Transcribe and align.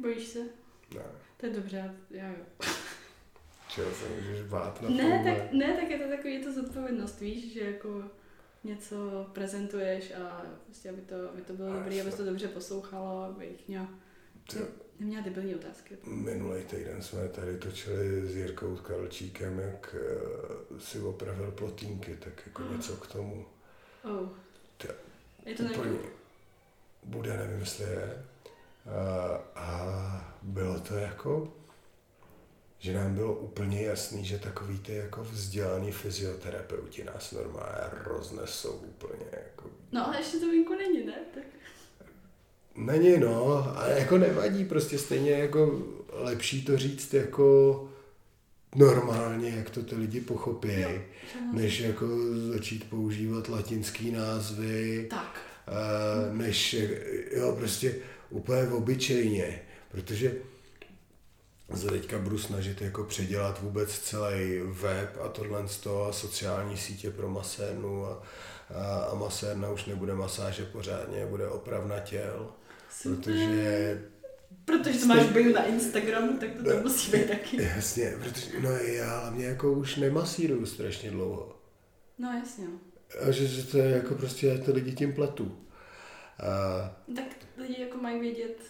Bojíš 0.00 0.26
se? 0.28 0.38
Ne. 0.94 1.02
To 1.36 1.46
je 1.46 1.52
dobře, 1.52 1.94
já 2.10 2.28
jo. 2.28 2.44
Čeho 3.68 3.90
se 3.94 4.08
můžeš 4.08 4.42
bát 4.42 4.82
na 4.82 4.88
Ne 4.90 4.96
tomhle? 5.02 5.34
tak, 5.36 5.52
ne, 5.52 5.76
tak 5.76 5.90
je 5.90 5.98
to 5.98 6.08
takový, 6.08 6.34
je 6.34 6.40
to 6.44 6.52
zodpovědnost, 6.52 7.20
víš, 7.20 7.52
že 7.52 7.60
jako 7.60 8.02
něco 8.64 9.26
prezentuješ 9.32 10.12
a 10.14 10.42
prostě, 10.66 10.90
aby 10.90 11.00
to, 11.00 11.14
aby 11.30 11.42
to 11.42 11.52
bylo 11.52 11.72
A 11.72 11.74
dobrý, 11.76 12.00
aby 12.00 12.08
jasně. 12.10 12.24
to 12.24 12.30
dobře 12.30 12.48
poslouchalo, 12.48 13.22
aby 13.22 13.46
jich 13.46 13.68
měla, 13.68 13.88
Co? 14.48 14.58
neměla 15.00 15.24
debilní 15.24 15.54
otázky. 15.54 15.96
Minulý 16.04 16.64
týden 16.64 17.02
jsme 17.02 17.28
tady 17.28 17.58
točili 17.58 18.26
s 18.26 18.36
Jirkou 18.36 18.76
Karlčíkem, 18.76 19.58
jak 19.58 19.96
eh, 19.98 20.80
si 20.80 21.00
opravil 21.00 21.50
plotínky, 21.50 22.16
tak 22.16 22.42
jako 22.46 22.62
něco 22.62 22.96
k 22.96 23.06
tomu. 23.06 23.46
Oh. 24.04 24.28
To 24.76 24.86
Je 25.46 25.54
to 25.54 25.62
Úplně 25.62 25.90
nějaký... 25.90 26.08
bude, 27.04 27.36
nevím, 27.36 27.60
jestli 27.60 27.84
je. 27.84 28.24
A, 28.86 29.60
a 29.60 30.34
bylo 30.42 30.80
to 30.80 30.94
jako, 30.94 31.52
že 32.78 32.94
nám 32.94 33.14
bylo 33.14 33.34
úplně 33.34 33.82
jasný, 33.82 34.24
že 34.24 34.38
takový 34.38 34.78
ty 34.78 34.94
jako 34.94 35.24
vzdělaný 35.24 35.92
fyzioterapeuti 35.92 37.04
nás 37.04 37.32
normálně 37.32 37.80
roznesou 38.04 38.72
úplně 38.72 39.24
jako 39.32 39.70
No 39.92 40.06
ale 40.06 40.18
ještě 40.18 40.36
to 40.38 40.46
venku 40.46 40.74
není, 40.74 41.06
ne? 41.06 41.14
Tak... 41.34 41.42
Není, 42.76 43.18
no, 43.18 43.46
ale 43.76 43.98
jako 43.98 44.18
nevadí, 44.18 44.64
prostě 44.64 44.98
stejně 44.98 45.30
jako 45.30 45.82
lepší 46.12 46.64
to 46.64 46.78
říct 46.78 47.14
jako 47.14 47.88
normálně, 48.76 49.50
jak 49.50 49.70
to 49.70 49.82
ty 49.82 49.94
lidi 49.94 50.20
pochopí, 50.20 50.68
Jo, 50.80 51.00
než 51.52 51.80
jako 51.80 52.06
začít 52.52 52.90
používat 52.90 53.48
latinský 53.48 54.10
názvy, 54.10 55.06
Tak. 55.10 55.40
eh, 55.68 56.34
než 56.36 56.76
jo, 57.32 57.56
prostě 57.58 57.94
úplně 58.30 58.62
obyčejně, 58.62 59.62
protože 59.90 60.32
se 61.74 61.86
teďka 61.86 62.18
budu 62.18 62.38
snažit 62.38 62.80
jako 62.80 63.04
předělat 63.04 63.62
vůbec 63.62 63.98
celý 63.98 64.60
web 64.60 65.18
a 65.24 65.28
tohle 65.28 65.68
z 65.68 65.78
toho 65.78 66.06
a 66.06 66.12
sociální 66.12 66.76
sítě 66.76 67.10
pro 67.10 67.28
masérnu 67.28 68.06
a, 68.06 68.22
a, 68.74 69.04
a 69.04 69.14
masérna 69.14 69.70
už 69.70 69.86
nebude 69.86 70.14
masáže 70.14 70.64
pořádně, 70.64 71.26
bude 71.26 71.48
opravna 71.48 71.98
těl, 71.98 72.52
Super. 72.90 73.16
protože 73.16 74.10
Protože 74.64 74.98
to 74.98 75.06
máš 75.06 75.26
bio 75.26 75.52
na 75.52 75.64
Instagramu, 75.64 76.38
tak 76.38 76.48
to 76.52 76.64
tam 76.64 76.82
musí 76.82 77.12
být 77.12 77.28
taky. 77.28 77.62
Jasně, 77.76 78.14
protože 78.22 78.60
no 78.60 78.70
já 78.70 79.20
hlavně 79.20 79.44
jako 79.44 79.72
už 79.72 79.96
nemasíruju 79.96 80.66
strašně 80.66 81.10
dlouho. 81.10 81.56
No 82.18 82.32
jasně. 82.32 82.64
no. 82.64 82.80
A 83.28 83.30
že, 83.30 83.46
že 83.46 83.66
to 83.66 83.78
je 83.78 83.90
jako 83.90 84.14
prostě, 84.14 84.46
já 84.46 84.64
to 84.64 84.72
lidi 84.72 84.92
tím 84.92 85.12
pletu. 85.12 85.58
A, 86.42 87.14
Tak 87.16 87.24
lidi 87.56 87.82
jako 87.82 87.98
mají 87.98 88.20
vědět, 88.20 88.62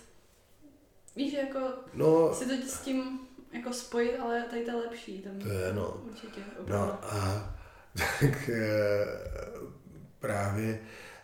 víš, 1.17 1.33
jako 1.33 1.61
no, 1.95 2.35
si 2.35 2.47
to 2.47 2.69
s 2.69 2.81
tím 2.81 3.21
jako 3.53 3.73
spojit, 3.73 4.19
ale 4.19 4.43
tady 4.51 4.65
to 4.65 4.71
je 4.71 4.77
lepší. 4.77 5.19
Tam 5.19 5.39
to 5.39 5.49
je 5.49 5.73
no. 5.73 6.03
Určitě. 6.11 6.41
opravdu. 6.59 6.73
No 6.73 7.05
a 7.05 7.55
tak 8.21 8.49
eh, 8.49 9.07
právě 10.19 10.81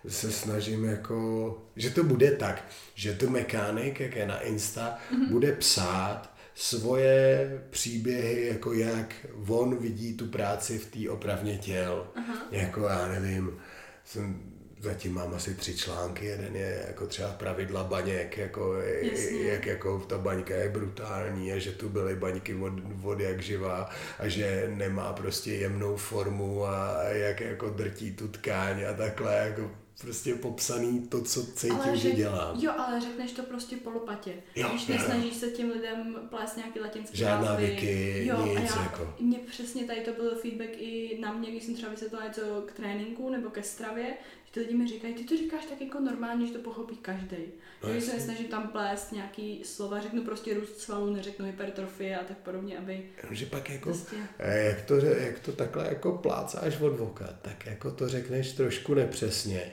se 0.09 0.33
snažím 0.33 0.85
jako, 0.85 1.59
že 1.77 1.91
to 1.91 2.05
bude 2.05 2.31
tak, 2.31 2.65
že 2.95 3.15
to 3.15 3.31
mechanik, 3.31 4.01
jak 4.01 4.17
je 4.17 4.27
na 4.27 4.41
Insta, 4.41 4.99
mm-hmm. 5.11 5.29
bude 5.29 5.53
psát 5.53 6.37
svoje 6.55 7.51
příběhy, 7.71 8.47
jako 8.47 8.73
jak 8.73 9.27
on 9.49 9.77
vidí 9.77 10.17
tu 10.17 10.27
práci 10.27 10.79
v 10.79 10.87
té 10.87 11.11
opravně 11.11 11.59
těl. 11.59 12.09
Aha. 12.15 12.47
Jako 12.51 12.81
já 12.81 13.09
nevím, 13.09 13.59
jsem, 14.05 14.56
zatím 14.87 15.15
mám 15.15 15.35
asi 15.35 15.55
tři 15.55 15.77
články, 15.77 16.27
jeden 16.27 16.57
je 16.57 16.85
jako 16.89 17.07
třeba 17.07 17.29
pravidla 17.29 17.85
baněk, 17.85 18.39
jako 18.39 18.75
Jasně. 19.03 19.43
jak 19.43 19.67
jako 19.67 20.01
ta 20.09 20.19
baňka 20.19 20.55
je 20.55 20.69
brutální 20.69 21.53
a 21.53 21.59
že 21.59 21.73
tu 21.73 21.89
byly 21.89 22.17
baňky 22.17 22.55
od, 22.55 22.73
od 23.05 23.21
jak 23.21 23.43
živá 23.43 23.91
a 24.19 24.29
že 24.29 24.73
nemá 24.75 25.13
prostě 25.13 25.53
jemnou 25.55 25.97
formu 25.97 26.65
a 26.67 27.03
jak 27.03 27.41
jako 27.41 27.71
drtí 27.71 28.13
tu 28.13 28.29
tkáň 28.29 28.85
a 28.91 28.93
takhle 28.93 29.35
jako 29.37 29.71
prostě 30.01 30.35
popsaný 30.35 31.01
to, 31.09 31.23
co 31.23 31.47
cítím, 31.47 31.79
že 31.97 32.09
řek- 32.09 32.15
dělám. 32.17 32.61
Jo, 32.61 32.73
ale 32.79 33.01
řekneš 33.01 33.33
to 33.33 33.43
prostě 33.43 33.77
po 33.77 33.91
lopatě. 33.91 34.33
Jo, 34.57 34.69
Když 34.69 34.87
nesnažíš 34.87 35.37
se 35.37 35.47
těm 35.51 35.71
lidem 35.71 36.17
plést 36.31 36.57
nějaký 36.57 36.81
latinský 36.81 37.17
Žádná 37.19 37.49
názvy. 37.49 37.67
wiki, 37.67 38.27
jo, 38.27 38.47
nic, 38.47 38.57
a 38.59 38.77
já, 38.77 38.83
jako. 38.83 39.15
Mně 39.21 39.39
přesně 39.39 39.85
tady 39.85 40.01
to 40.01 40.13
byl 40.13 40.35
feedback 40.43 40.71
i 40.73 41.19
na 41.21 41.33
mě, 41.33 41.51
když 41.51 41.65
jsem 41.65 41.75
třeba 41.75 41.91
vysvětlila 41.91 42.27
něco 42.27 42.41
k 42.67 42.73
tréninku 42.73 43.31
nebo 43.31 43.51
ke 43.51 43.63
stravě, 43.63 44.07
že 44.45 44.46
ty 44.57 44.63
lidi 44.63 44.75
mi 44.75 44.89
říkají, 44.89 45.15
ty 45.15 45.25
to 45.25 45.37
říkáš 45.37 45.65
tak 45.65 45.81
jako 45.81 46.01
normálně, 46.01 46.47
že 46.47 46.53
to 46.53 46.59
pochopí 46.59 46.97
každý. 46.97 47.37
No 47.83 47.91
když 47.91 48.05
se 48.05 48.13
nesnažím 48.13 48.47
tam 48.47 48.69
plést 48.69 49.13
nějaký 49.13 49.63
slova, 49.65 50.01
řeknu 50.01 50.23
prostě 50.23 50.55
růst 50.55 50.81
svalů, 50.81 51.15
neřeknu 51.15 51.47
hypertrofie 51.47 52.19
a 52.19 52.25
tak 52.25 52.37
podobně, 52.37 52.79
aby 52.79 53.03
Že 53.31 53.47
pak 53.47 53.71
jako, 53.71 53.89
prostě... 53.89 54.17
eh, 54.39 54.65
jak 54.65 54.83
to, 54.83 54.97
jak 54.97 55.39
to 55.39 55.53
takhle 55.53 55.89
jako 55.89 56.13
plácáš 56.13 56.81
od 56.81 56.99
voka, 56.99 57.39
tak 57.43 57.67
jako 57.67 57.91
to 57.91 58.09
řekneš 58.09 58.53
trošku 58.53 58.95
nepřesně. 58.95 59.73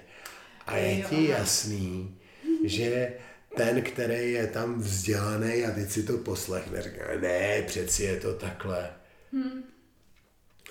A 0.67 0.77
je 0.77 0.99
Jo, 0.99 1.07
ti 1.09 1.27
jasný, 1.27 2.17
že 2.63 3.13
ten, 3.55 3.81
který 3.81 4.31
je 4.31 4.47
tam 4.47 4.79
vzdělaný 4.79 5.65
a 5.65 5.71
teď 5.71 5.89
si 5.89 6.03
to 6.03 6.17
poslechne, 6.17 6.81
říká, 6.81 7.03
ne, 7.21 7.63
přeci 7.67 8.03
je 8.03 8.19
to 8.19 8.33
takhle. 8.33 8.89
Hmm. 9.33 9.63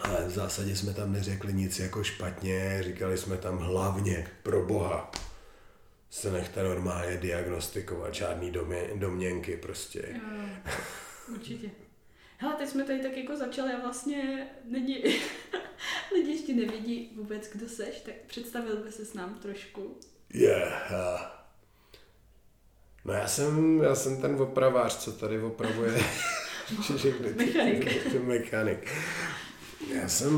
Ale 0.01 0.25
v 0.27 0.31
zásadě 0.31 0.77
jsme 0.77 0.95
tam 0.95 1.13
neřekli 1.13 1.53
nic 1.53 1.79
jako 1.79 2.05
špatně, 2.05 2.83
říkali 2.83 3.19
jsme 3.19 3.37
tam 3.37 3.59
hlavně 3.59 4.29
pro 4.43 4.67
Boha. 4.67 5.11
Se 6.11 6.31
nechte 6.33 6.63
normálně 6.63 7.17
diagnostikovat, 7.17 8.15
žádný 8.15 8.51
domě, 8.51 8.91
domněnky 8.95 9.57
prostě. 9.57 10.03
Jo, 10.15 10.73
určitě. 11.35 11.71
Hele, 12.37 12.55
teď 12.55 12.69
jsme 12.69 12.85
tady 12.85 13.03
tak 13.03 13.17
jako 13.17 13.37
začali 13.37 13.73
a 13.73 13.81
vlastně 13.81 14.47
není, 14.65 15.03
lidi 16.15 16.31
ještě 16.31 16.55
nevidí 16.55 17.13
vůbec, 17.17 17.49
kdo 17.53 17.69
seš, 17.69 18.01
tak 18.01 18.15
představil 18.27 18.77
by 18.77 18.93
se 18.93 19.05
s 19.05 19.15
nám 19.15 19.35
trošku. 19.35 19.99
Yeah. 20.35 20.93
No 23.05 23.13
já 23.13 23.29
jsem, 23.29 23.83
já 23.83 23.95
jsem 23.95 24.21
ten 24.21 24.43
opravář, 24.43 24.97
co 24.97 25.13
tady 25.13 25.43
opravuje. 25.43 25.93
Mechanik. 27.37 28.15
Mechanik. 28.23 28.91
Já 29.89 30.09
jsem 30.09 30.33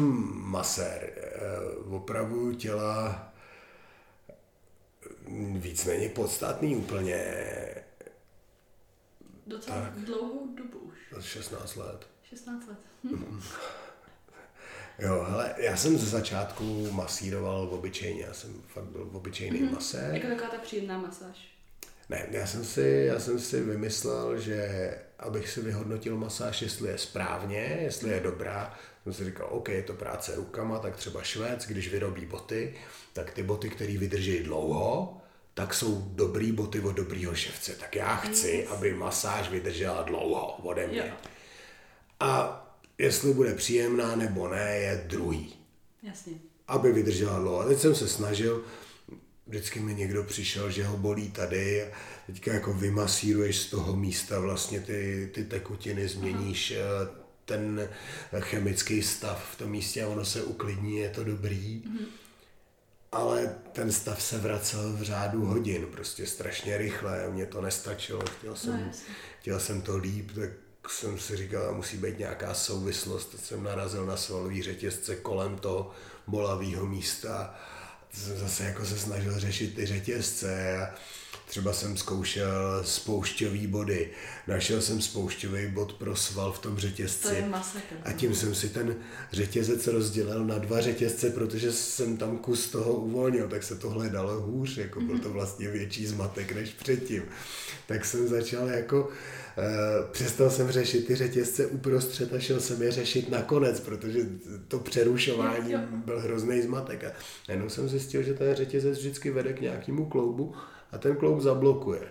masér. 0.50 1.12
eh, 1.16 1.94
Opravuju 1.96 2.54
těla 2.54 3.32
víc 5.52 5.84
není 5.84 6.08
podstatný 6.08 6.76
úplně. 6.76 7.24
Docela 9.46 9.80
Tak. 9.80 9.92
dlouhou 9.94 10.54
dobu 10.56 10.78
už. 10.78 11.24
16 11.26 11.76
let. 11.76 12.08
16 12.22 12.66
let. 12.68 12.78
Jo, 14.98 15.26
hele, 15.28 15.54
já 15.58 15.76
jsem 15.76 15.98
ze 15.98 16.06
začátku 16.06 16.88
masíroval 16.92 17.68
obyčejně, 17.72 18.22
já 18.22 18.32
jsem 18.34 18.62
fakt 18.68 18.84
byl 18.84 19.10
obyčejný 19.12 19.60
mm-hmm. 19.60 19.72
masér. 19.74 20.14
Jako 20.14 20.26
taková 20.28 20.48
ta 20.50 20.58
příjemná 20.62 20.98
masáž. 20.98 21.53
Ne, 22.08 22.26
já 22.30 22.46
jsem, 22.46 22.64
si, 22.64 23.04
já 23.08 23.20
jsem 23.20 23.38
si 23.40 23.60
vymyslel, 23.60 24.38
že 24.38 24.90
abych 25.18 25.48
si 25.50 25.60
vyhodnotil 25.60 26.16
masáž, 26.16 26.62
jestli 26.62 26.88
je 26.88 26.98
správně, 26.98 27.78
jestli 27.82 28.10
je 28.10 28.20
dobrá, 28.20 28.74
jsem 29.02 29.12
si 29.12 29.24
říkal, 29.24 29.48
OK, 29.50 29.68
je 29.68 29.82
to 29.82 29.92
práce 29.92 30.34
rukama, 30.34 30.78
tak 30.78 30.96
třeba 30.96 31.22
Švéd, 31.22 31.64
když 31.66 31.88
vyrobí 31.88 32.26
boty, 32.26 32.74
tak 33.12 33.30
ty 33.30 33.42
boty, 33.42 33.70
které 33.70 33.98
vydrží 33.98 34.38
dlouho, 34.42 35.16
tak 35.54 35.74
jsou 35.74 36.02
dobrý 36.14 36.52
boty 36.52 36.80
od 36.80 36.92
dobrýho 36.92 37.34
ševce. 37.34 37.72
Tak 37.72 37.96
já 37.96 38.16
chci, 38.16 38.66
aby 38.66 38.94
masáž 38.94 39.48
vydržela 39.50 40.02
dlouho 40.02 40.56
ode 40.62 40.86
mě. 40.86 40.98
Jo, 40.98 41.14
A 42.20 42.60
jestli 42.98 43.34
bude 43.34 43.54
příjemná 43.54 44.16
nebo 44.16 44.48
ne, 44.48 44.76
je 44.78 45.04
druhý 45.06 45.54
jasně. 46.02 46.32
aby 46.68 46.92
vydržela 46.92 47.38
dlouho. 47.38 47.60
A 47.60 47.64
teď 47.68 47.78
jsem 47.78 47.94
se 47.94 48.08
snažil, 48.08 48.64
vždycky 49.46 49.80
mi 49.80 49.94
někdo 49.94 50.24
přišel, 50.24 50.70
že 50.70 50.84
ho 50.84 50.96
bolí 50.96 51.30
tady 51.30 51.82
a 51.82 51.86
teďka 52.26 52.52
jako 52.52 52.72
vymasíruješ 52.72 53.58
z 53.58 53.70
toho 53.70 53.96
místa 53.96 54.40
vlastně 54.40 54.80
ty, 54.80 55.30
ty 55.34 55.44
tekutiny, 55.44 56.08
změníš 56.08 56.70
eh, 56.70 57.24
ten 57.44 57.88
chemický 58.38 59.02
stav 59.02 59.52
v 59.52 59.58
tom 59.58 59.70
místě 59.70 60.04
a 60.04 60.08
ono 60.08 60.24
se 60.24 60.42
uklidní, 60.42 60.96
je 60.96 61.10
to 61.10 61.24
dobrý. 61.24 61.82
Ale 63.12 63.54
ten 63.72 63.92
stav 63.92 64.22
se 64.22 64.38
vracel 64.38 64.92
v 64.92 65.02
řádu 65.02 65.44
hodin, 65.44 65.86
prostě 65.86 66.26
strašně 66.26 66.78
rychle, 66.78 67.30
mně 67.30 67.46
to 67.46 67.60
nestačilo, 67.60 68.22
chtěl 68.38 68.56
jsem, 68.56 68.80
jasně. 68.86 69.14
chtěl 69.40 69.60
jsem 69.60 69.82
to 69.82 69.96
líp, 69.96 70.30
tak 70.34 70.50
jsem 70.88 71.18
si 71.18 71.36
říkal, 71.36 71.74
musí 71.74 71.96
být 71.96 72.18
nějaká 72.18 72.54
souvislost, 72.54 73.26
teď 73.26 73.40
jsem 73.40 73.62
narazil 73.62 74.06
na 74.06 74.16
svalový 74.16 74.62
řetězce 74.62 75.16
kolem 75.16 75.58
toho 75.58 75.90
bolavého 76.26 76.86
místa, 76.86 77.54
jsem 78.14 78.38
zase 78.38 78.64
jako 78.64 78.86
se 78.86 78.98
snažil 78.98 79.40
řešit 79.40 79.74
ty 79.74 79.86
řetězce 79.86 80.78
a 80.78 80.94
třeba 81.46 81.72
jsem 81.72 81.96
zkoušel 81.96 82.82
spoušťový 82.84 83.66
body, 83.66 84.10
našel 84.46 84.80
jsem 84.80 85.00
spoušťový 85.00 85.66
bod 85.66 85.92
pro 85.92 86.16
sval 86.16 86.52
v 86.52 86.58
tom 86.58 86.78
řetězci. 86.78 87.28
To 87.28 87.34
je 87.34 87.48
masakr. 87.48 87.94
A 88.02 88.12
tím 88.12 88.34
jsem 88.34 88.54
si 88.54 88.68
ten 88.68 88.96
řetězec 89.32 89.86
rozdělil 89.86 90.44
na 90.44 90.58
dva 90.58 90.80
řetězce, 90.80 91.30
protože 91.30 91.72
jsem 91.72 92.16
tam 92.16 92.38
kus 92.38 92.70
toho 92.70 92.92
uvolnil, 92.92 93.48
tak 93.48 93.62
se 93.62 93.74
tohle 93.74 94.08
dalo 94.08 94.40
hůř, 94.40 94.76
jako 94.76 95.00
byl 95.00 95.18
to 95.18 95.30
vlastně 95.30 95.68
větší 95.68 96.06
zmatek 96.06 96.52
než 96.52 96.70
předtím. 96.70 97.22
Tak 97.86 98.04
jsem 98.04 98.28
začal 98.28 98.68
jako 98.68 99.08
Uh, 99.58 100.10
přestal 100.10 100.50
jsem 100.50 100.70
řešit 100.70 101.06
ty 101.06 101.14
řetězce 101.14 101.66
uprostřed 101.66 102.32
a 102.32 102.38
šel 102.38 102.60
jsem 102.60 102.82
je 102.82 102.92
řešit 102.92 103.28
nakonec, 103.28 103.80
protože 103.80 104.20
to 104.68 104.78
přerušování 104.78 105.74
byl 106.04 106.20
hrozný 106.20 106.62
zmatek. 106.62 107.04
A 107.04 107.12
jenom 107.48 107.70
jsem 107.70 107.88
zjistil, 107.88 108.22
že 108.22 108.34
ten 108.34 108.54
řetězec 108.54 108.98
vždycky 108.98 109.30
vede 109.30 109.52
k 109.52 109.60
nějakému 109.60 110.06
kloubu 110.06 110.54
a 110.94 110.98
ten 110.98 111.16
kloub 111.16 111.40
zablokuje. 111.40 112.08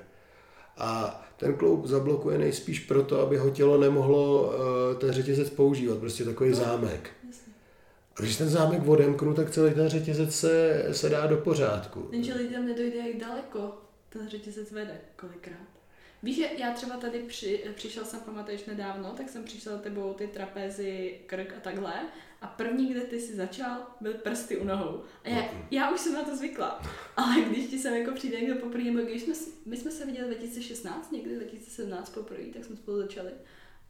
A 0.77 1.21
ten 1.37 1.53
kloub 1.53 1.85
zablokuje 1.85 2.37
nejspíš 2.37 2.79
proto, 2.79 3.19
aby 3.21 3.37
ho 3.37 3.49
tělo 3.49 3.77
nemohlo 3.77 4.41
uh, 4.41 4.99
ten 4.99 5.11
řetězec 5.11 5.49
používat, 5.49 5.97
prostě 5.97 6.23
takový 6.25 6.49
no, 6.49 6.55
zámek. 6.55 7.11
A 8.15 8.21
když 8.21 8.37
ten 8.37 8.49
zámek 8.49 8.87
odemknu, 8.87 9.33
tak 9.33 9.51
celý 9.51 9.73
ten 9.73 9.89
řetězec 9.89 10.35
se, 10.35 10.85
se 10.91 11.09
dá 11.09 11.27
do 11.27 11.37
pořádku. 11.37 12.07
Jenže 12.11 12.33
lidem 12.33 12.65
nedojde, 12.65 12.97
jak 12.97 13.17
daleko 13.17 13.77
ten 14.09 14.29
řetězec 14.29 14.71
vede 14.71 14.97
kolikrát. 15.15 15.67
Víš, 16.23 16.35
že 16.35 16.49
já 16.57 16.71
třeba 16.71 16.97
tady 16.97 17.19
při, 17.19 17.63
přišel 17.75 18.05
jsem, 18.05 18.19
pamatuješ 18.19 18.65
nedávno, 18.65 19.13
tak 19.17 19.29
jsem 19.29 19.43
přišel 19.43 19.79
tebou 19.79 20.13
ty 20.13 20.27
trapezy, 20.27 21.19
krk 21.25 21.53
a 21.57 21.59
takhle 21.59 21.93
a 22.43 22.47
první, 22.47 22.87
kde 22.91 23.01
ty 23.01 23.21
si 23.21 23.35
začal, 23.35 23.87
byl 24.01 24.13
prsty 24.13 24.57
u 24.57 24.63
nohou. 24.63 25.03
A 25.23 25.29
já, 25.29 25.49
já 25.71 25.91
už 25.91 25.99
jsem 25.99 26.13
na 26.13 26.23
to 26.23 26.35
zvykla. 26.35 26.81
Ale 27.17 27.41
když 27.41 27.67
ti 27.67 27.79
sem 27.79 27.93
jako 27.93 28.11
přijde 28.11 28.41
někdo 28.41 28.55
poprvé, 28.55 28.83
nebo 28.83 28.99
když 28.99 29.23
jsme, 29.23 29.33
my 29.65 29.77
jsme 29.77 29.91
se 29.91 30.05
viděli 30.05 30.27
2016, 30.27 31.11
někdy 31.11 31.35
2017 31.35 32.09
poprvé, 32.09 32.43
tak 32.53 32.65
jsme 32.65 32.75
spolu 32.75 32.97
začali. 32.97 33.31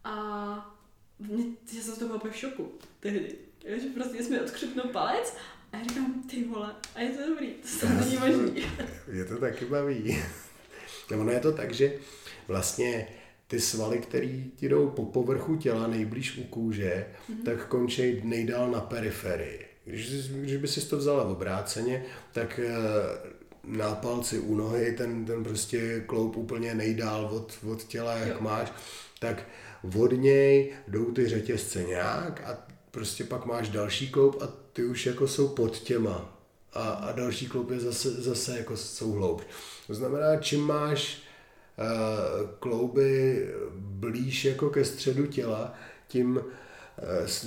A 0.04 0.76
mě, 1.18 1.44
já 1.72 1.82
jsem 1.82 1.94
z 1.94 1.98
toho 1.98 2.18
byla 2.18 2.32
v 2.32 2.36
šoku 2.36 2.72
tehdy. 3.00 3.34
že 3.64 3.88
prostě 3.94 4.24
jsme 4.24 4.42
odkřipnul 4.42 4.88
palec 4.88 5.36
a 5.72 5.76
já 5.76 5.82
říkám, 5.84 6.22
ty 6.30 6.44
vole, 6.44 6.74
a 6.94 7.00
je 7.00 7.10
to 7.10 7.28
dobrý, 7.28 7.54
to 7.80 7.88
není 7.88 8.16
možný. 8.16 8.64
Je 9.12 9.24
to 9.24 9.38
taky 9.38 9.64
baví. 9.64 10.22
Ono 11.20 11.30
je 11.30 11.40
to 11.40 11.52
tak, 11.52 11.74
že 11.74 11.98
vlastně 12.48 13.08
ty 13.54 13.60
svaly, 13.60 13.98
které 13.98 14.28
ti 14.56 14.68
jdou 14.68 14.88
po 14.88 15.04
povrchu 15.04 15.56
těla 15.56 15.86
nejblíž 15.86 16.38
u 16.38 16.42
kůže, 16.42 17.06
mm-hmm. 17.06 17.44
tak 17.44 17.66
končí 17.68 18.20
nejdál 18.24 18.70
na 18.70 18.80
periferii. 18.80 19.66
Když, 19.84 20.28
když 20.30 20.56
by 20.56 20.68
si 20.68 20.80
to 20.88 20.96
vzala 20.96 21.24
v 21.24 21.30
obráceně, 21.30 22.04
tak 22.32 22.60
eh, 22.64 22.72
na 23.64 23.94
palci 23.94 24.38
u 24.38 24.54
nohy, 24.54 24.92
ten, 24.92 25.24
ten 25.24 25.44
prostě 25.44 26.00
kloup 26.06 26.36
úplně 26.36 26.74
nejdál 26.74 27.26
od, 27.26 27.58
od 27.72 27.84
těla, 27.84 28.16
jak 28.16 28.28
jo. 28.28 28.36
máš, 28.40 28.72
tak 29.18 29.42
od 29.98 30.12
něj 30.12 30.72
jdou 30.88 31.04
ty 31.04 31.28
řetězce 31.28 31.82
nějak 31.82 32.42
a 32.46 32.66
prostě 32.90 33.24
pak 33.24 33.46
máš 33.46 33.68
další 33.68 34.10
kloup 34.10 34.42
a 34.42 34.48
ty 34.72 34.84
už 34.84 35.06
jako 35.06 35.28
jsou 35.28 35.48
pod 35.48 35.78
těma. 35.78 36.38
A, 36.72 36.88
a 36.88 37.12
další 37.12 37.46
kloup 37.46 37.70
je 37.70 37.80
zase, 37.80 38.10
zase 38.10 38.58
jako 38.58 38.76
jsou 38.76 39.12
hloub. 39.12 39.42
To 39.86 39.94
znamená, 39.94 40.36
čím 40.36 40.60
máš 40.60 41.23
klouby 42.58 43.46
blíž 43.78 44.44
jako 44.44 44.70
ke 44.70 44.84
středu 44.84 45.26
těla, 45.26 45.74
tím 46.08 46.36
uh, 46.36 46.42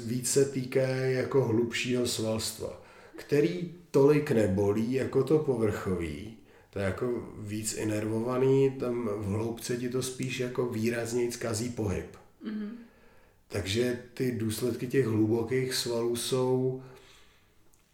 víc 0.06 0.31
se 0.31 0.45
týká 0.45 0.88
jako 0.88 1.44
hlubšího 1.44 2.07
svalstva, 2.07 2.81
který 3.15 3.74
tolik 3.91 4.31
nebolí 4.31 4.94
jako 4.94 5.24
to 5.24 5.39
povrchový, 5.39 6.38
to 6.69 6.79
je 6.79 6.85
jako 6.85 7.29
víc 7.38 7.74
inervovaný, 7.74 8.71
tam 8.71 9.09
v 9.18 9.25
hloubce 9.25 9.77
ti 9.77 9.89
to 9.89 10.01
spíš 10.01 10.39
jako 10.39 10.65
výrazněji 10.65 11.31
zkazí 11.31 11.69
pohyb. 11.69 12.18
Mm-hmm. 12.45 12.69
Takže 13.47 14.00
ty 14.13 14.31
důsledky 14.31 14.88
těch 14.88 15.06
hlubokých 15.06 15.73
svalů 15.73 16.15
jsou 16.15 16.83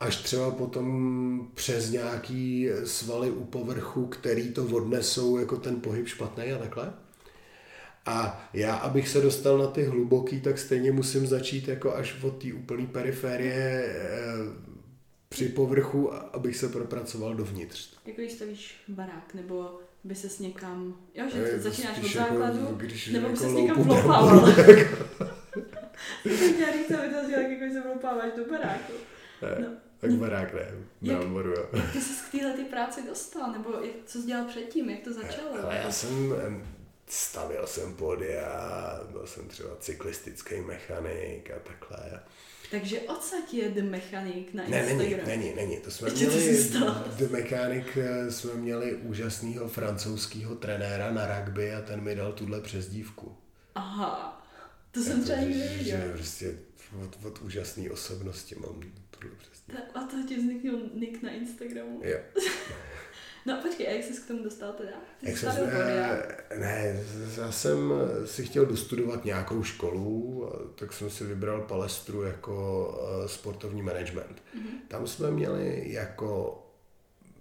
až 0.03 0.17
třeba 0.17 0.51
potom 0.51 1.47
přes 1.53 1.91
nějaký 1.91 2.69
svaly 2.83 3.31
u 3.31 3.43
povrchu, 3.43 4.05
který 4.05 4.53
to 4.53 4.65
odnesou 4.65 5.37
jako 5.37 5.57
ten 5.57 5.81
pohyb 5.81 6.07
špatný 6.07 6.51
a 6.51 6.57
takhle. 6.57 6.93
A 8.05 8.49
já, 8.53 8.75
abych 8.75 9.09
se 9.09 9.21
dostal 9.21 9.57
na 9.57 9.67
ty 9.67 9.83
hluboký, 9.83 10.41
tak 10.41 10.57
stejně 10.59 10.91
musím 10.91 11.27
začít 11.27 11.67
jako 11.67 11.95
až 11.95 12.23
od 12.23 12.41
té 12.41 12.53
úplné 12.53 12.87
periferie 12.87 13.85
e, 13.85 14.13
při 15.29 15.49
povrchu, 15.49 16.13
abych 16.13 16.57
se 16.57 16.69
propracoval 16.69 17.35
dovnitř. 17.35 17.93
Jako 18.05 18.21
když 18.21 18.33
stavíš 18.33 18.75
barák, 18.87 19.33
nebo 19.33 19.79
by 20.03 20.15
ses 20.15 20.39
někam, 20.39 20.95
jo, 21.15 21.25
že 21.33 21.53
e, 21.53 21.59
začínáš 21.59 21.97
od 21.97 22.03
jako 22.03 22.17
základu, 22.17 22.59
jako, 22.59 22.73
když 22.73 23.07
nebo 23.07 23.27
by 23.27 23.33
jako 23.33 23.43
ses 23.43 23.53
někam 23.53 23.83
vlopával. 23.83 24.53
Jsem 26.25 26.53
chtěla 26.53 26.71
říct, 26.71 26.91
aby 26.91 27.09
to 27.09 27.31
jako 27.31 27.73
se 27.73 27.81
vlopáváš 27.81 28.31
do 28.37 28.45
baráku. 28.45 28.93
No. 29.59 29.67
Tak 30.03 30.19
barák 30.19 30.53
ne, 30.53 30.71
bramboru, 31.01 31.49
jo. 31.49 31.69
Jak 31.73 31.91
ty 31.91 32.01
jsi 32.01 32.13
k 32.29 32.31
téhle 32.31 32.53
ty 32.53 32.63
práci 32.63 33.01
dostal, 33.07 33.51
nebo 33.51 33.69
jak, 33.81 33.95
co 34.05 34.21
jsi 34.21 34.27
dělal 34.27 34.45
předtím, 34.45 34.89
jak 34.89 35.03
to 35.03 35.13
začalo? 35.13 35.49
Ale 35.63 35.77
já 35.77 35.91
jsem, 35.91 36.33
stavil 37.07 37.67
jsem 37.67 37.93
podia, 37.93 38.99
byl 39.11 39.27
jsem 39.27 39.47
třeba 39.47 39.75
cyklistický 39.79 40.61
mechanik 40.61 41.51
a 41.51 41.59
takhle. 41.59 42.19
Takže 42.71 42.99
odsaď 42.99 43.53
je 43.53 43.69
The 43.69 43.81
Mechanic 43.81 44.47
na 44.53 44.63
ne, 44.67 44.79
Instagram? 44.79 45.27
Ne, 45.27 45.37
není, 45.37 45.43
není, 45.43 45.55
není. 45.55 45.77
To 45.77 45.91
jsme 45.91 46.09
Ještě 46.09 46.25
měli, 46.25 46.69
The 47.17 47.27
Mechanic 47.27 47.85
eh, 47.97 48.31
jsme 48.31 48.53
měli 48.53 48.95
úžasného 48.95 49.67
francouzského 49.67 50.55
trenéra 50.55 51.11
na 51.11 51.39
rugby 51.39 51.73
a 51.73 51.81
ten 51.81 52.01
mi 52.01 52.15
dal 52.15 52.31
tuhle 52.31 52.61
přezdívku. 52.61 53.37
Aha, 53.75 54.43
to 54.91 54.99
jsem 54.99 55.23
třeba 55.23 55.39
nikdy 55.39 55.59
nevěděl. 55.59 55.99
Prostě 56.13 56.55
od, 57.03 57.25
od 57.25 57.41
úžasné 57.41 57.91
osobnosti 57.91 58.55
mám 58.55 58.81
tuhle 59.09 59.35
přezdívku. 59.37 59.97
A 59.97 59.99
to 59.99 60.17
ti 60.27 60.35
vzniknul 60.35 60.79
nick 60.93 61.23
na 61.23 61.31
Instagramu. 61.31 62.01
Jo. 62.03 62.17
no 63.45 63.61
počkej, 63.61 63.87
a 63.87 63.91
jak 63.91 64.03
jsi 64.03 64.21
k 64.21 64.27
tomu 64.27 64.43
dostal 64.43 64.73
teda? 64.73 64.97
Ty 65.19 65.29
jak 65.29 65.37
jsem, 65.37 65.55
ne, 65.55 66.35
ne, 66.59 67.03
já 67.37 67.51
jsem 67.51 67.93
si 68.25 68.45
chtěl 68.45 68.65
dostudovat 68.65 69.25
nějakou 69.25 69.63
školu, 69.63 70.49
tak 70.75 70.93
jsem 70.93 71.09
si 71.09 71.23
vybral 71.23 71.61
Palestru 71.61 72.23
jako 72.23 72.87
uh, 73.21 73.27
sportovní 73.27 73.81
management. 73.81 74.41
Mm-hmm. 74.55 74.77
Tam 74.87 75.07
jsme 75.07 75.31
měli 75.31 75.91
jako 75.91 76.59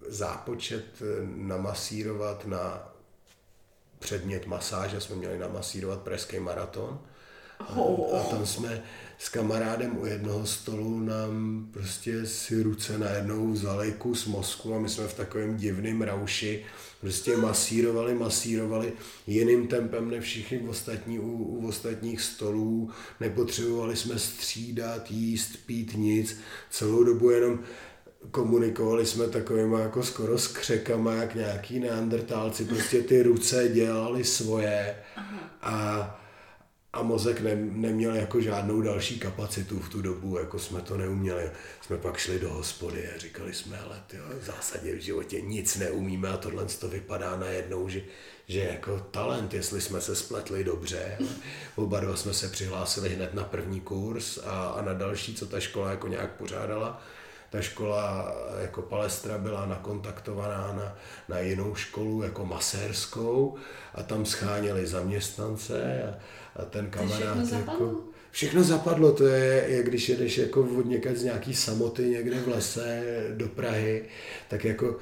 zápočet 0.08 0.84
eh, 1.00 1.05
namasírovat 1.37 2.46
na 2.46 2.93
předmět 3.98 4.46
masáže, 4.46 5.00
jsme 5.00 5.16
měli 5.16 5.38
namasírovat 5.38 6.00
pražský 6.00 6.40
maraton. 6.40 7.00
A, 7.58 7.64
a 8.19 8.22
tam 8.31 8.46
jsme 8.46 8.82
s 9.22 9.28
kamarádem 9.28 9.98
u 9.98 10.06
jednoho 10.06 10.46
stolu 10.46 11.00
nám 11.00 11.67
prostě 11.70 12.26
si 12.26 12.62
ruce 12.62 12.98
najednou 12.98 13.52
vzali 13.52 13.93
kus 13.98 14.26
mozku 14.26 14.74
a 14.74 14.79
my 14.79 14.88
jsme 14.88 15.08
v 15.08 15.14
takovém 15.14 15.56
divném 15.56 16.02
rauši 16.02 16.64
prostě 17.00 17.36
masírovali, 17.36 18.14
masírovali 18.14 18.93
jiným 19.26 19.67
tempem 19.67 20.10
než 20.10 20.24
všichni 20.24 20.60
ostatní 20.69 21.19
u, 21.19 21.32
u 21.32 21.69
ostatních 21.69 22.20
stolů. 22.20 22.91
Nepotřebovali 23.20 23.96
jsme 23.96 24.19
střídat, 24.19 25.10
jíst, 25.10 25.56
pít 25.67 25.94
nic. 25.96 26.36
Celou 26.70 27.05
dobu 27.05 27.31
jenom 27.31 27.58
komunikovali 28.31 29.06
jsme 29.06 29.29
takovými 29.29 29.81
jako 29.81 30.02
skoro 30.02 30.38
s 30.38 30.48
křekama, 30.48 31.14
jak 31.14 31.34
nějaký 31.34 31.81
neandertálci. 31.81 32.64
Prostě 32.64 33.02
ty 33.02 33.22
ruce 33.22 33.69
dělali 33.69 34.24
svoje 34.24 34.96
a 35.62 36.19
a 36.93 37.03
mozek 37.03 37.41
ne, 37.41 37.55
neměl 37.56 38.15
jako 38.15 38.41
žádnou 38.41 38.82
další 38.82 39.19
kapacitu 39.19 39.81
v 39.81 39.89
tu 39.89 40.03
dobu, 40.03 40.39
jako 40.39 40.58
jsme 40.58 40.81
to 40.81 40.96
neuměli. 40.96 41.51
Jsme 41.81 41.96
pak 41.96 42.17
šli 42.17 42.39
do 42.39 42.51
hospody 42.51 43.08
a 43.08 43.19
říkali 43.19 43.55
jsme, 43.55 43.79
ale 43.79 44.03
tyjo, 44.06 44.22
v 44.41 44.44
zásadě 44.44 44.94
v 44.94 45.01
životě 45.01 45.41
nic 45.41 45.77
neumíme 45.77 46.29
a 46.29 46.37
tohle 46.37 46.67
to 46.67 46.89
vypadá 46.89 47.37
najednou, 47.37 47.89
že, 47.89 48.03
že 48.49 48.61
jako 48.61 49.01
talent, 49.11 49.55
jestli 49.55 49.81
jsme 49.81 50.01
se 50.01 50.17
spletli 50.17 50.65
dobře. 50.65 51.19
Oba 51.77 52.01
dva 52.01 52.17
jsme 52.17 52.34
se 52.34 52.49
přihlásili 52.49 53.08
hned 53.08 53.34
na 53.34 53.44
první 53.44 53.81
kurz 53.81 54.39
a, 54.39 54.67
a 54.67 54.82
na 54.82 54.93
další, 54.93 55.34
co 55.34 55.46
ta 55.46 55.61
škola 55.61 55.91
jako 55.91 56.08
nějak 56.08 56.31
pořádala. 56.31 57.03
Ta 57.51 57.61
škola 57.61 58.34
jako 58.61 58.82
Palestra 58.82 59.39
byla 59.39 59.67
nakontaktovaná 59.67 60.72
na, 60.72 60.96
na 61.29 61.39
jinou 61.39 61.75
školu 61.75 62.22
jako 62.22 62.46
masérskou 62.46 63.56
a 63.94 64.03
tam 64.03 64.27
scháněli 64.27 64.87
zaměstnance 64.87 66.03
a, 66.03 66.15
a 66.56 66.64
ten 66.64 66.90
kamarád 66.90 67.18
všechno 67.18 67.40
jako... 67.40 67.46
Zapadlo? 67.46 68.12
Všechno 68.32 68.62
zapadlo, 68.62 69.12
to 69.12 69.26
je, 69.26 69.64
jak 69.68 69.86
když 69.86 70.08
jedeš 70.08 70.38
jako 70.38 70.60
od 70.78 70.86
někde 70.86 71.16
z 71.16 71.24
nějaký 71.24 71.54
samoty 71.54 72.02
někde 72.02 72.40
v 72.40 72.48
lese 72.48 73.02
do 73.34 73.48
Prahy, 73.48 74.04
tak 74.48 74.64
jako 74.64 74.88
uh, 74.88 74.94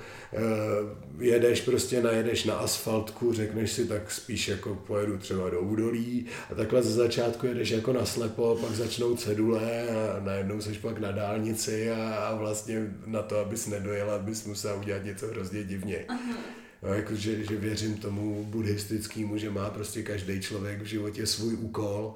jedeš 1.18 1.60
prostě, 1.60 2.02
najedeš 2.02 2.44
na 2.44 2.54
asfaltku, 2.54 3.32
řekneš 3.32 3.72
si, 3.72 3.84
tak 3.84 4.10
spíš 4.10 4.48
jako 4.48 4.74
pojedu 4.74 5.18
třeba 5.18 5.50
do 5.50 5.60
údolí 5.60 6.26
a 6.50 6.54
takhle 6.54 6.82
ze 6.82 6.92
začátku 6.92 7.46
jedeš 7.46 7.70
jako 7.70 7.92
na 7.92 8.06
slepo, 8.06 8.58
pak 8.60 8.70
začnou 8.70 9.16
cedule 9.16 9.88
a 9.88 10.20
najednou 10.24 10.60
seš 10.60 10.78
pak 10.78 10.98
na 10.98 11.12
dálnici 11.12 11.90
a, 11.90 12.14
a 12.14 12.34
vlastně 12.34 12.94
na 13.06 13.22
to, 13.22 13.38
abys 13.38 13.66
nedojela, 13.66 14.14
abys 14.14 14.44
musel 14.44 14.78
udělat 14.78 15.04
něco 15.04 15.26
hrozně 15.26 15.64
divně. 15.64 16.04
Aha. 16.08 16.34
No, 16.82 16.94
jako, 16.94 17.14
že, 17.14 17.44
že 17.44 17.56
věřím 17.56 17.98
tomu 17.98 18.44
buddhistickému, 18.44 19.38
že 19.38 19.50
má 19.50 19.70
prostě 19.70 20.02
každý 20.02 20.40
člověk 20.40 20.80
v 20.80 20.84
životě 20.84 21.26
svůj 21.26 21.54
úkol. 21.54 22.14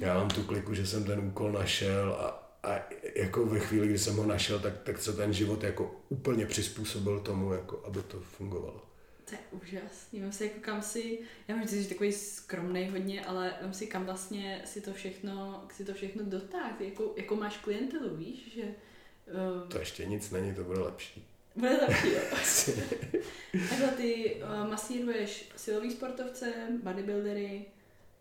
Já 0.00 0.14
mám 0.14 0.28
tu 0.28 0.42
kliku, 0.42 0.74
že 0.74 0.86
jsem 0.86 1.04
ten 1.04 1.18
úkol 1.20 1.52
našel 1.52 2.12
a, 2.12 2.58
a 2.62 2.80
jako 3.14 3.46
ve 3.46 3.60
chvíli, 3.60 3.88
kdy 3.88 3.98
jsem 3.98 4.16
ho 4.16 4.26
našel, 4.26 4.60
tak, 4.60 4.82
tak 4.82 4.98
se 4.98 5.12
ten 5.12 5.32
život 5.32 5.62
jako 5.62 6.00
úplně 6.08 6.46
přizpůsobil 6.46 7.20
tomu, 7.20 7.52
jako 7.52 7.82
aby 7.84 8.02
to 8.02 8.20
fungovalo. 8.20 8.82
To 9.24 9.34
je 9.34 9.40
úžasný. 9.50 10.20
Mám 10.20 10.32
si 10.32 10.44
jako 10.44 10.56
kam 10.60 10.82
si, 10.82 11.18
já 11.48 11.56
myslím, 11.56 11.78
že 11.78 11.84
jsi 11.84 11.94
takový 11.94 12.12
skromný 12.12 12.90
hodně, 12.90 13.24
ale 13.24 13.54
mám 13.62 13.72
si 13.72 13.86
kam 13.86 14.04
vlastně 14.04 14.62
si 14.64 14.80
to 14.80 14.92
všechno, 14.92 15.64
si 15.76 15.84
to 15.84 15.94
všechno 15.94 16.24
dotáh, 16.24 16.80
jako, 16.80 17.14
jako 17.16 17.36
máš 17.36 17.56
klientelu, 17.56 18.16
víš, 18.16 18.54
že... 18.54 18.62
Um, 18.62 19.68
to 19.68 19.78
ještě 19.78 20.04
nic 20.04 20.30
není, 20.30 20.54
to 20.54 20.64
bude 20.64 20.80
lepší. 20.80 21.33
Bude 21.56 21.76
lepší, 21.88 22.12
jo. 22.12 22.20
Takhle 23.68 23.88
ty 23.88 24.42
uh, 24.42 24.70
masíruješ 24.70 25.50
silový 25.56 25.90
sportovce, 25.90 26.52
bodybuildery, 26.82 27.64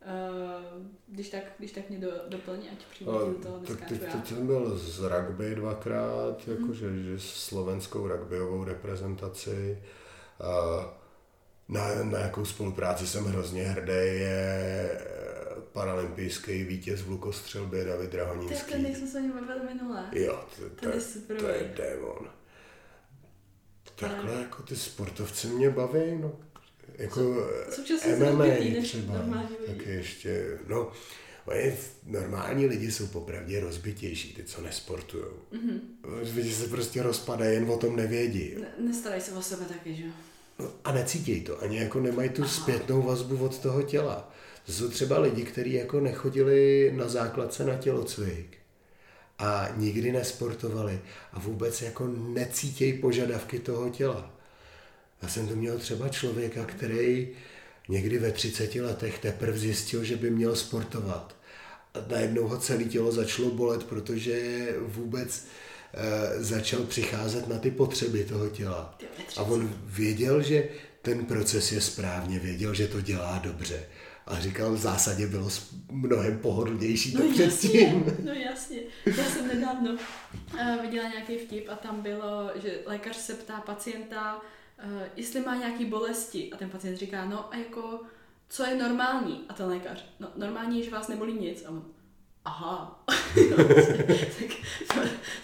uh, 0.05 0.87
když 1.07 1.29
tak, 1.29 1.43
když 1.59 1.71
tak 1.71 1.89
mě 1.89 1.99
do, 1.99 2.11
doplně, 2.27 2.69
ať 2.71 2.85
přijdu 2.85 3.11
do 3.11 3.33
toho 3.43 3.59
tak 3.59 3.89
teď, 3.89 3.99
teď 3.99 4.27
jsem 4.27 4.47
byl 4.47 4.77
z 4.77 4.99
rugby 4.99 5.55
dvakrát, 5.55 6.47
mm. 6.47 6.53
jakože 6.53 7.03
že 7.03 7.19
slovenskou 7.19 8.07
rugbyovou 8.07 8.63
reprezentaci. 8.63 9.83
Uh, 10.39 11.03
na, 11.69 12.03
na 12.03 12.19
jakou 12.19 12.45
spolupráci 12.45 13.07
jsem 13.07 13.25
hrozně 13.25 13.63
hrdý, 13.63 14.19
je 14.19 14.89
eh, 14.91 15.61
paralympijský 15.71 16.63
vítěz 16.63 17.01
v 17.01 17.09
lukostřelbě 17.09 17.85
David 17.85 18.11
Drahoninský. 18.11 18.71
To 18.71 18.77
je 18.77 18.83
ten, 18.83 18.95
jsme 18.95 19.07
se 19.07 19.17
o 19.17 19.21
něm 19.21 19.31
bavili 19.31 19.73
minule. 19.73 20.05
Jo, 20.11 20.43
to, 20.55 20.69
to, 20.69 20.75
to, 20.75 20.89
je, 20.89 21.01
super 21.01 21.37
to 21.37 21.47
je 21.47 21.73
démon. 21.77 22.29
Takhle 24.07 24.33
jako 24.33 24.63
ty 24.63 24.75
sportovci 24.75 25.47
mě 25.47 25.69
baví, 25.69 26.17
no. 26.21 26.31
Jako 26.97 27.21
MMA 28.19 28.45
třeba, 28.81 29.43
tak 29.67 29.85
ještě, 29.85 30.59
no, 30.67 30.91
normální 32.05 32.65
lidi 32.65 32.91
jsou 32.91 33.07
popravdě 33.07 33.59
rozbitější, 33.59 34.33
ty, 34.33 34.43
co 34.43 34.61
nesportují. 34.61 35.23
Mm-hmm. 35.53 35.79
Lidi 36.35 36.53
se 36.53 36.67
prostě 36.67 37.03
rozpadají, 37.03 37.53
jen 37.53 37.69
o 37.69 37.77
tom 37.77 37.95
nevědí. 37.95 38.55
Ne, 38.59 38.87
nestarají 38.87 39.21
se 39.21 39.31
o 39.31 39.41
sebe 39.41 39.65
taky, 39.65 39.95
že 39.95 40.03
jo? 40.03 40.11
No, 40.59 40.71
a 40.83 40.91
necítějí 40.91 41.41
to, 41.41 41.63
ani 41.63 41.77
jako 41.77 41.99
nemají 41.99 42.29
tu 42.29 42.41
Aha. 42.41 42.51
zpětnou 42.51 43.01
vazbu 43.01 43.45
od 43.45 43.59
toho 43.59 43.81
těla. 43.81 44.33
To 44.65 44.71
jsou 44.71 44.89
třeba 44.89 45.19
lidi, 45.19 45.43
kteří 45.43 45.73
jako 45.73 45.99
nechodili 45.99 46.91
na 46.95 47.07
základce 47.07 47.65
na 47.65 47.75
tělocvik 47.75 48.57
a 49.39 49.67
nikdy 49.77 50.11
nesportovali 50.11 51.01
a 51.33 51.39
vůbec 51.39 51.81
jako 51.81 52.07
necítějí 52.07 52.93
požadavky 52.93 53.59
toho 53.59 53.89
těla. 53.89 54.33
Já 55.21 55.29
jsem 55.29 55.47
to 55.47 55.55
měl 55.55 55.77
třeba 55.77 56.09
člověka, 56.09 56.65
který 56.65 57.29
někdy 57.89 58.17
ve 58.17 58.31
30 58.31 58.75
letech 58.75 59.19
teprve 59.19 59.57
zjistil, 59.57 60.03
že 60.03 60.15
by 60.15 60.29
měl 60.29 60.55
sportovat. 60.55 61.35
A 61.93 61.97
najednou 62.07 62.47
ho 62.47 62.57
celé 62.57 62.83
tělo 62.83 63.11
začalo 63.11 63.49
bolet, 63.49 63.83
protože 63.83 64.67
vůbec 64.79 65.45
e, 65.93 66.43
začal 66.43 66.83
přicházet 66.83 67.47
na 67.47 67.57
ty 67.57 67.71
potřeby 67.71 68.23
toho 68.23 68.49
těla. 68.49 68.97
A 69.37 69.41
on 69.41 69.75
věděl, 69.85 70.41
že 70.41 70.69
ten 71.01 71.25
proces 71.25 71.71
je 71.71 71.81
správně, 71.81 72.39
věděl, 72.39 72.73
že 72.73 72.87
to 72.87 73.01
dělá 73.01 73.39
dobře. 73.43 73.85
A 74.27 74.39
říkal, 74.39 74.73
v 74.73 74.77
zásadě 74.77 75.27
bylo 75.27 75.49
mnohem 75.91 76.39
pohodlnější 76.39 77.13
to 77.13 77.23
no 77.23 77.31
předtím. 77.31 78.03
Jasně, 78.05 78.15
no 78.25 78.33
jasně. 78.33 78.79
Já 79.05 79.23
jsem 79.23 79.47
nedávno 79.47 79.91
uh, 79.91 80.81
viděla 80.81 81.09
nějaký 81.09 81.37
vtip 81.37 81.69
a 81.69 81.75
tam 81.75 82.01
bylo, 82.01 82.51
že 82.55 82.79
lékař 82.85 83.15
se 83.15 83.33
ptá 83.33 83.61
pacienta, 83.61 84.35
uh, 84.35 85.01
jestli 85.15 85.41
má 85.41 85.55
nějaký 85.55 85.85
bolesti. 85.85 86.49
A 86.53 86.57
ten 86.57 86.69
pacient 86.69 86.97
říká, 86.97 87.25
no 87.25 87.53
a 87.53 87.57
jako, 87.57 88.01
co 88.49 88.65
je 88.65 88.75
normální? 88.75 89.45
A 89.49 89.53
ten 89.53 89.65
lékař, 89.65 90.05
no 90.19 90.27
normální 90.35 90.79
je, 90.79 90.85
že 90.85 90.91
vás 90.91 91.07
nebolí 91.07 91.33
nic. 91.33 91.65
A 91.65 91.69
on, 91.69 91.85
aha. 92.45 93.03
tak 94.37 94.57
to, 94.93 94.99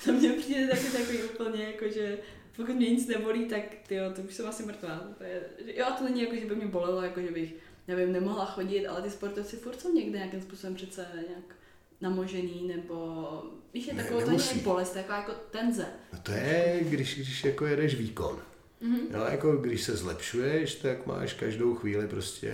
to 0.06 0.12
mě 0.12 0.30
přijde 0.30 0.68
taky 0.68 0.86
takový 0.98 1.24
úplně 1.24 1.64
jako, 1.64 1.90
že 1.90 2.18
pokud 2.56 2.76
mě 2.76 2.90
nic 2.90 3.08
nebolí, 3.08 3.46
tak 3.46 3.62
tyjo, 3.88 4.12
to 4.16 4.22
už 4.22 4.34
jsem 4.34 4.48
asi 4.48 4.64
mrtvá. 4.64 5.02
To 5.18 5.24
je, 5.24 5.42
jo, 5.76 5.86
a 5.86 5.92
to 5.92 6.04
není 6.04 6.22
jako, 6.22 6.36
že 6.36 6.46
by 6.46 6.56
mě 6.56 6.68
bolelo, 6.68 7.02
jako 7.02 7.22
že 7.22 7.32
bych 7.32 7.54
nevím, 7.90 8.14
nemohla 8.14 8.46
chodit, 8.46 8.88
ale 8.88 9.02
ty 9.02 9.10
sportovci 9.10 9.56
furt 9.56 9.82
jsou 9.82 9.94
někde 9.94 10.18
nějakým 10.18 10.42
způsobem 10.42 10.76
přece 10.76 11.08
nějak 11.14 11.56
namožený, 12.02 12.72
nebo 12.76 13.44
víš, 13.74 13.88
je 13.88 13.94
taková 13.94 14.26
to 14.26 14.32
je 14.32 14.62
bolest, 14.64 14.90
taková 14.90 15.18
jako 15.18 15.32
tenze. 15.52 15.86
No 16.14 16.20
to 16.24 16.32
je, 16.32 16.80
když, 16.82 17.16
když 17.16 17.44
jako 17.44 17.66
jedeš 17.66 17.96
výkon. 17.96 18.40
Mm-hmm. 18.82 19.12
No, 19.12 19.24
jako 19.24 19.52
když 19.52 19.84
se 19.84 19.96
zlepšuješ, 19.96 20.76
tak 20.76 21.06
máš 21.06 21.34
každou 21.34 21.76
chvíli 21.76 22.08
prostě 22.08 22.54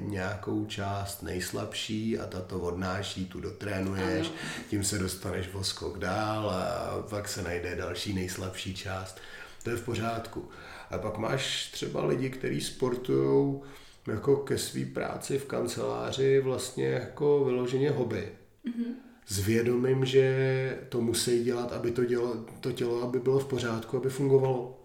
nějakou 0.00 0.66
část 0.66 1.22
nejslabší 1.22 2.18
a 2.18 2.26
ta 2.26 2.40
to 2.40 2.60
odnáší, 2.60 3.26
tu 3.26 3.40
dotrénuješ, 3.40 4.26
ano. 4.26 4.36
tím 4.70 4.84
se 4.84 4.98
dostaneš 4.98 5.48
o 5.52 5.64
skok 5.64 5.98
dál 5.98 6.50
a 6.50 7.06
pak 7.10 7.28
se 7.28 7.42
najde 7.42 7.76
další 7.76 8.14
nejslabší 8.14 8.74
část. 8.74 9.18
To 9.62 9.70
je 9.70 9.76
v 9.76 9.84
pořádku. 9.84 10.48
A 10.90 10.98
pak 10.98 11.18
máš 11.18 11.70
třeba 11.70 12.04
lidi, 12.06 12.30
kteří 12.30 12.60
sportují 12.60 13.60
jako 14.06 14.36
ke 14.36 14.58
své 14.58 14.84
práci 14.84 15.38
v 15.38 15.44
kanceláři 15.44 16.40
vlastně 16.40 16.86
jako 16.86 17.44
vyloženě 17.44 17.90
hobby. 17.90 18.28
Mm-hmm. 18.66 18.94
S 19.26 19.38
vědomím, 19.38 20.04
že 20.04 20.78
to 20.88 21.00
musí 21.00 21.44
dělat, 21.44 21.72
aby 21.72 21.90
to, 21.90 22.04
dělo, 22.04 22.36
to 22.60 22.72
tělo 22.72 23.02
aby 23.02 23.20
bylo 23.20 23.38
v 23.38 23.46
pořádku, 23.46 23.96
aby 23.96 24.10
fungovalo. 24.10 24.78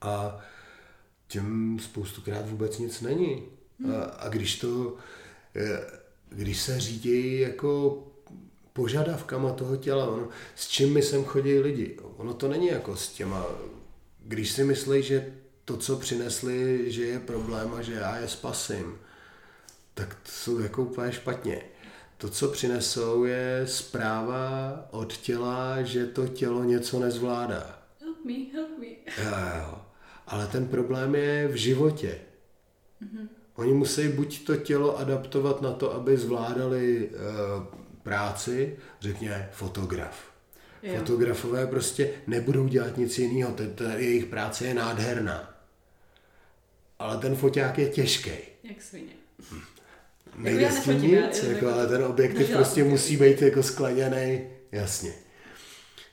A 0.00 0.40
těm 1.28 1.78
spoustukrát 1.80 2.48
vůbec 2.48 2.78
nic 2.78 3.00
není. 3.00 3.42
Mm. 3.78 3.94
A, 3.94 4.02
a 4.02 4.28
když 4.28 4.58
to, 4.58 4.96
eh, 5.56 5.80
když 6.28 6.60
se 6.60 6.80
řídí 6.80 7.40
jako 7.40 8.02
požadavkama 8.72 9.52
toho 9.52 9.76
těla, 9.76 10.06
ono, 10.06 10.28
s 10.54 10.68
čím 10.68 10.94
my 10.94 11.02
sem 11.02 11.24
chodí 11.24 11.58
lidi. 11.58 11.98
Ono 12.16 12.34
to 12.34 12.48
není 12.48 12.66
jako 12.66 12.96
s 12.96 13.12
těma, 13.12 13.46
když 14.24 14.52
si 14.52 14.64
myslí, 14.64 15.02
že 15.02 15.32
to, 15.66 15.76
co 15.76 15.96
přinesli, 15.96 16.84
že 16.92 17.04
je 17.04 17.20
problém 17.20 17.74
a 17.74 17.82
že 17.82 17.92
já 17.92 18.16
je 18.16 18.28
spasím, 18.28 18.98
tak 19.94 20.14
to 20.14 20.30
jsou 20.30 20.58
jako 20.58 20.82
úplně 20.82 21.12
špatně. 21.12 21.62
To, 22.16 22.28
co 22.28 22.48
přinesou, 22.48 23.24
je 23.24 23.62
zpráva 23.64 24.84
od 24.90 25.16
těla, 25.16 25.82
že 25.82 26.06
to 26.06 26.28
tělo 26.28 26.64
něco 26.64 27.00
nezvládá. 27.00 27.78
Help 28.00 28.24
me, 28.24 28.34
help 28.52 28.78
me. 28.78 28.86
Jo, 29.24 29.36
jo. 29.58 29.80
Ale 30.26 30.46
ten 30.46 30.68
problém 30.68 31.14
je 31.14 31.48
v 31.48 31.54
životě. 31.54 32.18
Mm-hmm. 33.02 33.28
Oni 33.54 33.72
musí 33.72 34.08
buď 34.08 34.46
to 34.46 34.56
tělo 34.56 34.98
adaptovat 34.98 35.62
na 35.62 35.72
to, 35.72 35.94
aby 35.94 36.16
zvládali 36.16 37.08
uh, 37.08 37.64
práci, 38.02 38.76
řekně 39.00 39.48
fotograf. 39.52 40.30
Jo. 40.82 40.98
Fotografové 40.98 41.66
prostě 41.66 42.10
nebudou 42.26 42.68
dělat 42.68 42.96
nic 42.96 43.18
jiného, 43.18 43.56
jejich 43.96 44.26
práce 44.26 44.66
je 44.66 44.74
nádherná 44.74 45.55
ale 46.98 47.18
ten 47.18 47.36
foťák 47.36 47.78
je 47.78 47.88
těžký. 47.88 48.30
Jak 48.62 48.82
svině. 48.82 49.12
Hm. 49.50 49.60
Nejde 50.36 50.70
s 50.72 50.84
tím 50.84 51.02
nic, 51.02 51.42
jako, 51.42 51.72
ale 51.72 51.86
ten 51.86 52.04
objektiv 52.04 52.50
prostě 52.50 52.84
musí 52.84 53.16
být 53.16 53.42
jako 53.42 53.62
skleněný, 53.62 54.40
jasně. 54.72 55.12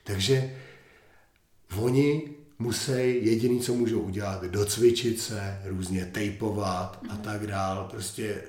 Takže 0.03 0.55
oni 1.77 2.29
musí, 2.59 2.91
jediný, 3.25 3.59
co 3.59 3.73
můžou 3.73 3.99
udělat, 3.99 4.43
docvičit 4.43 5.19
se, 5.21 5.61
různě 5.65 6.05
tejpovat 6.05 7.03
mm. 7.03 7.09
a 7.11 7.13
mhm. 7.13 7.23
tak 7.23 7.47
dál, 7.47 7.87
prostě 7.91 8.43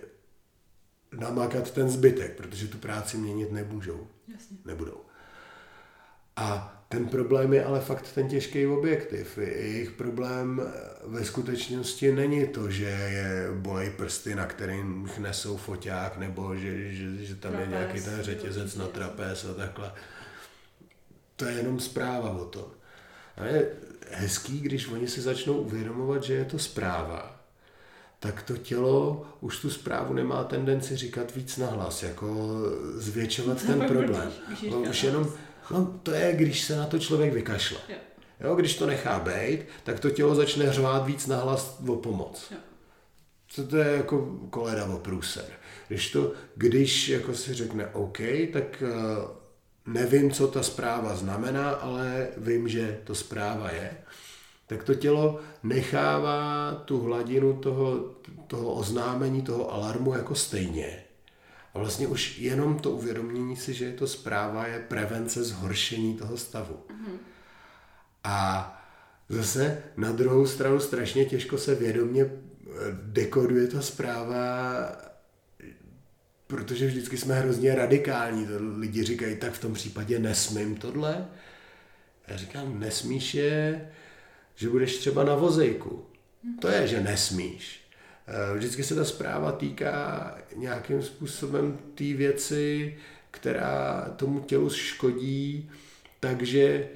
namakat 1.19 1.71
ten 1.71 1.91
zbytek, 1.91 2.37
protože 2.37 2.69
tu 2.69 2.79
práci 2.79 3.17
měnit 3.17 3.53
nemůžou. 3.53 4.07
Jasně. 4.33 4.57
Nebudou. 4.65 5.01
A 6.37 6.71
ten 6.95 7.07
problém 7.07 7.53
je 7.53 7.65
ale 7.65 7.81
fakt 7.81 8.13
ten 8.15 8.29
těžký 8.29 8.67
objektiv. 8.67 9.39
Jejich 9.39 9.91
problém 9.91 10.63
ve 11.05 11.25
skutečnosti 11.25 12.13
není 12.13 12.47
to, 12.47 12.71
že 12.71 12.85
je 12.85 13.49
bolej 13.55 13.91
prsty, 13.91 14.35
na 14.35 14.47
kterým 14.47 15.11
nesou 15.19 15.57
foťák, 15.57 16.19
nebo 16.19 16.57
že, 16.57 16.93
že, 16.93 17.25
že 17.25 17.35
tam 17.35 17.53
trapez, 17.53 17.61
je 17.61 17.67
nějaký 17.67 18.01
ten 18.01 18.23
řetězec 18.23 18.77
na 18.77 18.87
trapez 18.87 19.45
a 19.45 19.55
takhle. 19.55 19.93
To 21.37 21.45
je 21.45 21.55
jenom 21.55 21.81
zpráva 21.81 22.31
o 22.31 22.45
tom. 22.45 22.67
A 23.37 23.45
je 23.45 23.67
hezký, 24.11 24.61
když 24.61 24.89
oni 24.89 25.09
si 25.09 25.21
začnou 25.21 25.55
uvědomovat, 25.55 26.23
že 26.23 26.35
je 26.35 26.45
to 26.45 26.59
zpráva, 26.59 27.41
tak 28.19 28.43
to 28.43 28.57
tělo 28.57 29.27
už 29.41 29.61
tu 29.61 29.71
zprávu 29.71 30.15
nemá 30.15 30.45
tendenci 30.45 30.97
říkat 30.97 31.35
víc 31.35 31.57
nahlas, 31.57 32.03
jako 32.03 32.59
zvětšovat 32.95 33.63
ten 33.63 33.81
problém. 33.89 34.33
Už 34.91 35.05
jenom 35.05 35.33
No 35.71 36.01
to 36.03 36.11
je, 36.11 36.33
když 36.33 36.63
se 36.63 36.77
na 36.77 36.87
to 36.87 36.99
člověk 36.99 37.33
vykašle. 37.33 37.79
Jo. 37.89 37.97
Jo, 38.41 38.55
když 38.55 38.77
to 38.77 38.87
nechá 38.87 39.19
být, 39.19 39.61
tak 39.85 40.01
to 40.01 40.11
tělo 40.11 40.35
začne 40.35 40.73
řvát 40.73 41.07
víc 41.07 41.27
nahlas 41.27 41.79
o 41.89 41.97
pomoc. 41.97 42.47
Jo. 42.51 42.59
Co 43.49 43.67
to 43.67 43.77
je 43.77 43.97
jako 43.97 44.39
koleda 44.51 44.87
o 44.87 44.99
průser. 44.99 45.45
Když 45.89 46.11
to, 46.11 46.33
když 46.55 47.09
jako 47.09 47.35
si 47.35 47.55
řekne 47.55 47.87
OK, 47.87 48.19
tak 48.53 48.83
uh, 48.83 48.91
nevím, 49.95 50.31
co 50.31 50.49
ta 50.49 50.63
zpráva 50.63 51.17
znamená, 51.17 51.71
ale 51.71 52.29
vím, 52.37 52.69
že 52.69 53.01
to 53.05 53.15
zpráva 53.15 53.71
je, 53.71 53.97
tak 54.67 54.85
to 54.85 54.95
tělo 54.95 55.41
nechává 55.63 56.73
tu 56.85 57.01
hladinu 57.01 57.53
toho, 57.53 58.15
toho 58.47 58.75
oznámení, 58.75 59.43
toho 59.43 59.73
alarmu 59.73 60.15
jako 60.15 60.35
stejně. 60.35 61.04
A 61.75 61.79
vlastně 61.79 62.07
už 62.07 62.39
jenom 62.39 62.79
to 62.79 62.91
uvědomění 62.91 63.57
si, 63.57 63.75
že 63.75 63.85
je 63.85 63.93
to 63.93 64.07
zpráva, 64.07 64.67
je 64.67 64.79
prevence 64.79 65.45
zhoršení 65.45 66.17
toho 66.17 66.37
stavu. 66.37 66.81
Mm-hmm. 66.89 67.17
A 68.25 68.71
zase 69.29 69.83
na 69.97 70.13
druhou 70.13 70.47
stranu 70.47 70.81
strašně 70.81 71.25
těžko 71.25 71.59
se 71.59 71.75
vědomě 71.75 72.23
eh, 72.23 72.31
dekoduje 73.03 73.67
ta 73.67 73.83
zpráva, 73.83 74.75
protože 76.47 76.87
vždycky 76.87 77.17
jsme 77.17 77.35
hrozně 77.35 77.75
radikální. 77.75 78.47
To 78.47 78.53
lidi 78.79 79.03
říkají, 79.03 79.37
tak 79.37 79.53
v 79.53 79.61
tom 79.61 79.75
případě 79.75 80.19
nesmím 80.19 80.77
tohle. 80.77 81.29
Já 82.29 82.37
říkám, 82.37 82.81
nesmíš 82.81 83.35
je, 83.35 83.91
že 84.55 84.69
budeš 84.69 84.97
třeba 84.97 85.25
na 85.25 85.35
vozejku. 85.35 86.07
To 86.61 86.69
je, 86.69 86.89
že 86.89 87.01
nesmíš. 87.01 87.84
Eh, 88.27 88.57
vždycky 88.57 88.85
se 88.85 88.95
ta 88.95 89.05
zpráva 89.05 89.53
týká 89.53 90.35
nějakým 90.57 91.03
způsobem 91.03 91.79
té 91.95 92.05
věci, 92.05 92.97
která 93.31 94.03
tomu 94.17 94.41
tělu 94.41 94.71
škodí, 94.71 95.71
takže 96.21 96.89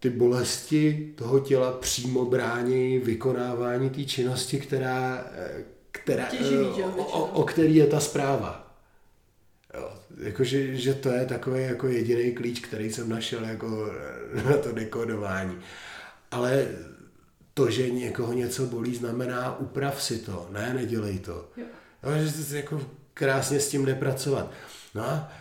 ty 0.00 0.10
bolesti 0.10 1.12
toho 1.16 1.40
těla 1.40 1.72
přímo 1.72 2.24
brání 2.24 2.98
vykonávání 2.98 3.90
té 3.90 4.04
činnosti, 4.04 4.58
která, 4.60 5.26
eh, 5.32 5.64
která, 5.90 6.24
Těživý, 6.24 6.66
o, 6.66 7.04
o, 7.04 7.24
o 7.24 7.44
který 7.44 7.76
je 7.76 7.86
ta 7.86 8.00
zpráva. 8.00 8.76
Jo, 9.74 9.92
jakože, 10.18 10.76
že 10.76 10.94
to 10.94 11.08
je 11.08 11.26
takový 11.26 11.62
jako 11.62 11.88
jediný 11.88 12.32
klíč, 12.32 12.60
který 12.60 12.92
jsem 12.92 13.08
našel 13.08 13.44
jako 13.44 13.92
na 14.50 14.56
to 14.56 14.72
dekodování. 14.72 15.58
Ale 16.30 16.68
to, 17.56 17.70
že 17.70 17.90
někoho 17.90 18.32
něco 18.32 18.66
bolí, 18.66 18.94
znamená 18.94 19.58
uprav 19.58 20.02
si 20.02 20.18
to, 20.18 20.46
ne, 20.50 20.74
nedělej 20.74 21.18
to. 21.18 21.48
Jo. 21.56 21.64
jo 22.02 22.10
že 22.24 22.30
se 22.30 22.56
jako 22.56 22.80
krásně 23.14 23.60
s 23.60 23.68
tím 23.68 23.84
jde 23.84 23.94
pracovat. 23.94 24.50
No 24.94 25.02
a 25.02 25.32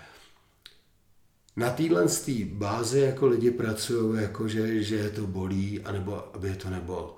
na 1.55 1.69
téhle 1.69 2.05
bázi 2.45 2.99
jako 2.99 3.27
lidi 3.27 3.51
pracují, 3.51 4.21
jako 4.21 4.47
že, 4.47 4.83
že 4.83 4.95
je 4.95 5.09
to 5.09 5.27
bolí, 5.27 5.81
anebo 5.81 6.35
aby 6.35 6.47
je 6.47 6.55
to 6.55 6.69
nebolelo. 6.69 7.17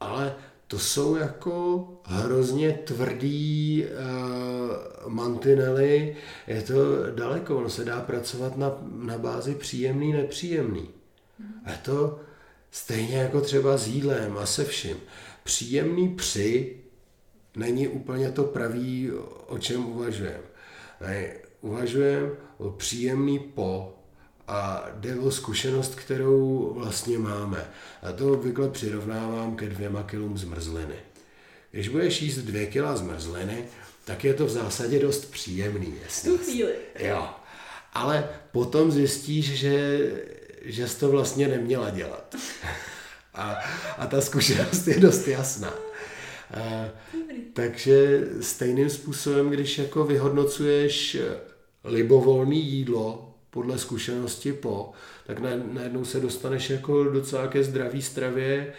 Ale 0.00 0.34
to 0.66 0.78
jsou 0.78 1.16
jako 1.16 1.88
hrozně 2.04 2.72
tvrdý 2.72 3.84
uh, 3.84 5.12
mantinely, 5.12 6.16
je 6.46 6.62
to 6.62 6.74
daleko, 7.14 7.56
ono 7.56 7.70
se 7.70 7.84
dá 7.84 8.00
pracovat 8.00 8.56
na, 8.56 8.72
na 8.92 9.18
bázi 9.18 9.54
příjemný, 9.54 10.12
nepříjemný. 10.12 10.88
Mm. 11.38 11.70
Je 11.70 11.78
to 11.82 12.27
stejně 12.70 13.16
jako 13.16 13.40
třeba 13.40 13.76
s 13.76 13.88
jídlem 13.88 14.38
a 14.38 14.46
se 14.46 14.64
vším. 14.64 14.96
Příjemný 15.44 16.08
při 16.08 16.76
není 17.56 17.88
úplně 17.88 18.32
to 18.32 18.44
pravý, 18.44 19.10
o 19.46 19.58
čem 19.58 19.86
uvažujeme. 19.86 20.40
Uvažujeme 21.60 22.30
o 22.58 22.70
příjemný 22.70 23.38
po 23.38 23.94
a 24.48 24.88
jde 24.94 25.16
o 25.16 25.30
zkušenost, 25.30 25.94
kterou 25.94 26.72
vlastně 26.74 27.18
máme. 27.18 27.70
A 28.02 28.12
to 28.12 28.32
obvykle 28.32 28.70
přirovnávám 28.70 29.56
ke 29.56 29.66
dvěma 29.66 30.02
kilům 30.02 30.38
zmrzliny. 30.38 30.94
Když 31.70 31.88
budeš 31.88 32.22
jíst 32.22 32.38
dvě 32.38 32.66
kila 32.66 32.96
zmrzliny, 32.96 33.64
tak 34.04 34.24
je 34.24 34.34
to 34.34 34.46
v 34.46 34.50
zásadě 34.50 34.98
dost 34.98 35.30
příjemný. 35.30 35.94
Jasný. 36.02 36.32
Tu 36.32 36.38
chvíli. 36.38 36.72
Jo. 36.98 37.28
Ale 37.92 38.28
potom 38.52 38.92
zjistíš, 38.92 39.58
že, 39.58 40.00
že 40.64 40.88
jsi 40.88 41.00
to 41.00 41.08
vlastně 41.08 41.48
neměla 41.48 41.90
dělat. 41.90 42.34
A, 43.34 43.58
a 43.98 44.06
ta 44.06 44.20
zkušenost 44.20 44.86
je 44.86 45.00
dost 45.00 45.28
jasná. 45.28 45.74
A, 46.54 46.88
takže 47.52 48.28
stejným 48.40 48.90
způsobem, 48.90 49.50
když 49.50 49.78
jako 49.78 50.04
vyhodnocuješ 50.04 51.16
libovolný 51.84 52.66
jídlo, 52.66 53.34
podle 53.50 53.78
zkušenosti 53.78 54.52
po, 54.52 54.92
tak 55.26 55.38
najednou 55.72 56.04
se 56.04 56.20
dostaneš 56.20 56.70
jako 56.70 57.04
docela 57.04 57.46
ke 57.46 57.64
zdraví 57.64 58.02
stravě, 58.02 58.72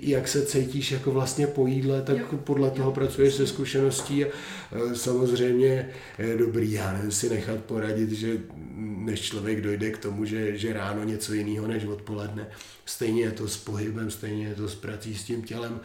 jak 0.00 0.28
se 0.28 0.46
cítíš 0.46 0.92
jako 0.92 1.10
vlastně 1.10 1.46
po 1.46 1.66
jídle, 1.66 2.02
tak 2.02 2.18
jo. 2.18 2.38
podle 2.44 2.70
toho 2.70 2.90
jo. 2.90 2.94
pracuješ 2.94 3.34
se 3.34 3.46
zkušeností 3.46 4.24
a 4.24 4.28
e, 4.28 4.94
samozřejmě 4.94 5.90
je 6.18 6.36
dobrý, 6.36 6.72
já 6.72 6.92
nevím 6.92 7.10
si 7.10 7.30
nechat 7.30 7.58
poradit, 7.60 8.10
že 8.10 8.38
než 8.76 9.20
člověk 9.20 9.60
dojde 9.60 9.90
k 9.90 9.98
tomu, 9.98 10.24
že, 10.24 10.58
že 10.58 10.72
ráno 10.72 11.04
něco 11.04 11.34
jiného 11.34 11.66
než 11.66 11.84
odpoledne, 11.84 12.46
stejně 12.84 13.22
je 13.22 13.30
to 13.30 13.48
s 13.48 13.56
pohybem, 13.56 14.10
stejně 14.10 14.46
je 14.46 14.54
to 14.54 14.68
s 14.68 14.74
prací 14.74 15.14
s 15.14 15.24
tím 15.24 15.42
tělem, 15.42 15.80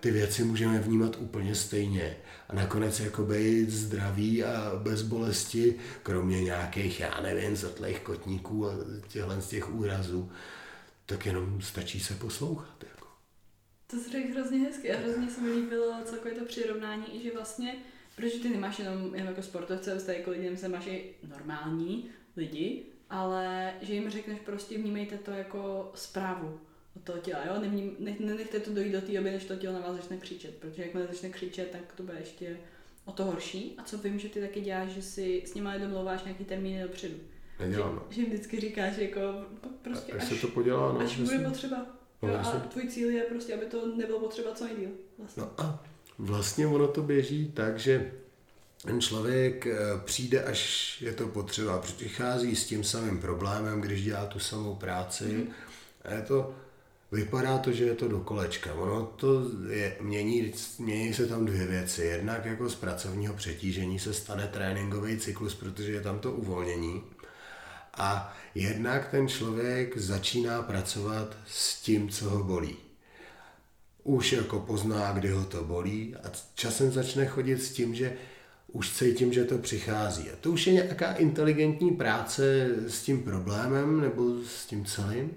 ty 0.00 0.10
věci 0.10 0.44
můžeme 0.44 0.78
vnímat 0.78 1.16
úplně 1.18 1.54
stejně. 1.54 2.16
A 2.48 2.54
nakonec 2.54 3.00
jako 3.00 3.22
být 3.22 3.70
zdravý 3.70 4.44
a 4.44 4.72
bez 4.76 5.02
bolesti, 5.02 5.74
kromě 6.02 6.42
nějakých, 6.42 7.00
já 7.00 7.20
nevím, 7.20 7.56
zrtlých 7.56 8.00
kotníků 8.00 8.68
a 8.68 8.72
těchhle 9.08 9.40
z 9.40 9.48
těch 9.48 9.74
úrazů, 9.74 10.30
tak 11.06 11.26
jenom 11.26 11.60
stačí 11.60 12.00
se 12.00 12.14
poslouchat. 12.14 12.84
To 13.90 13.96
se 13.96 14.10
řekl 14.10 14.32
hrozně 14.32 14.58
hezky 14.58 14.92
a 14.92 14.98
hrozně 14.98 15.30
se 15.30 15.40
mi 15.40 15.52
líbilo 15.52 15.94
celkové 16.04 16.34
to 16.34 16.44
přirovnání, 16.44 17.16
i 17.16 17.22
že 17.22 17.32
vlastně, 17.34 17.76
protože 18.16 18.38
ty 18.38 18.48
nemáš 18.48 18.78
jenom, 18.78 19.14
jenom 19.14 19.28
jako 19.28 19.42
sportovce, 19.42 19.98
vztahy 19.98 20.18
jako 20.18 20.30
lidem 20.30 20.56
se 20.56 20.68
máš 20.68 20.86
i 20.86 21.14
normální 21.28 22.10
lidi, 22.36 22.82
ale 23.10 23.72
že 23.82 23.94
jim 23.94 24.10
řekneš 24.10 24.38
prostě 24.40 24.78
vnímejte 24.78 25.18
to 25.18 25.30
jako 25.30 25.92
zprávu 25.94 26.60
od 26.96 27.02
toho 27.04 27.18
těla, 27.18 27.40
jo? 27.46 27.60
Nevním, 27.60 27.96
ne, 27.98 28.16
nenechte 28.20 28.60
to 28.60 28.74
dojít 28.74 28.92
do 28.92 29.00
té 29.00 29.12
doby, 29.12 29.30
než 29.30 29.44
to 29.44 29.56
tělo 29.56 29.74
na 29.74 29.80
vás 29.80 29.96
začne 29.96 30.16
křičet, 30.16 30.54
protože 30.54 30.82
jakmile 30.82 31.06
začne 31.06 31.28
křičet, 31.28 31.70
tak 31.70 31.92
to 31.96 32.02
bude 32.02 32.18
ještě 32.18 32.56
o 33.04 33.12
to 33.12 33.24
horší. 33.24 33.74
A 33.78 33.82
co 33.82 33.98
vím, 33.98 34.18
že 34.18 34.28
ty 34.28 34.40
taky 34.40 34.60
děláš, 34.60 34.88
že 34.88 35.02
si 35.02 35.42
s 35.46 35.54
nimi 35.54 35.70
domlouváš 35.78 36.24
nějaký 36.24 36.44
termíny 36.44 36.82
dopředu. 36.82 37.14
Nedělám, 37.60 37.94
no. 37.94 38.06
Že, 38.08 38.14
že 38.14 38.20
jim 38.20 38.30
vždycky 38.30 38.60
říkáš, 38.60 38.96
jako 38.98 39.20
prostě 39.82 40.12
až, 40.12 40.22
až 40.22 40.28
se 40.28 40.34
to 40.34 40.48
podělá, 40.48 40.92
no, 40.92 41.00
až 41.00 41.20
bude 41.20 41.38
potřeba. 41.38 41.97
No, 42.22 42.28
jo, 42.28 42.38
a 42.38 42.50
tvůj 42.50 42.88
cíl 42.88 43.10
je 43.10 43.22
prostě, 43.22 43.54
aby 43.54 43.66
to 43.66 43.96
nebylo 43.96 44.20
potřeba 44.20 44.54
co 44.54 44.64
nejdíl. 44.64 44.88
Vlastně. 45.18 45.42
No 45.42 45.50
a 45.58 45.84
vlastně 46.18 46.66
ono 46.66 46.88
to 46.88 47.02
běží 47.02 47.52
tak, 47.54 47.78
že 47.78 48.12
ten 48.82 49.00
člověk 49.00 49.66
eh, 49.66 49.76
přijde, 50.04 50.42
až 50.42 51.02
je 51.02 51.12
to 51.12 51.28
potřeba, 51.28 51.78
přichází 51.78 52.56
s 52.56 52.66
tím 52.66 52.84
samým 52.84 53.20
problémem, 53.20 53.80
když 53.80 54.04
dělá 54.04 54.26
tu 54.26 54.38
samou 54.38 54.74
práci 54.74 55.24
mm. 55.24 55.52
a 56.04 56.12
je 56.12 56.22
to 56.22 56.54
Vypadá 57.12 57.58
to, 57.58 57.72
že 57.72 57.84
je 57.84 57.94
to 57.94 58.08
do 58.08 58.20
kolečka. 58.20 58.74
Ono 58.74 59.06
to 59.16 59.42
je, 59.70 59.96
mění, 60.00 60.52
mění 60.78 61.14
se 61.14 61.26
tam 61.26 61.44
dvě 61.44 61.66
věci. 61.66 62.02
Jednak 62.02 62.44
jako 62.44 62.68
z 62.68 62.74
pracovního 62.74 63.34
přetížení 63.34 63.98
se 63.98 64.14
stane 64.14 64.48
tréninkový 64.52 65.18
cyklus, 65.18 65.54
protože 65.54 65.92
je 65.92 66.00
tam 66.00 66.18
to 66.18 66.32
uvolnění. 66.32 67.02
A 67.98 68.36
jednak 68.54 69.10
ten 69.10 69.28
člověk 69.28 69.98
začíná 69.98 70.62
pracovat 70.62 71.36
s 71.46 71.80
tím, 71.80 72.08
co 72.08 72.30
ho 72.30 72.44
bolí. 72.44 72.76
Už 74.04 74.32
jako 74.32 74.60
pozná, 74.60 75.12
kdy 75.12 75.28
ho 75.28 75.44
to 75.44 75.64
bolí 75.64 76.16
a 76.16 76.32
časem 76.54 76.92
začne 76.92 77.26
chodit 77.26 77.62
s 77.62 77.72
tím, 77.72 77.94
že 77.94 78.16
už 78.72 78.96
cítím, 78.96 79.32
že 79.32 79.44
to 79.44 79.58
přichází. 79.58 80.30
A 80.30 80.36
to 80.40 80.50
už 80.50 80.66
je 80.66 80.72
nějaká 80.72 81.12
inteligentní 81.12 81.90
práce 81.90 82.66
s 82.86 83.02
tím 83.02 83.22
problémem 83.22 84.00
nebo 84.00 84.42
s 84.46 84.66
tím 84.66 84.84
celým. 84.84 85.30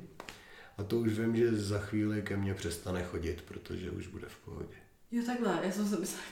A 0.78 0.84
to 0.84 0.97
už 0.97 1.19
vím, 1.19 1.36
že 1.36 1.58
za 1.58 1.80
chvíli 1.80 2.21
ke 2.21 2.38
mně 2.38 2.54
přestane 2.54 3.04
chodit, 3.04 3.41
protože 3.41 3.91
už 3.91 4.08
bude 4.08 4.28
v 4.28 4.45
pohodě. 4.45 4.76
Jo, 5.12 5.24
takhle, 5.26 5.60
já 5.63 5.71
jsem 5.71 5.88
se 5.88 6.00
myslela, 6.00 6.24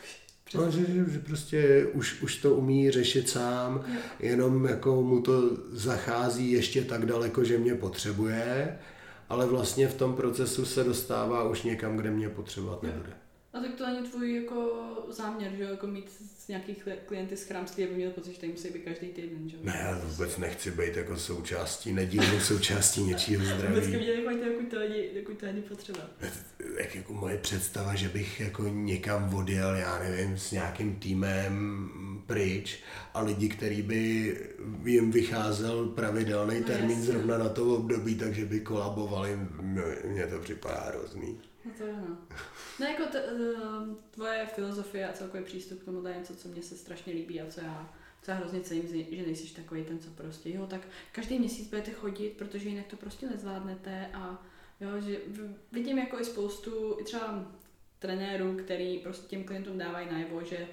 No, 0.56 0.72
že, 0.72 0.86
že, 0.86 1.12
že 1.12 1.20
prostě 1.20 1.88
už, 1.94 2.22
už 2.22 2.36
to 2.38 2.56
umí 2.56 2.92
řešit 2.92 3.30
sám, 3.30 3.84
jo. 3.88 4.00
jenom 4.20 4.66
jako 4.66 5.02
mu 5.02 5.22
to 5.22 5.58
zachází 5.72 6.52
ještě 6.52 6.84
tak 6.84 7.06
daleko, 7.06 7.44
že 7.44 7.58
mě 7.58 7.76
potřebuje, 7.76 8.78
ale 9.30 9.46
vlastně 9.46 9.88
v 9.88 9.94
tom 9.94 10.16
procesu 10.16 10.66
se 10.66 10.84
dostává 10.84 11.44
už 11.44 11.64
někam, 11.64 11.98
kde 11.98 12.12
mě 12.12 12.30
potřebovat 12.30 12.84
nebude. 12.84 13.19
A 13.54 13.60
tak 13.60 13.76
to 13.76 13.86
není 13.86 14.10
tvůj 14.10 14.36
jako 14.36 14.88
záměr, 15.10 15.52
že 15.58 15.64
jako 15.64 15.88
mít 15.88 16.12
nějaký 16.50 16.76
klienty 17.06 17.38
z 17.38 17.44
chrámství, 17.44 17.84
aby 17.84 17.94
měl 17.94 18.12
pocit, 18.12 18.34
že 18.34 18.40
tady 18.40 18.52
musí 18.52 18.70
být 18.70 18.84
každý 18.84 19.08
týden, 19.08 19.50
že? 19.50 19.58
Ne, 19.64 19.80
já 19.82 20.02
vůbec 20.06 20.38
nechci 20.38 20.72
být 20.72 20.96
jako 20.96 21.18
součástí, 21.18 21.94
nedílnou 21.94 22.40
součástí 22.44 23.04
něčího 23.04 23.46
zdraví. 23.46 23.76
Vždycky 23.76 23.98
mě 23.98 24.16
nechoďte, 24.16 24.50
dokud 24.50 24.70
to 24.70 24.80
lidi, 24.80 25.12
dokud 25.16 25.38
to 25.38 25.46
lidi 25.46 25.62
potřeba. 25.62 26.00
Jak 26.80 26.96
jako 26.96 27.14
moje 27.14 27.38
představa, 27.38 27.96
že 27.96 28.10
bych 28.10 28.40
jako 28.40 28.64
někam 28.68 29.34
odjel, 29.34 29.76
já 29.76 30.00
nevím, 30.00 30.38
s 30.38 30.52
nějakým 30.52 30.96
týmem 30.96 31.90
pryč 32.28 32.80
a 33.14 33.22
lidi, 33.22 33.50
který 33.50 33.82
by 33.82 34.36
jim 34.86 35.12
vycházel 35.12 35.86
pravidelný 35.86 36.60
no, 36.60 36.66
termín 36.68 36.98
jasně. 36.98 37.06
zrovna 37.06 37.38
na 37.38 37.50
to 37.50 37.76
období, 37.76 38.16
takže 38.16 38.46
by 38.46 38.60
kolabovali, 38.60 39.40
mně 40.06 40.28
to 40.28 40.40
připadá 40.40 40.84
hrozný. 40.88 41.38
No 41.66 41.72
to 41.78 41.84
je 41.84 41.94
no. 41.94 42.18
No 42.80 42.86
jako 42.86 43.06
t, 43.06 43.24
uh, 43.24 43.96
tvoje 44.12 44.46
filozofie 44.46 45.10
a 45.10 45.14
celkový 45.14 45.44
přístup 45.44 45.82
k 45.82 45.86
tomu 45.86 46.08
je 46.08 46.18
něco, 46.18 46.36
co 46.36 46.48
mě 46.48 46.62
se 46.62 46.78
strašně 46.78 47.14
líbí 47.14 47.42
a 47.42 47.52
co 47.52 47.62
já, 47.62 47.94
co 48.22 48.32
já 48.32 48.38
hrozně 48.38 48.62
cením, 48.62 48.88
že 48.88 49.22
nejsi 49.22 49.56
takový 49.56 49.84
ten, 49.84 50.00
co 50.00 50.10
prostě, 50.10 50.50
jo, 50.50 50.68
tak 50.68 50.82
každý 51.12 51.40
měsíc 51.40 51.70
budete 51.70 51.92
chodit, 51.92 52.38
protože 52.38 52.70
jinak 52.70 52.88
to 52.88 52.98
prostě 52.98 53.28
nezvládnete 53.30 54.10
a 54.14 54.46
Jo, 54.82 55.02
že 55.02 55.18
vidím 55.72 55.98
jako 55.98 56.20
i 56.20 56.26
spoustu 56.26 56.98
i 57.00 57.04
třeba 57.04 57.52
trenérů, 58.00 58.58
který 58.58 59.00
prostě 59.00 59.28
těm 59.28 59.44
klientům 59.44 59.78
dávají 59.78 60.08
najevo, 60.12 60.44
že 60.44 60.68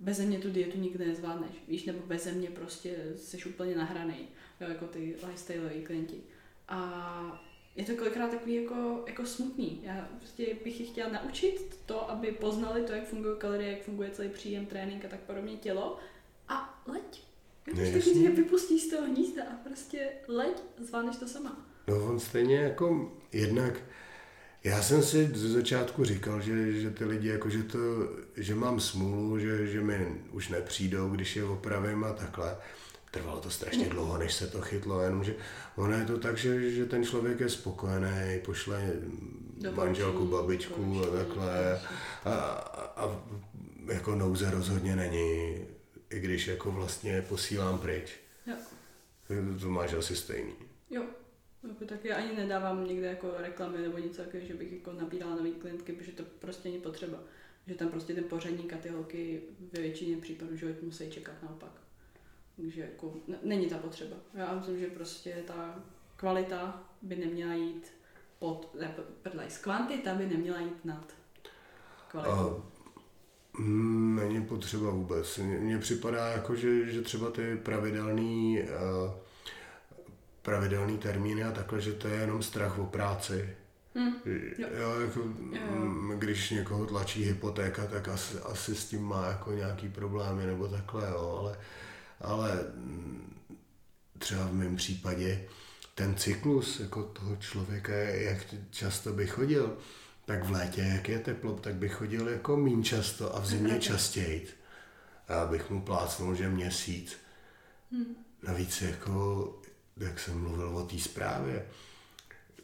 bez 0.00 0.20
mě 0.20 0.38
tu 0.38 0.50
dietu 0.50 0.78
nikdy 0.78 1.06
nezvládneš, 1.06 1.50
víš, 1.68 1.84
nebo 1.84 2.06
bez 2.06 2.26
mě 2.32 2.50
prostě 2.50 2.96
jsi 3.16 3.44
úplně 3.44 3.76
nahraný, 3.76 4.28
jo, 4.60 4.68
jako 4.68 4.86
ty 4.86 5.16
lifestyleoví 5.26 5.82
klienti. 5.82 6.20
A 6.68 7.44
je 7.76 7.84
to 7.84 7.96
kolikrát 7.96 8.30
takový 8.30 8.54
jako, 8.54 9.04
jako 9.06 9.26
smutný. 9.26 9.80
Já 9.82 10.08
prostě 10.18 10.56
bych 10.64 10.80
je 10.80 10.86
chtěla 10.86 11.10
naučit 11.10 11.78
to, 11.86 12.10
aby 12.10 12.32
poznali 12.32 12.82
to, 12.82 12.92
jak 12.92 13.08
fungují 13.08 13.34
kalorie, 13.38 13.70
jak 13.70 13.82
funguje 13.82 14.10
celý 14.10 14.28
příjem, 14.28 14.66
trénink 14.66 15.04
a 15.04 15.08
tak 15.08 15.20
podobně 15.20 15.56
tělo. 15.56 15.98
A 16.48 16.82
leď. 16.86 17.24
Jo, 17.66 17.74
No, 17.84 17.92
prostě 17.92 18.10
když 18.10 18.28
vypustí 18.28 18.80
z 18.80 18.90
toho 18.90 19.06
hnízda 19.06 19.42
a 19.42 19.56
prostě 19.68 20.08
leď, 20.28 20.56
zvládneš 20.78 21.16
to 21.16 21.28
sama. 21.28 21.66
No 21.88 22.04
on 22.04 22.20
stejně 22.20 22.56
jako 22.56 23.12
jednak, 23.32 23.80
já 24.64 24.82
jsem 24.82 25.02
si 25.02 25.30
ze 25.34 25.48
začátku 25.48 26.04
říkal, 26.04 26.40
že, 26.40 26.72
že 26.72 26.90
ty 26.90 27.04
lidi 27.04 27.28
jako, 27.28 27.50
že 27.50 27.62
to, 27.62 27.78
že 28.36 28.54
mám 28.54 28.80
smůlu, 28.80 29.38
že, 29.38 29.66
že 29.66 29.80
mi 29.80 30.22
už 30.32 30.48
nepřijdou, 30.48 31.08
když 31.08 31.36
je 31.36 31.44
opravím 31.44 32.04
a 32.04 32.12
takhle. 32.12 32.56
Trvalo 33.12 33.40
to 33.40 33.50
strašně 33.50 33.88
dlouho, 33.88 34.18
než 34.18 34.34
se 34.34 34.46
to 34.46 34.60
chytlo, 34.60 35.00
jenomže 35.00 35.34
ono 35.76 35.92
je 35.92 36.04
to 36.04 36.18
tak, 36.18 36.38
že, 36.38 36.70
že 36.70 36.86
ten 36.86 37.04
člověk 37.04 37.40
je 37.40 37.48
spokojený, 37.48 38.40
pošle 38.44 38.92
Doporučení, 38.92 39.76
manželku, 39.76 40.26
babičku 40.26 41.02
a 41.02 41.16
takhle. 41.16 41.80
A, 42.24 42.30
a, 42.30 42.92
a 42.96 43.22
jako 43.92 44.14
nouze 44.14 44.50
rozhodně 44.50 44.96
není, 44.96 45.64
i 46.10 46.20
když 46.20 46.46
jako 46.46 46.70
vlastně 46.70 47.22
posílám 47.22 47.78
pryč. 47.78 48.12
Jo. 48.46 48.56
To 49.60 49.68
máš 49.68 49.92
asi 49.92 50.16
stejný. 50.16 50.52
Jo, 50.90 51.04
jako 51.68 51.84
tak 51.84 52.04
já 52.04 52.16
ani 52.16 52.36
nedávám 52.36 52.86
někde 52.88 53.06
jako 53.06 53.34
reklamy 53.38 53.78
nebo 53.78 53.98
nic 53.98 54.16
takového, 54.16 54.46
že 54.46 54.54
bych 54.54 54.72
jako 54.72 54.92
nabírala 54.92 55.36
nový 55.36 55.52
klientky, 55.52 55.92
protože 55.92 56.12
to 56.12 56.22
prostě 56.38 56.68
není 56.68 56.80
potřeba. 56.80 57.18
Že 57.66 57.74
tam 57.74 57.88
prostě 57.88 58.14
ten 58.14 58.24
pořadník 58.24 58.72
a 58.72 58.76
ty 58.76 58.88
holky 58.88 59.42
ve 59.72 59.82
většině 59.82 60.16
případů, 60.16 60.56
že 60.56 60.76
musí 60.82 61.10
čekat 61.10 61.42
naopak. 61.42 61.81
Takže 62.62 62.80
jako 62.80 63.14
n- 63.28 63.38
není 63.42 63.66
ta 63.66 63.78
potřeba. 63.78 64.16
Já 64.34 64.54
myslím, 64.54 64.78
že 64.78 64.86
prostě 64.86 65.42
ta 65.46 65.74
kvalita 66.16 66.82
by 67.02 67.16
neměla 67.16 67.54
jít 67.54 67.86
pod, 68.38 68.74
ne, 68.80 68.94
prdlej, 69.22 69.46
kvantita 69.60 70.14
by 70.14 70.26
neměla 70.26 70.60
jít 70.60 70.84
nad 70.84 71.12
kvalitou. 72.08 72.32
A 73.54 73.60
mm, 73.60 74.16
není 74.16 74.44
potřeba 74.46 74.90
vůbec. 74.90 75.38
Mně- 75.38 75.78
připadá 75.78 76.28
jako, 76.28 76.56
že, 76.56 76.92
že 76.92 77.02
třeba 77.02 77.30
ty 77.30 77.56
pravidelný, 77.56 78.60
eh, 78.60 78.68
pravidelný 80.42 80.98
termíny 80.98 81.44
a 81.44 81.52
takhle, 81.52 81.80
že 81.80 81.92
to 81.92 82.08
je 82.08 82.14
jenom 82.20 82.42
strach 82.42 82.78
o 82.78 82.86
práci. 82.86 83.56
Hm, 83.94 84.12
Jo. 84.58 84.68
Jo. 84.80 85.00
jako, 85.00 85.20
mm, 85.20 86.12
když 86.18 86.50
někoho 86.50 86.86
tlačí 86.86 87.24
hypotéka, 87.24 87.86
tak 87.86 88.08
asi, 88.08 88.38
asi 88.38 88.74
s 88.74 88.88
tím 88.88 89.02
má 89.02 89.26
jako 89.26 89.52
nějaký 89.52 89.88
problémy 89.88 90.46
nebo 90.46 90.68
takhle, 90.68 91.10
jo, 91.10 91.36
ale, 91.40 91.58
ale 92.22 92.64
mm, 92.74 93.36
třeba 94.18 94.44
v 94.44 94.52
mém 94.52 94.76
případě 94.76 95.44
ten 95.94 96.14
cyklus 96.14 96.80
jako 96.80 97.02
toho 97.02 97.36
člověka, 97.36 97.92
jak 97.94 98.38
často 98.70 99.12
by 99.12 99.26
chodil, 99.26 99.76
tak 100.24 100.44
v 100.44 100.50
létě, 100.50 100.80
jak 100.80 101.08
je 101.08 101.18
teplo, 101.18 101.52
tak 101.52 101.74
by 101.74 101.88
chodil 101.88 102.28
jako 102.28 102.56
mín 102.56 102.84
často 102.84 103.36
a 103.36 103.40
v 103.40 103.46
zimě 103.46 103.78
častěji. 103.80 104.48
A 105.28 105.32
já 105.32 105.46
bych 105.46 105.70
mu 105.70 105.82
plácnul, 105.82 106.34
že 106.34 106.48
měsíc. 106.48 107.16
Navíc 108.42 108.82
jako, 108.82 109.48
jak 109.96 110.20
jsem 110.20 110.40
mluvil 110.40 110.76
o 110.76 110.86
té 110.86 110.98
zprávě, 110.98 111.66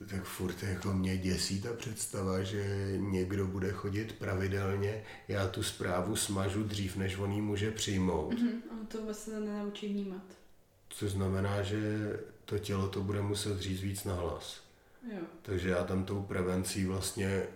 tak 0.06 0.24
furt 0.24 0.62
jako 0.62 0.92
mě 0.92 1.18
děsí 1.18 1.62
ta 1.62 1.72
představa, 1.72 2.42
že 2.42 2.94
někdo 2.96 3.46
bude 3.46 3.72
chodit 3.72 4.12
pravidelně, 4.12 5.04
já 5.28 5.48
tu 5.48 5.62
zprávu 5.62 6.16
smažu 6.16 6.64
dřív, 6.64 6.96
než 6.96 7.16
on 7.18 7.32
ji 7.32 7.40
může 7.40 7.70
přijmout. 7.70 8.34
Mhm, 8.34 8.62
on 8.70 8.87
to 8.87 9.14
se 9.14 9.40
nenaučí 9.40 9.88
vnímat. 9.88 10.22
Což 10.88 11.12
znamená, 11.12 11.62
že 11.62 11.80
to 12.44 12.58
tělo 12.58 12.88
to 12.88 13.00
bude 13.02 13.22
muset 13.22 13.58
říct 13.58 13.80
víc 13.80 14.04
na 14.04 14.14
hlas. 14.14 14.61
Jo. 15.12 15.20
Takže 15.42 15.68
já 15.68 15.84
tam 15.84 16.04
tou 16.04 16.22
prevencí 16.22 16.84
vlastně 16.84 17.46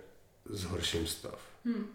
zhorším 0.44 1.06
stav. 1.06 1.40
Hm. 1.64 1.86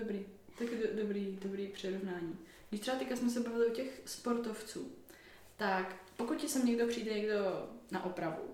Dobrý. 0.00 0.26
Tak 0.58 0.68
do, 0.68 1.02
dobrý, 1.02 1.38
dobrý 1.42 1.66
přirovnání. 1.66 2.38
Když 2.68 2.80
třeba 2.80 2.98
teďka 2.98 3.16
jsme 3.16 3.30
se 3.30 3.40
bavili 3.40 3.66
o 3.66 3.74
těch 3.74 4.02
sportovců, 4.04 4.92
tak 5.56 5.96
pokud 6.16 6.36
ti 6.36 6.48
sem 6.48 6.66
někdo 6.66 6.86
přijde 6.86 7.14
někdo 7.14 7.68
na 7.90 8.04
opravu, 8.04 8.53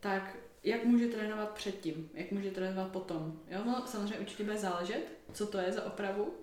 tak 0.00 0.36
jak 0.64 0.84
může 0.84 1.06
trénovat 1.06 1.50
předtím, 1.50 2.10
jak 2.14 2.30
může 2.30 2.50
trénovat 2.50 2.88
potom. 2.88 3.40
Jo, 3.48 3.60
no, 3.66 3.84
samozřejmě 3.86 4.18
určitě 4.18 4.44
bude 4.44 4.58
záležet, 4.58 5.02
co 5.32 5.46
to 5.46 5.58
je 5.58 5.72
za 5.72 5.84
opravu, 5.84 6.34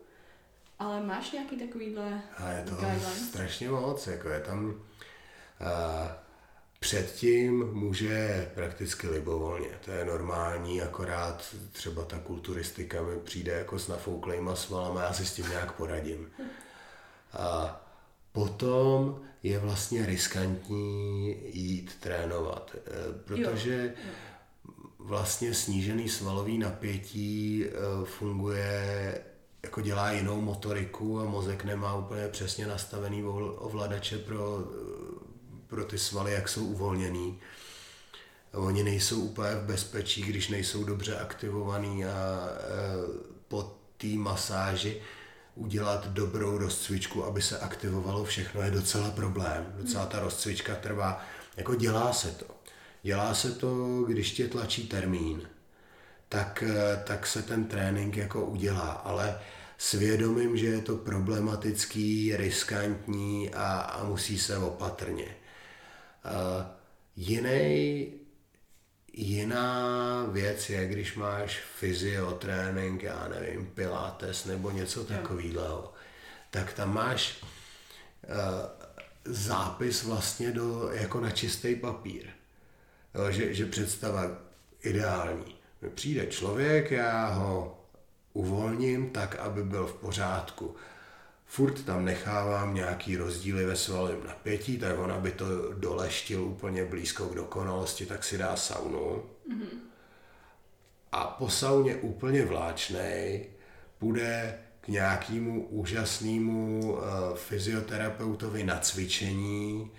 ale 0.80 1.02
máš 1.04 1.32
nějaký 1.32 1.58
takovýhle 1.60 2.22
A 2.38 2.50
je 2.52 2.64
to 2.64 2.76
guidelines? 2.76 3.30
strašně 3.30 3.70
moc, 3.70 4.08
jako 4.08 4.30
je 4.30 4.40
tam... 4.40 4.82
A 5.60 6.18
předtím 6.80 7.74
může 7.74 8.52
prakticky 8.56 9.08
libovolně, 9.08 9.70
to 9.86 9.92
je 9.92 10.06
normální, 10.06 10.82
akorát 10.82 11.56
třeba 11.72 12.06
ta 12.06 12.20
kulturistika 12.20 13.02
mi 13.02 13.20
přijde 13.20 13.52
jako 13.52 13.80
s 13.80 13.88
nafouklejma 13.88 14.56
svalama, 14.56 15.02
já 15.02 15.14
si 15.14 15.26
s 15.26 15.34
tím 15.34 15.50
nějak 15.50 15.72
poradím. 15.72 16.32
A 17.34 17.82
potom 18.36 19.22
je 19.44 19.60
vlastně 19.60 20.06
riskantní 20.06 21.36
jít 21.54 21.98
trénovat, 22.00 22.76
eh, 22.76 22.90
protože 23.26 23.94
vlastně 25.00 25.54
snížený 25.54 26.10
svalový 26.10 26.58
napětí 26.58 27.66
eh, 27.66 27.72
funguje, 28.06 29.22
jako 29.64 29.82
dělá 29.82 30.12
jinou 30.12 30.42
motoriku 30.42 31.20
a 31.20 31.26
mozek 31.26 31.64
nemá 31.64 31.96
úplně 31.96 32.28
přesně 32.28 32.68
nastavený 32.68 33.24
ovl- 33.24 33.56
ovladače 33.58 34.18
pro, 34.18 34.60
eh, 34.60 35.20
pro 35.68 35.86
ty 35.86 35.98
svaly, 35.98 36.32
jak 36.34 36.50
jsou 36.50 36.66
uvolněný. 36.66 37.40
Oni 38.54 38.84
nejsou 38.84 39.20
úplně 39.20 39.56
v 39.56 39.66
bezpečí, 39.66 40.22
když 40.22 40.50
nejsou 40.50 40.84
dobře 40.84 41.18
aktivovaný 41.18 42.06
a 42.06 42.50
po 43.48 43.76
té 43.98 44.08
masáži 44.08 45.02
udělat 45.56 46.08
dobrou 46.08 46.58
rozcvičku, 46.58 47.26
aby 47.26 47.42
se 47.42 47.60
aktivovalo 47.60 48.24
všechno, 48.24 48.62
je 48.62 48.72
docela 48.72 49.12
problém. 49.12 49.74
Docela 49.78 50.06
ta 50.06 50.20
rozcvička 50.20 50.76
trvá, 50.76 51.26
jako 51.58 51.76
dělá 51.76 52.14
se 52.14 52.32
to. 52.32 52.46
Dělá 53.04 53.34
se 53.34 53.52
to, 53.52 54.02
když 54.08 54.32
tě 54.32 54.48
tlačí 54.48 54.88
termín, 54.88 55.42
tak, 56.30 56.64
eh, 56.68 57.04
tak 57.04 57.28
se 57.28 57.42
ten 57.42 57.66
trénink 57.66 58.18
jako 58.18 58.46
udělá, 58.46 58.92
ale 58.92 59.40
svědomím, 59.78 60.58
že 60.58 60.66
je 60.66 60.82
to 60.82 60.96
problematický, 60.96 62.36
riskantní 62.36 63.54
a, 63.54 63.80
a 63.80 64.04
musí 64.04 64.40
se 64.40 64.58
opatrně. 64.58 65.28
Uh, 66.26 66.66
jiný, 67.16 68.12
jiná 69.18 70.26
věc 70.32 70.70
je, 70.70 70.88
když 70.88 71.16
máš 71.16 71.60
fyziotrénink, 71.80 73.04
já 73.04 73.28
nevím, 73.28 73.66
pilates 73.66 74.46
nebo 74.46 74.72
něco 74.72 75.04
takového, 75.04 75.94
tak 76.50 76.74
tam 76.74 76.94
máš 76.94 77.44
uh, 77.44 77.46
zápis 79.26 80.04
vlastně 80.04 80.52
do, 80.52 80.90
jako 80.92 81.20
na 81.20 81.32
čistý 81.32 81.76
papír. 81.76 82.28
Jo, 83.16 83.32
že, 83.32 83.54
že 83.54 83.66
představa 83.66 84.24
ideální. 84.82 85.56
Přijde 85.96 86.28
člověk, 86.28 86.92
já 86.92 87.28
ho 87.28 87.82
uvolním 88.34 89.10
tak, 89.10 89.36
aby 89.36 89.64
byl 89.64 89.88
v 89.88 89.94
pořádku. 89.94 90.76
Furt 91.46 91.86
tam 91.86 92.06
nechávám 92.06 92.74
nějaký 92.74 93.18
rozdíly 93.18 93.66
ve 93.66 93.76
svalovém 93.76 94.28
napětí, 94.28 94.78
tak 94.78 95.00
on, 95.00 95.12
aby 95.12 95.32
to 95.32 95.74
doleštil 95.74 96.44
úplně 96.44 96.86
blízko 96.86 97.26
k 97.26 97.36
dokonalosti, 97.36 98.06
tak 98.06 98.24
si 98.24 98.38
dá 98.38 98.56
saunu. 98.56 99.24
Mm-hmm. 99.50 99.78
A 101.12 101.24
po 101.24 101.50
sauně 101.50 101.96
úplně 101.96 102.46
vláčnej 102.46 103.46
půjde 104.00 104.60
k 104.82 104.88
nějakému 104.88 105.68
úžasnému 105.68 106.80
uh, 106.94 107.02
fyzioterapeutovi 107.36 108.64
na 108.64 108.80
cvičení, 108.80 109.92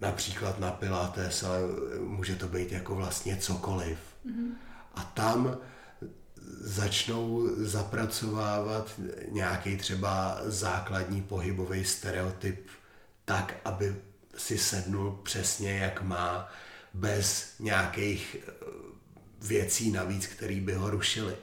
například 0.00 0.60
na 0.60 0.70
pilates, 0.70 1.42
ale 1.42 1.60
může 1.98 2.36
to 2.36 2.48
být 2.48 2.72
jako 2.72 2.94
vlastně 2.94 3.36
cokoliv. 3.36 3.98
Mm-hmm. 4.26 4.50
A 4.94 5.02
tam 5.02 5.58
začnou 6.60 7.48
zapracovávat 7.56 9.00
nějaký 9.28 9.76
třeba 9.76 10.40
základní 10.44 11.22
pohybový 11.22 11.84
stereotyp 11.84 12.68
tak, 13.24 13.56
aby 13.64 13.96
si 14.36 14.58
sednul 14.58 15.20
přesně 15.22 15.78
jak 15.78 16.02
má, 16.02 16.48
bez 16.94 17.54
nějakých 17.58 18.36
eh, 18.48 18.52
věcí 19.42 19.90
navíc, 19.90 20.26
které 20.26 20.60
by 20.60 20.72
ho 20.72 20.90
rušily. 20.90 21.36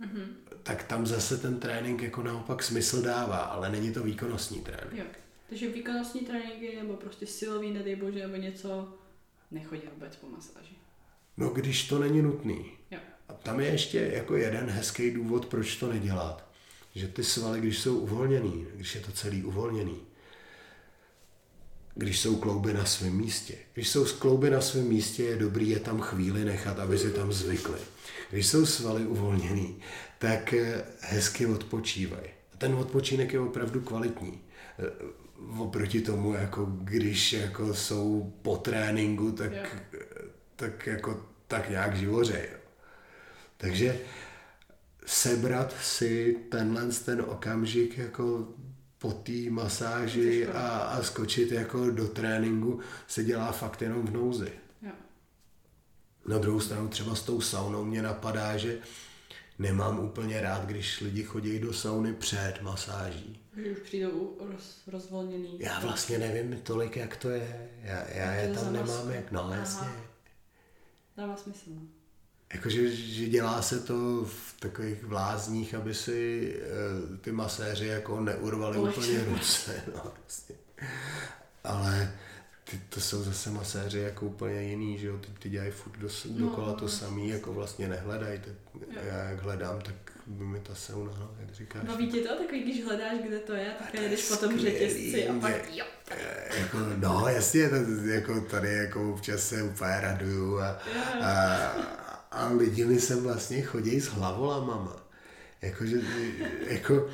Mm-hmm. 0.00 0.26
Tak 0.62 0.82
tam 0.82 1.06
zase 1.06 1.38
ten 1.38 1.60
trénink 1.60 2.02
jako 2.02 2.22
naopak 2.22 2.62
smysl 2.62 3.02
dává, 3.02 3.38
ale 3.38 3.70
není 3.70 3.92
to 3.92 4.02
výkonnostní 4.02 4.60
trénink. 4.60 4.92
Jo. 4.92 5.04
Takže 5.48 5.68
výkonnostní 5.68 6.20
tréninky 6.20 6.76
nebo 6.76 6.94
prostě 6.94 7.26
silový, 7.26 7.70
nedej 7.70 7.96
bože, 7.96 8.18
nebo 8.18 8.36
něco, 8.36 8.94
nechodí 9.50 9.82
vůbec 9.94 10.16
po 10.16 10.28
masáži. 10.28 10.74
No, 11.36 11.48
když 11.48 11.88
to 11.88 11.98
není 11.98 12.22
nutný. 12.22 12.72
Jo. 12.90 12.98
A 13.28 13.32
tam 13.32 13.60
je 13.60 13.66
ještě 13.66 14.10
jako 14.14 14.36
jeden 14.36 14.70
hezký 14.70 15.10
důvod, 15.10 15.46
proč 15.46 15.76
to 15.76 15.92
nedělat. 15.92 16.46
Že 16.94 17.08
ty 17.08 17.24
svaly, 17.24 17.60
když 17.60 17.78
jsou 17.78 17.98
uvolněný, 17.98 18.66
když 18.74 18.94
je 18.94 19.00
to 19.00 19.12
celý 19.12 19.44
uvolněný, 19.44 20.00
když 21.94 22.20
jsou 22.20 22.36
klouby 22.36 22.72
na 22.74 22.84
svém 22.84 23.16
místě. 23.16 23.54
Když 23.74 23.88
jsou 23.88 24.04
klouby 24.04 24.50
na 24.50 24.60
svém 24.60 24.84
místě, 24.88 25.22
je 25.22 25.36
dobrý 25.36 25.68
je 25.68 25.80
tam 25.80 26.00
chvíli 26.00 26.44
nechat, 26.44 26.78
aby 26.78 26.98
si 26.98 27.10
tam 27.10 27.32
zvykli. 27.32 27.78
Když 28.30 28.46
jsou 28.46 28.66
svaly 28.66 29.06
uvolněný, 29.06 29.78
tak 30.18 30.52
eh, 30.52 30.84
hezky 31.00 31.46
odpočívají. 31.46 32.26
A 32.54 32.56
ten 32.58 32.74
odpočinek 32.74 33.32
je 33.32 33.40
opravdu 33.40 33.80
kvalitní. 33.80 34.40
Eh, 34.78 35.26
Oproti 35.58 36.00
tomu, 36.00 36.32
jako 36.34 36.64
když 36.64 37.32
jako 37.32 37.74
jsou 37.74 38.32
po 38.42 38.56
tréninku, 38.56 39.32
tak, 39.32 39.52
Jo. 39.52 39.98
tak 40.56 40.86
jako 40.86 41.26
tak 41.48 41.70
nějak 41.70 41.96
živořej. 41.96 42.48
Takže 43.56 44.00
sebrat 45.06 45.76
si 45.82 46.38
tenhle 46.50 46.86
ten 46.86 47.20
okamžik 47.20 47.98
jako 47.98 48.48
po 48.98 49.12
té 49.12 49.50
masáži 49.50 50.46
a, 50.46 50.68
a 50.68 51.02
skočit 51.02 51.52
jako 51.52 51.90
do 51.90 52.08
tréninku 52.08 52.80
se 53.06 53.24
dělá 53.24 53.52
fakt 53.52 53.82
jenom 53.82 54.06
v 54.06 54.12
nouzi. 54.12 54.52
Jo. 54.82 54.92
Na 56.26 56.38
druhou 56.38 56.60
stranu 56.60 56.88
třeba 56.88 57.14
s 57.14 57.22
tou 57.22 57.40
saunou 57.40 57.84
mě 57.84 58.02
napadá, 58.02 58.56
že 58.56 58.78
nemám 59.58 59.98
úplně 59.98 60.40
rád, 60.40 60.66
když 60.66 61.00
lidi 61.00 61.22
chodí 61.22 61.58
do 61.58 61.72
sauny 61.72 62.14
před 62.14 62.62
masáží. 62.62 63.40
Že 63.56 63.70
už 63.70 63.78
přijdou 63.78 64.36
roz, 64.52 64.82
rozvolněný. 64.86 65.56
Já 65.58 65.80
vlastně 65.80 66.18
nevím 66.18 66.60
tolik, 66.60 66.96
jak 66.96 67.16
to 67.16 67.30
je. 67.30 67.70
Já, 67.82 68.08
já 68.08 68.32
je 68.32 68.54
tam 68.54 68.72
nemám 68.72 69.10
jak, 69.10 69.32
no 69.32 69.40
Aha. 69.40 69.56
jasně. 69.56 69.88
Dává 71.16 71.36
smysl. 71.36 71.70
No. 72.50 72.56
Jakože 72.56 72.96
že 72.96 73.26
dělá 73.26 73.62
se 73.62 73.80
to 73.80 74.24
v 74.24 74.60
takových 74.60 75.04
vlázních, 75.04 75.74
aby 75.74 75.94
si 75.94 76.52
eh, 76.62 77.16
ty 77.16 77.32
maséři 77.32 77.86
jako 77.86 78.20
neurvali 78.20 78.76
Polehčili. 78.76 79.18
úplně 79.18 79.34
ruce. 79.38 79.82
No, 79.94 80.12
vlastně. 80.22 80.54
Ale 81.64 82.12
ty, 82.70 82.80
to 82.88 83.00
jsou 83.00 83.22
zase 83.22 83.50
maséři 83.50 83.98
jako 83.98 84.26
úplně 84.26 84.62
jiný, 84.62 84.98
že 84.98 85.06
jo, 85.06 85.18
ty, 85.18 85.28
ty 85.38 85.48
dělají 85.48 85.70
furt 85.70 85.98
do, 85.98 86.08
dokola 86.26 86.72
to 86.72 86.84
no, 86.84 86.88
samý, 86.88 87.28
jako 87.28 87.52
vlastně 87.52 87.88
nehledají. 87.88 88.40
Tak 88.40 88.54
já 89.04 89.16
jak 89.16 89.42
hledám, 89.42 89.80
tak 89.80 89.94
by 90.26 90.44
mi 90.44 90.60
ta 90.60 90.74
sauna, 90.74 91.12
no, 91.18 91.30
jak 91.40 91.54
říkáš. 91.54 91.82
Baví 91.84 92.10
tě 92.12 92.20
to 92.20 92.36
takový, 92.36 92.62
když 92.62 92.84
hledáš, 92.84 93.18
kde 93.26 93.38
to 93.38 93.52
je, 93.52 93.74
tak 93.78 93.94
jedeš 93.94 94.28
po 94.28 94.36
tom 94.36 94.58
řetězci 94.58 95.28
a 95.28 95.40
pak 95.40 95.74
jo. 95.74 95.84
Eh, 96.10 96.60
jako, 96.60 96.78
no 96.96 97.28
jasně, 97.28 97.68
to, 97.68 97.76
jako 98.04 98.40
tady 98.40 98.74
jako 98.74 99.12
občas 99.12 99.48
se 99.48 99.62
úplně 99.62 100.00
raduju 100.00 100.60
a, 100.60 100.78
a, 101.22 101.26
a 102.30 102.48
lidi 102.48 102.84
mi 102.84 103.00
sem 103.00 103.22
vlastně 103.22 103.62
chodí 103.62 104.00
s 104.00 104.06
hlavolamama. 104.06 104.96
Jakože, 105.62 105.96
jako, 106.66 107.08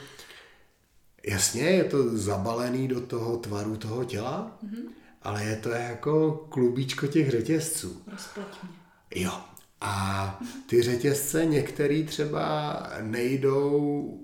jasně, 1.26 1.62
je 1.62 1.84
to 1.84 2.16
zabalený 2.16 2.88
do 2.88 3.00
toho 3.00 3.36
tvaru 3.36 3.76
toho 3.76 4.04
těla, 4.04 4.58
mm-hmm. 4.64 4.88
ale 5.22 5.44
je 5.44 5.56
to 5.56 5.70
jako 5.70 6.46
klubíčko 6.48 7.06
těch 7.06 7.30
řetězců. 7.30 8.02
Rozpleť 8.12 8.62
mě. 8.62 8.72
Jo. 9.14 9.32
A 9.80 10.40
ty 10.66 10.82
řetězce 10.82 11.44
některý 11.46 12.04
třeba 12.04 12.82
nejdou 13.00 14.18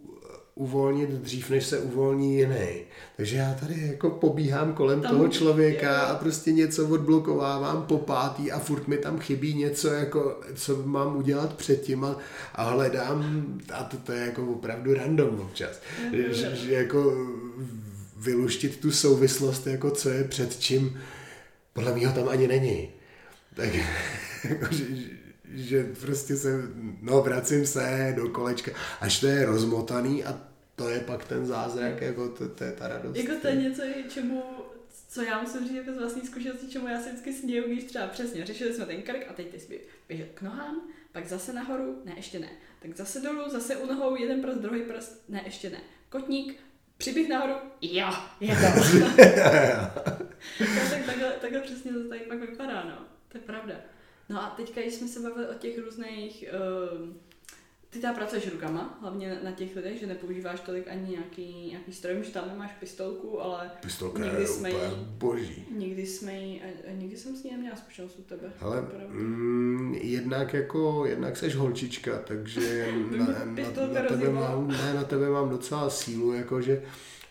uvolnit 0.59 1.11
dřív, 1.11 1.51
než 1.51 1.67
se 1.67 1.79
uvolní 1.79 2.37
jiný. 2.37 2.69
Takže 3.17 3.37
já 3.37 3.55
tady 3.55 3.87
jako 3.87 4.11
pobíhám 4.11 4.73
kolem 4.73 5.01
Tam- 5.01 5.11
toho 5.11 5.29
člověka 5.29 5.93
jo. 5.93 6.07
a 6.09 6.15
prostě 6.15 6.53
něco 6.53 6.89
odblokovávám 6.89 7.83
po 7.83 7.99
pátý 7.99 8.53
a 8.53 8.59
furt 8.59 8.89
mi 8.89 8.99
tam 8.99 9.19
chybí 9.19 9.55
něco, 9.55 9.89
jako, 9.89 10.41
co 10.55 10.83
mám 10.85 11.17
udělat 11.17 11.57
předtím 11.57 12.05
a, 12.05 12.17
a 12.55 12.71
hledám, 12.71 13.45
a 13.73 13.85
to, 13.85 13.97
to 13.97 14.13
je 14.13 14.27
jako 14.27 14.47
opravdu 14.47 14.95
random 14.95 15.41
občas, 15.41 15.81
že, 16.13 16.57
že 16.57 16.73
jako 16.73 17.29
vyluštit 18.17 18.81
tu 18.81 18.91
souvislost, 18.91 19.67
jako 19.67 19.91
co 19.91 20.09
je 20.09 20.25
před 20.25 20.59
čím, 20.59 21.01
podle 21.73 21.95
mého 21.95 22.13
tam 22.13 22.29
ani 22.29 22.49
není. 22.49 22.89
Tak 23.55 23.69
jako, 24.49 24.67
že, 24.75 24.85
že 25.55 25.85
prostě 26.01 26.37
se, 26.37 26.63
no 27.03 27.23
vracím 27.23 27.67
se 27.67 28.13
do 28.17 28.29
kolečka, 28.29 28.71
až 29.01 29.21
to 29.21 29.27
je 29.27 29.47
rozmotaný 29.47 30.25
a 30.25 30.48
to 30.79 30.89
je 30.89 31.01
pak 31.01 31.29
ten 31.29 31.47
zázrak, 31.47 32.01
jako 32.01 32.29
to, 32.29 32.49
to 32.49 32.65
je 32.65 32.73
ta 32.73 32.89
radost. 32.89 33.17
Jako 33.17 33.33
to 33.43 33.49
je 33.49 33.57
něco, 33.57 33.83
čemu, 34.09 34.43
co 35.09 35.23
já 35.23 35.43
musím 35.43 35.61
říct 35.61 35.77
jako 35.77 35.93
z 35.93 35.99
vlastní 35.99 36.27
zkušenosti, 36.27 36.69
čemu 36.69 36.89
já 36.89 37.01
se 37.01 37.09
vždycky 37.09 37.33
směju, 37.33 37.65
když 37.67 37.85
třeba 37.85 38.07
přesně 38.07 38.47
řešili 38.47 38.75
jsme 38.75 38.87
ten 38.87 39.03
krk 39.03 39.27
a 39.31 39.33
teď 39.33 39.49
ty 39.49 39.61
jsi 39.61 39.81
běžel 40.09 40.27
k 40.35 40.43
nohám, 40.43 40.89
pak 41.13 41.27
zase 41.27 41.53
nahoru, 41.53 42.03
ne, 42.05 42.13
ještě 42.17 42.39
ne. 42.39 42.49
Tak 42.83 42.97
zase 42.97 43.21
dolů, 43.21 43.51
zase 43.51 43.77
u 43.77 43.87
nohou, 43.87 44.17
jeden 44.17 44.41
prst, 44.43 44.59
druhý 44.59 44.83
prst, 44.83 45.29
ne, 45.29 45.43
ještě 45.45 45.71
ne. 45.71 45.79
Kotník, 46.09 46.57
přiběh 46.97 47.29
nahoru, 47.29 47.55
jo, 47.81 48.09
je 48.41 48.57
to. 48.57 48.67
tak 50.91 51.07
takhle, 51.07 51.33
takhle 51.41 51.61
přesně 51.61 51.93
to 51.93 52.09
tady 52.09 52.21
pak 52.21 52.41
vypadá, 52.41 52.85
no. 52.85 53.05
To 53.29 53.39
je 53.39 53.43
pravda. 53.43 53.75
No 54.29 54.43
a 54.43 54.51
teďka, 54.51 54.81
když 54.81 54.95
jsme 54.95 55.09
se 55.09 55.21
bavili 55.21 55.49
o 55.49 55.55
těch 55.55 55.79
různých... 55.79 56.45
Uh, 57.01 57.28
ty 57.91 57.99
tam 57.99 58.15
pracuješ 58.15 58.53
rukama, 58.53 58.99
hlavně 59.03 59.39
na 59.45 59.53
těch 59.53 59.77
lidech, 59.77 60.01
že 60.01 60.07
nepoužíváš 60.07 60.61
tolik 60.61 60.89
ani 60.89 61.11
nějaký, 61.11 61.67
nějaký 61.71 61.93
stroj, 61.93 62.17
že 62.23 62.31
tam 62.33 62.49
nemáš 62.49 62.71
pistolku, 62.81 63.41
ale 63.43 63.71
Pistolka 63.83 64.23
nikdy 64.25 64.41
je 64.43 64.47
jsme 64.49 64.69
úplně 64.71 64.85
jí, 64.85 65.07
boží. 65.19 65.67
nikdy 65.71 66.07
jsme 66.07 66.33
jí, 66.39 66.63
a- 66.63 66.91
a 66.91 66.93
nikdy 66.93 67.17
jsem 67.17 67.37
s 67.37 67.43
ní 67.43 67.51
neměla 67.51 67.77
zkušenost 67.77 68.19
u 68.19 68.23
tebe. 68.23 68.53
Ale 68.61 68.85
mm, 69.09 69.95
jednak 70.03 70.55
jako, 70.55 71.07
jednak 71.07 71.37
seš 71.37 71.55
holčička, 71.57 72.19
takže 72.19 72.89
na, 73.19 73.27
na, 73.27 73.35
na, 74.03 74.09
tebe 74.09 74.29
mám, 74.33 74.69
ne, 74.69 74.95
na 74.95 75.05
tebe 75.05 75.29
mám 75.31 75.49
docela 75.51 75.91
sílu, 75.91 76.33
jako 76.33 76.61
že, 76.63 76.83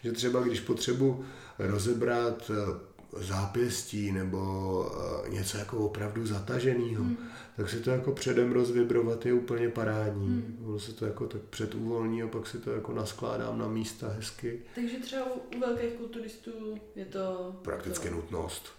že 0.03 0.11
třeba 0.11 0.41
když 0.41 0.59
potřebuji 0.59 1.25
rozebrat 1.59 2.51
eh, 2.53 2.79
zápěstí 3.19 4.11
nebo 4.11 4.91
eh, 5.25 5.29
něco 5.29 5.57
jako 5.57 5.77
opravdu 5.77 6.27
zataženého, 6.27 7.03
hmm. 7.03 7.17
tak 7.57 7.69
si 7.69 7.79
to 7.79 7.89
jako 7.89 8.11
předem 8.11 8.51
rozvibrovat 8.51 9.25
je 9.25 9.33
úplně 9.33 9.69
parádní. 9.69 10.27
Hmm. 10.27 10.65
Ono 10.65 10.79
se 10.79 10.93
to 10.93 11.05
jako 11.05 11.27
tak 11.27 11.41
předuvolní 11.41 12.23
a 12.23 12.27
pak 12.27 12.47
si 12.47 12.57
to 12.57 12.71
jako 12.71 12.93
naskládám 12.93 13.57
na 13.57 13.67
místa 13.67 14.07
hezky. 14.07 14.59
Takže 14.75 14.99
třeba 14.99 15.25
u, 15.35 15.57
u 15.57 15.59
velkých 15.59 15.93
kulturistů 15.93 16.77
je 16.95 17.05
to... 17.05 17.55
Prakticky 17.61 18.09
to, 18.09 18.15
nutnost. 18.15 18.77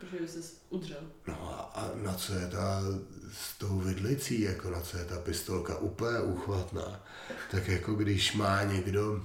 Protože 0.00 0.22
by 0.22 0.28
se 0.28 0.38
udřel. 0.70 1.00
No 1.26 1.34
a, 1.34 1.60
a 1.74 1.90
na 2.02 2.14
co 2.14 2.34
je 2.34 2.48
ta 2.48 2.82
s 3.32 3.58
tou 3.58 3.78
vidlicí, 3.78 4.40
jako 4.40 4.70
na 4.70 4.80
co 4.80 4.98
je 4.98 5.04
ta 5.04 5.18
pistolka 5.18 5.78
úplně 5.78 6.20
uchvatná, 6.20 7.04
tak 7.50 7.68
jako 7.68 7.94
když 7.94 8.34
má 8.34 8.62
někdo 8.62 9.22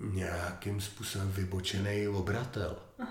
nějakým 0.00 0.80
způsobem 0.80 1.32
vybočený 1.32 2.08
obratel. 2.08 2.76
Uh, 2.98 3.06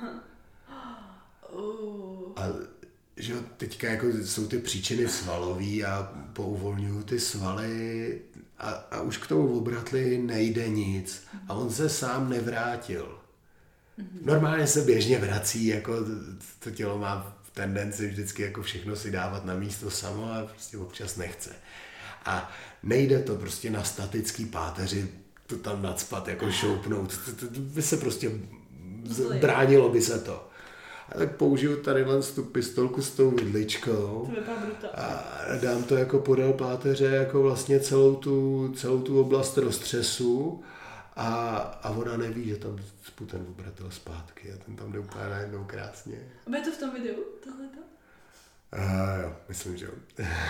A 2.36 2.48
že 3.18 3.34
jo, 3.34 3.40
teďka 3.58 3.90
jako 3.90 4.08
jsou 4.08 4.48
ty 4.48 4.58
příčiny 4.58 5.08
svalový 5.08 5.86
a 5.86 6.14
pouvolňuju 6.34 7.04
ty 7.04 7.20
svaly 7.20 8.22
a, 8.58 8.70
a 8.70 9.02
už 9.02 9.18
k 9.18 9.28
tomu 9.28 9.58
obratli 9.58 10.18
nejde 10.18 10.70
nic. 10.70 11.24
A 11.48 11.54
on 11.54 11.70
se 11.70 11.90
sám 11.90 12.30
nevrátil. 12.30 13.20
Normálně 14.22 14.68
se 14.68 14.82
běžně 14.82 15.20
vrací, 15.20 15.66
jako 15.66 15.94
to 16.60 16.72
tělo 16.72 16.98
má 16.98 17.38
tendenci 17.54 18.08
vždycky 18.08 18.42
jako 18.42 18.62
všechno 18.62 18.96
si 18.96 19.12
dávat 19.12 19.46
na 19.46 19.56
místo 19.56 19.92
samo 19.92 20.34
a 20.34 20.46
prostě 20.46 20.78
občas 20.78 21.18
nechce. 21.18 21.50
A 22.26 22.52
nejde 22.84 23.20
to 23.20 23.36
prostě 23.36 23.70
na 23.70 23.84
statický 23.84 24.46
páteři 24.46 25.08
to 25.48 25.58
tam 25.58 25.82
nadspat, 25.82 26.28
jako 26.28 26.52
šoupnout. 26.52 27.18
To, 27.26 27.32
to, 27.32 27.54
to 27.54 27.60
by 27.60 27.82
se 27.82 27.98
prostě 27.98 28.32
bránilo 29.42 29.90
by 29.90 30.02
se 30.02 30.20
to. 30.20 30.49
A 31.12 31.18
tak 31.18 31.36
použiju 31.36 31.84
tady 31.84 32.06
tu 32.36 32.44
pistolku 32.44 33.02
s 33.02 33.12
tou 33.12 33.32
vidličkou 33.32 34.32
to 34.82 35.00
a 35.00 35.24
dám 35.62 35.84
to 35.84 35.96
jako 35.96 36.20
podél 36.20 36.54
páteře, 36.54 37.06
jako 37.06 37.42
vlastně 37.44 37.80
celou 37.80 38.16
tu, 38.16 38.70
celou 38.78 39.02
tu 39.02 39.22
oblast 39.22 39.58
roztřesu 39.58 40.64
a, 41.16 41.58
a 41.84 41.90
ona 41.90 42.18
neví, 42.18 42.50
že 42.50 42.56
tam 42.56 42.80
spu 43.04 43.26
ten 43.26 43.46
obratel 43.50 43.92
zpátky 43.92 44.52
a 44.52 44.58
ten 44.66 44.76
tam 44.76 44.92
jde 44.92 45.00
úplně 45.00 45.26
najednou 45.30 45.64
krásně. 45.64 46.18
A 46.46 46.50
bude 46.50 46.62
to 46.62 46.72
v 46.72 46.78
tom 46.78 46.94
videu, 46.94 47.24
tohleto? 47.44 47.80
A 48.72 49.16
jo, 49.22 49.36
myslím, 49.50 49.78
že 49.78 49.86
jo. 49.86 49.92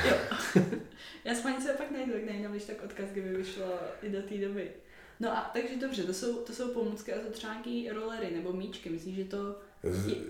Jo. 0.09 0.17
Já 1.25 1.35
schválně 1.35 1.61
se 1.61 1.73
pak 1.73 1.91
najdu, 1.91 2.13
jak 2.13 2.25
najdu, 2.25 2.49
když 2.49 2.63
tak 2.63 2.83
odkaz, 2.83 3.05
kdyby 3.11 3.37
vyšlo 3.37 3.65
i 4.01 4.09
do 4.09 4.21
té 4.21 4.37
doby. 4.37 4.71
No 5.19 5.37
a 5.37 5.49
takže 5.53 5.75
dobře, 5.75 6.03
to 6.03 6.13
jsou, 6.13 6.37
to 6.37 6.53
jsou 6.53 6.73
pomůcky 6.73 7.13
a 7.13 7.19
to 7.19 7.31
třeba 7.31 7.53
nějaký 7.53 7.89
rolery 7.89 8.31
nebo 8.35 8.53
míčky, 8.53 8.89
myslíš, 8.89 9.15
že 9.15 9.23
to... 9.23 9.55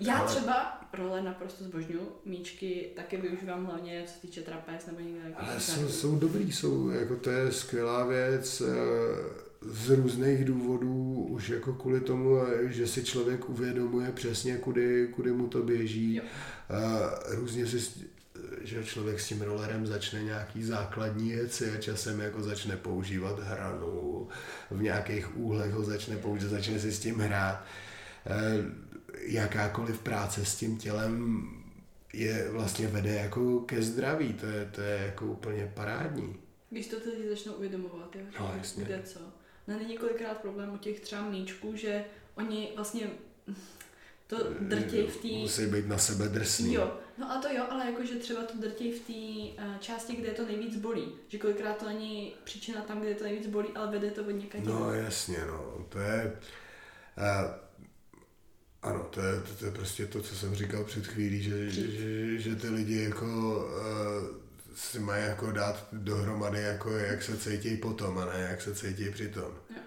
Já 0.00 0.16
Ale- 0.18 0.28
třeba 0.28 0.80
role 0.92 1.22
naprosto 1.22 1.64
zbožňuju, 1.64 2.08
míčky 2.24 2.90
taky 2.96 3.16
využívám 3.16 3.66
hlavně 3.66 4.02
co 4.06 4.12
se 4.14 4.20
týče 4.20 4.40
trapez 4.42 4.86
nebo 4.86 5.00
někde 5.00 5.20
Ale 5.36 5.60
jsou, 5.60 5.88
jsou 5.88 6.18
dobrý, 6.18 6.52
jsou, 6.52 6.88
jako 6.88 7.16
to 7.16 7.30
je 7.30 7.52
skvělá 7.52 8.06
věc 8.06 8.60
eh, 8.60 8.66
z 9.62 9.90
různých 9.90 10.44
důvodů, 10.44 11.26
už 11.30 11.48
jako 11.48 11.72
kvůli 11.72 12.00
tomu, 12.00 12.38
eh, 12.46 12.72
že 12.72 12.86
si 12.86 13.04
člověk 13.04 13.48
uvědomuje 13.48 14.12
přesně, 14.12 14.56
kudy, 14.56 15.08
kudy 15.14 15.32
mu 15.32 15.48
to 15.48 15.62
běží. 15.62 16.14
Jo. 16.14 16.22
Eh, 16.70 17.34
Různě 17.36 17.66
si, 17.66 18.06
že 18.60 18.84
člověk 18.84 19.20
s 19.20 19.28
tím 19.28 19.42
rollerem 19.42 19.86
začne 19.86 20.22
nějaký 20.22 20.62
základní 20.62 21.32
věci 21.32 21.70
a 21.70 21.76
časem 21.80 22.20
jako 22.20 22.42
začne 22.42 22.76
používat 22.76 23.38
hranu, 23.40 24.28
v 24.70 24.82
nějakých 24.82 25.36
úhlech 25.36 25.72
ho 25.72 25.84
začne 25.84 26.16
používat, 26.16 26.50
začne 26.50 26.78
si 26.80 26.92
s 26.92 27.00
tím 27.00 27.18
hrát. 27.18 27.64
Eh, 28.26 28.64
jakákoliv 29.20 30.00
práce 30.00 30.44
s 30.44 30.56
tím 30.56 30.78
tělem 30.78 31.42
je 32.12 32.50
vlastně 32.50 32.86
vede 32.86 33.14
jako 33.14 33.60
ke 33.60 33.82
zdraví, 33.82 34.32
to 34.32 34.46
je, 34.46 34.70
to 34.74 34.80
je 34.80 34.98
jako 35.06 35.26
úplně 35.26 35.72
parádní. 35.74 36.36
Když 36.70 36.86
to 36.86 37.00
ty 37.00 37.10
lidi 37.10 37.28
začnou 37.28 37.52
uvědomovat, 37.52 38.16
jo, 38.16 38.22
No, 38.40 38.54
jasně. 38.58 38.84
bude 38.84 39.02
co. 39.04 39.18
No 39.68 39.78
není 39.78 39.98
kolikrát 39.98 40.38
problém 40.38 40.74
u 40.74 40.78
těch 40.78 41.00
třeba 41.00 41.22
mníčků, 41.22 41.76
že 41.76 42.04
oni 42.34 42.72
vlastně 42.76 43.06
to 44.26 44.36
drtěj 44.60 45.06
v 45.06 45.16
té... 45.16 45.28
Musí 45.28 45.66
být 45.66 45.86
na 45.86 45.98
sebe 45.98 46.28
drsný. 46.28 46.74
Jo, 46.74 46.96
no 47.18 47.32
a 47.32 47.40
to 47.42 47.48
jo, 47.48 47.64
ale 47.70 47.86
jakože 47.86 48.14
třeba 48.14 48.42
to 48.42 48.58
drtěj 48.58 48.92
v 48.92 49.00
té 49.06 49.62
uh, 49.64 49.76
části, 49.78 50.16
kde 50.16 50.30
to 50.30 50.46
nejvíc 50.46 50.76
bolí. 50.76 51.04
Že 51.28 51.38
kolikrát 51.38 51.76
to 51.76 51.86
není 51.88 52.34
příčina 52.44 52.80
tam, 52.82 53.00
kde 53.00 53.14
to 53.14 53.24
nejvíc 53.24 53.46
bolí, 53.46 53.68
ale 53.74 53.90
vede 53.90 54.10
to 54.10 54.20
od 54.24 54.30
někať. 54.30 54.64
No 54.64 54.92
jasně, 54.94 55.38
no, 55.46 55.86
to 55.88 55.98
je... 55.98 56.38
Uh, 57.18 57.24
ano, 58.82 59.06
to 59.10 59.20
je, 59.20 59.40
to, 59.40 59.54
to 59.58 59.64
je 59.64 59.70
prostě 59.70 60.06
to, 60.06 60.22
co 60.22 60.34
jsem 60.34 60.54
říkal 60.54 60.84
před 60.84 61.06
chvílí, 61.06 61.42
že, 61.42 61.70
že, 61.70 61.90
že, 61.90 62.38
že 62.38 62.56
ty 62.56 62.68
lidi 62.68 63.04
jako 63.04 63.26
uh, 63.26 64.36
si 64.74 64.98
mají 64.98 65.24
jako 65.24 65.52
dát 65.52 65.86
dohromady, 65.92 66.62
jako 66.62 66.90
jak 66.90 67.22
se 67.22 67.36
cítí 67.36 67.76
potom, 67.76 68.18
a 68.18 68.24
ne 68.24 68.46
jak 68.50 68.62
se 68.62 68.74
cítí 68.74 69.10
přitom. 69.10 69.52
Jo. 69.70 69.82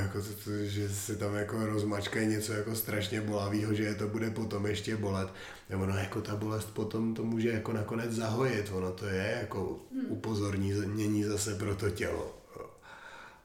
Jako 0.00 0.22
to, 0.22 0.28
to, 0.44 0.64
že 0.64 0.88
si 0.88 1.16
tam 1.16 1.34
jako 1.34 1.66
rozmačkají 1.66 2.28
něco 2.28 2.52
jako 2.52 2.76
strašně 2.76 3.20
bolavého, 3.20 3.74
že 3.74 3.82
je 3.82 3.94
to 3.94 4.08
bude 4.08 4.30
potom 4.30 4.66
ještě 4.66 4.96
bolet. 4.96 5.28
Nebo 5.70 5.86
no 5.86 5.96
jako 5.96 6.20
ta 6.20 6.36
bolest 6.36 6.70
potom 6.74 7.14
to 7.14 7.24
může 7.24 7.48
jako 7.48 7.72
nakonec 7.72 8.12
zahojit, 8.12 8.70
ono 8.72 8.92
to 8.92 9.06
je 9.06 9.38
jako 9.40 9.80
upozornění 10.08 11.24
zase 11.24 11.54
pro 11.54 11.74
to 11.74 11.90
tělo. 11.90 12.38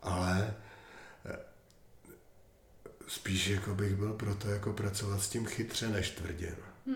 Ale 0.01 0.53
spíš 3.15 3.47
jako 3.47 3.75
bych 3.75 3.95
byl 3.95 4.13
pro 4.13 4.35
to 4.35 4.49
jako 4.49 4.73
pracovat 4.73 5.21
s 5.21 5.29
tím 5.29 5.45
chytře 5.45 5.87
než 5.89 6.09
tvrdě. 6.09 6.55
No. 6.85 6.93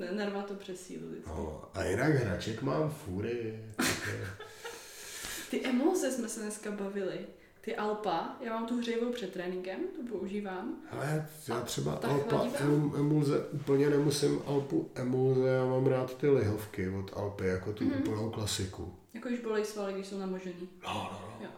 Ne- 0.00 0.12
Nerva 0.12 0.42
to 0.42 0.54
přes 0.54 0.80
sílu 0.80 1.08
vždycky. 1.08 1.28
No, 1.30 1.64
a 1.74 1.84
jinak 1.84 2.12
hraček 2.14 2.62
mám 2.62 2.94
je- 3.24 3.74
Ty 5.50 5.64
emulze 5.66 6.12
jsme 6.12 6.28
se 6.28 6.40
dneska 6.40 6.70
bavili. 6.70 7.18
Ty 7.60 7.76
Alpa, 7.76 8.36
já 8.40 8.52
mám 8.52 8.66
tu 8.66 8.78
hřejivou 8.78 9.12
před 9.12 9.32
tréninkem, 9.32 9.80
tu 9.96 10.18
používám. 10.18 10.76
Ale 10.90 11.26
já 11.48 11.60
třeba 11.60 11.96
ta 11.96 12.08
Alpa 12.08 12.44
em- 12.44 12.92
emulze 12.96 13.38
úplně 13.46 13.90
nemusím 13.90 14.42
Alpu 14.46 14.90
emulze, 14.94 15.48
já 15.48 15.64
mám 15.66 15.86
rád 15.86 16.16
ty 16.18 16.28
lihovky 16.28 16.88
od 16.88 17.10
Alpy, 17.16 17.46
jako 17.46 17.72
tu 17.72 17.84
Mhm. 17.84 18.00
úplnou 18.00 18.30
klasiku. 18.30 18.94
Jako 19.14 19.28
už 19.28 19.40
bolej 19.40 19.64
svaly, 19.64 19.92
když 19.92 20.06
jsou 20.06 20.18
namožený. 20.18 20.68
No, 20.84 20.94
no, 21.12 21.20
no. 21.38 21.44
Jo. 21.44 21.50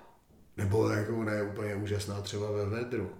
Nebo 0.57 0.89
jako 0.89 1.19
ona 1.19 1.33
je 1.33 1.43
úplně 1.43 1.75
úžasná 1.75 2.21
třeba 2.21 2.51
ve 2.51 2.67
vedru. 2.67 3.11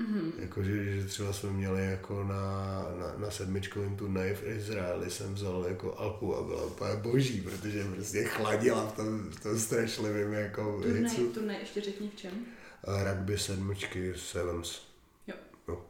Mhm. 0.00 0.32
Jakože, 0.38 0.84
že 1.00 1.06
třeba 1.08 1.32
jsme 1.32 1.50
měli 1.50 1.86
jako 1.86 2.24
na, 2.24 2.82
na, 2.98 3.14
na 3.18 3.30
sedmičkovém 3.30 3.96
turnaji 3.96 4.34
v 4.34 4.46
Izraeli 4.46 5.10
jsem 5.10 5.34
vzal 5.34 5.64
jako 5.68 5.98
Alpu 5.98 6.36
a 6.36 6.42
byla 6.42 6.64
úplně 6.64 6.96
boží, 6.96 7.40
protože 7.40 7.84
prostě 7.84 8.24
chladila 8.24 8.86
v 8.86 8.96
tom, 8.96 9.30
v 9.30 9.40
tom 9.42 9.58
strašlivém 9.58 10.32
jako 10.32 10.80
Turnaj, 10.82 11.10
hicu. 11.10 11.32
turnaj 11.32 11.56
ještě 11.60 11.80
řekni 11.80 12.08
v 12.10 12.16
čem. 12.16 12.46
A 12.84 13.04
Rugby 13.04 13.38
sedmičky, 13.38 14.12
sevens. 14.16 14.80
Jo. 15.26 15.34
No. 15.68 15.84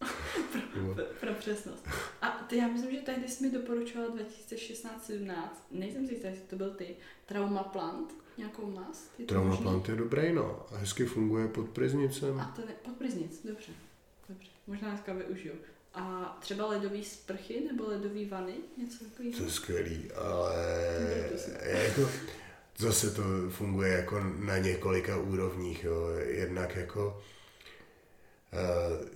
Pro, 0.94 1.04
pro 1.20 1.34
přesnost. 1.34 1.88
A 2.22 2.28
ty, 2.48 2.56
já 2.56 2.68
myslím, 2.68 2.90
že 2.94 3.00
tehdy 3.00 3.28
jsi 3.28 3.44
mi 3.44 3.50
doporučovala 3.50 4.14
2016-17, 5.10 5.32
nejsem 5.70 6.06
si 6.06 6.12
jistá, 6.12 6.28
jestli 6.28 6.44
to 6.44 6.56
byl 6.56 6.70
ty, 6.70 6.96
Trauma 7.26 7.62
Plant, 7.62 8.14
nějakou 8.38 8.70
mast. 8.70 9.10
Je 9.18 9.24
to 9.26 9.34
Trauma 9.34 9.50
možný? 9.50 9.62
plant 9.62 9.88
je 9.88 9.94
dobrý, 9.96 10.32
no. 10.32 10.66
A 10.72 10.76
hezky 10.76 11.04
funguje 11.04 11.48
pod 11.48 11.68
priznicem. 11.68 12.40
A 12.40 12.52
ten 12.56 12.64
je 12.68 12.74
pod 12.74 12.92
Priznic, 12.96 13.40
dobře. 13.44 13.72
Dobře, 14.28 14.48
možná 14.66 14.88
dneska 14.88 15.12
využiju. 15.12 15.54
A 15.94 16.36
třeba 16.40 16.66
ledový 16.66 17.04
sprchy 17.04 17.62
nebo 17.72 17.88
ledový 17.88 18.24
vany, 18.24 18.54
něco 18.78 18.98
To 18.98 19.04
takového? 19.04 19.44
je 19.44 19.50
skvělý, 19.50 20.10
ale 20.12 20.54
to 21.30 21.50
jako, 21.68 22.10
zase 22.78 23.10
to 23.10 23.22
funguje 23.50 23.92
jako 23.92 24.20
na 24.38 24.58
několika 24.58 25.18
úrovních. 25.18 25.84
Jo. 25.84 26.08
Jednak 26.26 26.76
jako 26.76 27.22
eh, 28.52 29.08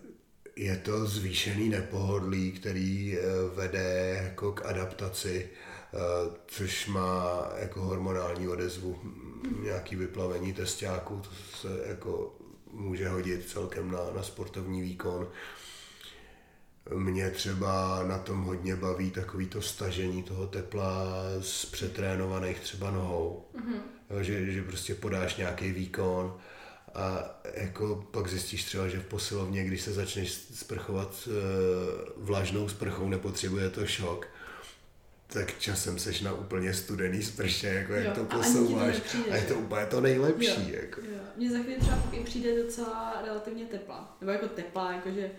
je 0.56 0.76
to 0.76 1.06
zvýšený 1.06 1.68
nepohodlí, 1.68 2.52
který 2.52 3.18
eh, 3.18 3.22
vede 3.54 4.20
jako 4.24 4.52
k 4.52 4.66
adaptaci, 4.66 5.50
což 6.46 6.86
má 6.86 7.48
jako 7.56 7.80
hormonální 7.80 8.48
odezvu, 8.48 8.98
mm, 9.02 9.60
nějaký 9.64 9.96
vyplavení 9.96 10.52
testiáků, 10.52 11.20
to 11.20 11.30
se 11.58 11.68
jako 11.86 12.34
může 12.72 13.08
hodit 13.08 13.48
celkem 13.48 13.90
na, 13.90 13.98
na 14.16 14.22
sportovní 14.22 14.82
výkon. 14.82 15.28
Mě 16.94 17.30
třeba 17.30 18.02
na 18.02 18.18
tom 18.18 18.42
hodně 18.42 18.76
baví 18.76 19.10
takový 19.10 19.46
to 19.46 19.62
stažení 19.62 20.22
toho 20.22 20.46
tepla 20.46 21.04
z 21.40 21.64
přetrénovaných 21.64 22.60
třeba 22.60 22.90
nohou. 22.90 23.44
Mm-hmm. 23.56 24.20
Že, 24.20 24.52
že 24.52 24.62
prostě 24.62 24.94
podáš 24.94 25.36
nějaký 25.36 25.72
výkon 25.72 26.38
a 26.94 27.24
jako 27.54 28.06
pak 28.10 28.28
zjistíš 28.28 28.64
třeba, 28.64 28.88
že 28.88 29.00
v 29.00 29.06
posilovně, 29.06 29.64
když 29.64 29.82
se 29.82 29.92
začneš 29.92 30.32
sprchovat 30.32 31.28
e, 31.28 31.30
vlažnou 32.16 32.68
sprchou, 32.68 33.08
nepotřebuje 33.08 33.70
to 33.70 33.86
šok, 33.86 34.26
tak 35.32 35.58
časem 35.58 35.98
seš 35.98 36.20
na 36.20 36.32
úplně 36.32 36.74
studený 36.74 37.22
sprše, 37.22 37.66
jako 37.66 37.92
jak 37.92 38.04
Jo, 38.04 38.10
a 38.10 38.14
ti 38.14 38.20
to 38.20 38.26
posouváš. 38.36 38.94
nepřijde, 38.94 39.30
A 39.30 39.36
je 39.36 39.42
to 39.42 39.54
úplně 39.54 39.86
to 39.86 40.00
nejlepší. 40.00 40.70
Jo. 40.72 40.78
Jako. 40.82 41.00
Jo. 41.00 41.18
Mně 41.36 41.50
za 41.52 41.58
chvíli 41.58 41.80
třeba 41.80 42.02
i 42.12 42.24
přijde 42.24 42.62
docela 42.62 43.22
relativně 43.26 43.64
tepla. 43.64 44.16
Nebo 44.20 44.32
jako 44.32 44.48
tepla, 44.48 44.92
jakože 44.92 45.30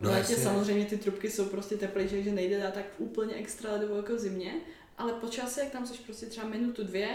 No 0.00 0.10
létě 0.10 0.32
jasně. 0.32 0.44
samozřejmě 0.44 0.84
ty 0.84 0.96
trubky 0.96 1.30
jsou 1.30 1.44
prostě 1.44 1.76
teplejší, 1.76 2.24
že 2.24 2.32
nejde 2.32 2.58
dát 2.62 2.74
tak 2.74 2.84
úplně 2.98 3.34
extra 3.34 3.72
ledovou 3.72 3.96
jako 3.96 4.16
v 4.16 4.18
zimě, 4.18 4.54
ale 4.98 5.12
po 5.12 5.26
čase, 5.28 5.60
jak 5.60 5.72
tam 5.72 5.86
jsi 5.86 5.94
prostě 6.06 6.26
třeba 6.26 6.48
minutu, 6.48 6.84
dvě, 6.84 7.08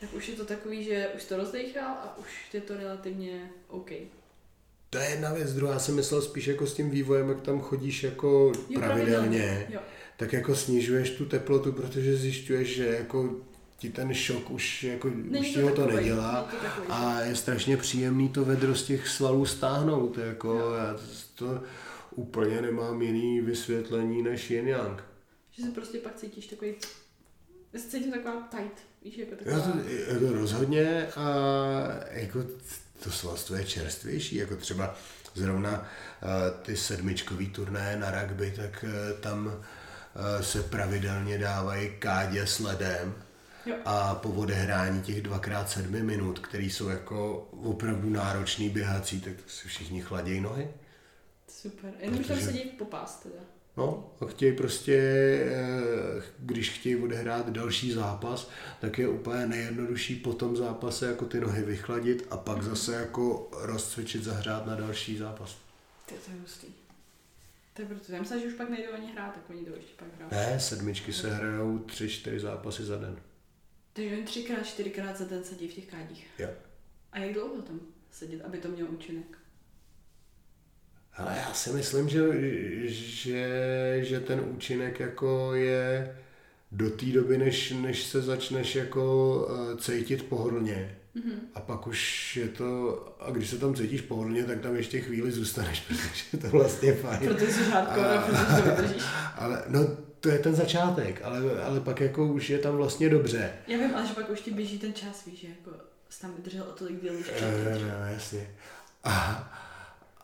tak 0.00 0.14
už 0.14 0.28
je 0.28 0.34
to 0.34 0.44
takový, 0.44 0.84
že 0.84 1.08
už 1.16 1.24
to 1.24 1.36
rozdechal 1.36 1.84
a 1.90 2.16
už 2.20 2.26
je 2.52 2.60
to 2.60 2.76
relativně 2.76 3.50
OK. 3.68 3.90
To 4.90 4.98
je 4.98 5.10
jedna 5.10 5.32
věc, 5.32 5.52
druhá 5.54 5.78
jsem 5.78 5.94
myslel 5.94 6.22
spíš 6.22 6.46
jako 6.46 6.66
s 6.66 6.74
tím 6.74 6.90
vývojem, 6.90 7.28
jak 7.28 7.40
tam 7.40 7.60
chodíš 7.60 8.02
jako 8.02 8.52
Jo, 8.68 8.80
pravidelně, 8.80 9.66
Jo. 9.70 9.80
Tak 10.22 10.32
jako 10.32 10.56
snižuješ 10.56 11.10
tu 11.10 11.24
teplotu, 11.24 11.72
protože 11.72 12.16
zjišťuješ, 12.16 12.76
že 12.76 12.86
jako 12.86 13.36
ti 13.78 13.90
ten 13.90 14.14
šok 14.14 14.50
už 14.50 14.84
jako 14.84 15.10
Není 15.14 15.48
už 15.48 15.54
to 15.54 15.60
ti 15.60 15.62
ho 15.62 15.74
to 15.74 15.86
nedělá 15.86 16.48
to 16.50 16.92
a 16.92 17.20
je 17.20 17.36
strašně 17.36 17.76
příjemný 17.76 18.28
to 18.28 18.44
vedro 18.44 18.74
z 18.74 18.86
těch 18.86 19.08
svalů 19.08 19.46
stáhnout, 19.46 20.18
jako 20.18 20.74
já 20.78 20.96
to 21.34 21.62
úplně 22.10 22.62
nemám 22.62 23.02
jiný 23.02 23.40
vysvětlení 23.40 24.22
než 24.22 24.50
yin 24.50 24.68
yang. 24.68 25.02
Že 25.50 25.62
se 25.62 25.70
prostě 25.70 25.98
pak 25.98 26.16
cítíš 26.16 26.46
takový, 26.46 26.74
já 27.72 27.80
se 27.80 27.88
cítím 27.88 28.12
taková 28.12 28.48
tight, 28.50 28.78
víš, 29.04 29.16
jako 29.18 29.34
Já 29.44 29.60
taková, 29.60 29.72
to, 29.72 30.12
jako 30.12 30.32
rozhodně 30.32 31.06
a 31.16 31.34
jako 32.10 32.44
to 33.04 33.10
svalstvo 33.10 33.56
je 33.56 33.64
čerstvější, 33.64 34.36
jako 34.36 34.56
třeba 34.56 34.96
zrovna 35.34 35.88
eh, 36.22 36.62
ty 36.62 36.76
sedmičkový 36.76 37.48
turnaje 37.48 37.96
na 37.96 38.22
rugby, 38.22 38.52
tak 38.56 38.84
eh, 38.88 39.20
tam 39.20 39.64
se 40.40 40.62
pravidelně 40.62 41.38
dávají 41.38 41.90
kádě 41.98 42.46
s 42.46 42.58
ledem 42.58 43.14
Jo. 43.66 43.76
a 43.84 44.14
po 44.14 44.28
odehrání 44.28 45.02
těch 45.02 45.22
dvakrát 45.22 45.70
sedmi 45.70 46.02
minut, 46.02 46.38
které 46.38 46.64
jsou 46.64 46.88
jako 46.88 47.48
opravdu 47.62 48.10
náročný 48.10 48.68
běhací, 48.68 49.20
tak 49.20 49.32
si 49.46 49.68
všichni 49.68 50.02
chladějí 50.02 50.40
nohy. 50.40 50.68
super. 51.48 51.90
Jenom 52.00 52.20
už 52.20 52.26
tam 52.26 52.36
Protože- 52.36 52.46
sedí 52.46 52.60
popás 52.78 53.20
teda. 53.22 53.34
No, 53.76 54.10
a 54.20 54.24
chtějí 54.26 54.56
prostě, 54.56 54.94
eh, 54.98 56.22
když 56.38 56.70
chtějí 56.70 56.96
odehrát 56.96 57.50
další 57.50 57.92
zápas, 57.92 58.50
tak 58.80 58.98
je 58.98 59.08
úplně 59.08 59.46
nejjednodušší 59.46 60.14
po 60.16 60.32
tom 60.32 60.56
zápase 60.56 61.06
jako 61.06 61.24
ty 61.24 61.40
nohy 61.40 61.62
vychladit 61.62 62.26
a 62.30 62.36
pak 62.36 62.62
zase 62.62 62.94
jako 62.94 63.48
rozcvičit, 63.52 64.24
zahřát 64.24 64.66
na 64.66 64.74
další 64.74 65.18
zápas. 65.18 65.56
To 66.08 66.14
je 66.14 66.40
hustý. 66.40 66.66
To 67.72 67.82
je 67.82 67.88
proto. 67.88 68.12
Já 68.12 68.20
myslím, 68.20 68.40
že 68.40 68.46
už 68.46 68.54
pak 68.54 68.70
nejdou 68.70 68.92
ani 68.92 69.12
hrát, 69.12 69.34
tak 69.34 69.50
oni 69.50 69.64
jdou 69.64 69.74
ještě 69.76 69.92
pak 69.96 70.08
hrát. 70.18 70.32
Ne, 70.32 70.60
sedmičky 70.60 71.12
se 71.12 71.34
hrajou 71.34 71.78
tři, 71.78 72.08
čtyři 72.08 72.40
zápasy 72.40 72.84
za 72.84 72.96
den. 72.96 73.16
Takže 73.92 74.14
oni 74.14 74.24
třikrát, 74.24 74.66
čtyřikrát 74.66 75.16
za 75.16 75.24
den 75.24 75.44
sedí 75.44 75.68
v 75.68 75.74
těch 75.74 75.86
kádích. 75.86 76.26
Jo. 76.38 76.48
A 77.12 77.18
jak 77.18 77.32
dlouho 77.32 77.62
tam 77.62 77.80
sedět, 78.10 78.42
aby 78.44 78.58
to 78.58 78.68
mělo 78.68 78.88
účinek? 78.88 79.38
Ale 81.14 81.36
já 81.36 81.54
si 81.54 81.70
myslím, 81.70 82.08
že, 82.08 82.20
že, 82.88 83.98
že 84.02 84.20
ten 84.20 84.40
účinek 84.40 85.00
jako 85.00 85.54
je 85.54 86.16
do 86.72 86.90
té 86.90 87.06
doby, 87.06 87.38
než, 87.38 87.70
než 87.70 88.02
se 88.02 88.22
začneš 88.22 88.74
jako 88.74 89.34
uh, 89.50 89.78
cítit 89.78 90.22
pohodlně. 90.22 90.98
Mm-hmm. 91.16 91.38
A 91.54 91.60
pak 91.60 91.86
už 91.86 92.36
je 92.36 92.48
to, 92.48 92.98
a 93.20 93.30
když 93.30 93.50
se 93.50 93.58
tam 93.58 93.74
cítíš 93.74 94.00
pohodlně, 94.00 94.44
tak 94.44 94.60
tam 94.60 94.76
ještě 94.76 95.00
chvíli 95.00 95.30
zůstaneš, 95.32 95.80
protože 95.88 96.24
je 96.32 96.38
to 96.38 96.48
vlastně 96.48 96.94
fajn. 96.94 97.28
Protože 97.28 97.52
jsi 97.52 97.64
hardcore, 97.64 98.08
A- 98.08 98.22
protože 98.22 98.62
to 98.62 98.76
vydržíš. 98.76 99.02
Ale 99.36 99.64
no, 99.68 99.96
to 100.20 100.28
je 100.28 100.38
ten 100.38 100.54
začátek, 100.54 101.20
ale, 101.24 101.62
ale 101.64 101.80
pak 101.80 102.00
jako 102.00 102.26
už 102.26 102.50
je 102.50 102.58
tam 102.58 102.76
vlastně 102.76 103.08
dobře. 103.08 103.52
Já 103.66 103.78
vím, 103.78 103.94
ale 103.94 104.06
že 104.06 104.14
pak 104.14 104.30
už 104.30 104.40
ti 104.40 104.50
běží 104.50 104.78
ten 104.78 104.94
čas, 104.94 105.24
víš, 105.26 105.40
že 105.40 105.48
jako 105.48 105.70
jsi 106.08 106.20
tam 106.20 106.34
vydržel 106.34 106.64
o 106.64 106.72
tolik 106.72 107.02
díl, 107.02 107.12
no, 107.12 107.78
no, 107.80 108.06
jasně. 108.12 108.50
A, 109.04 109.12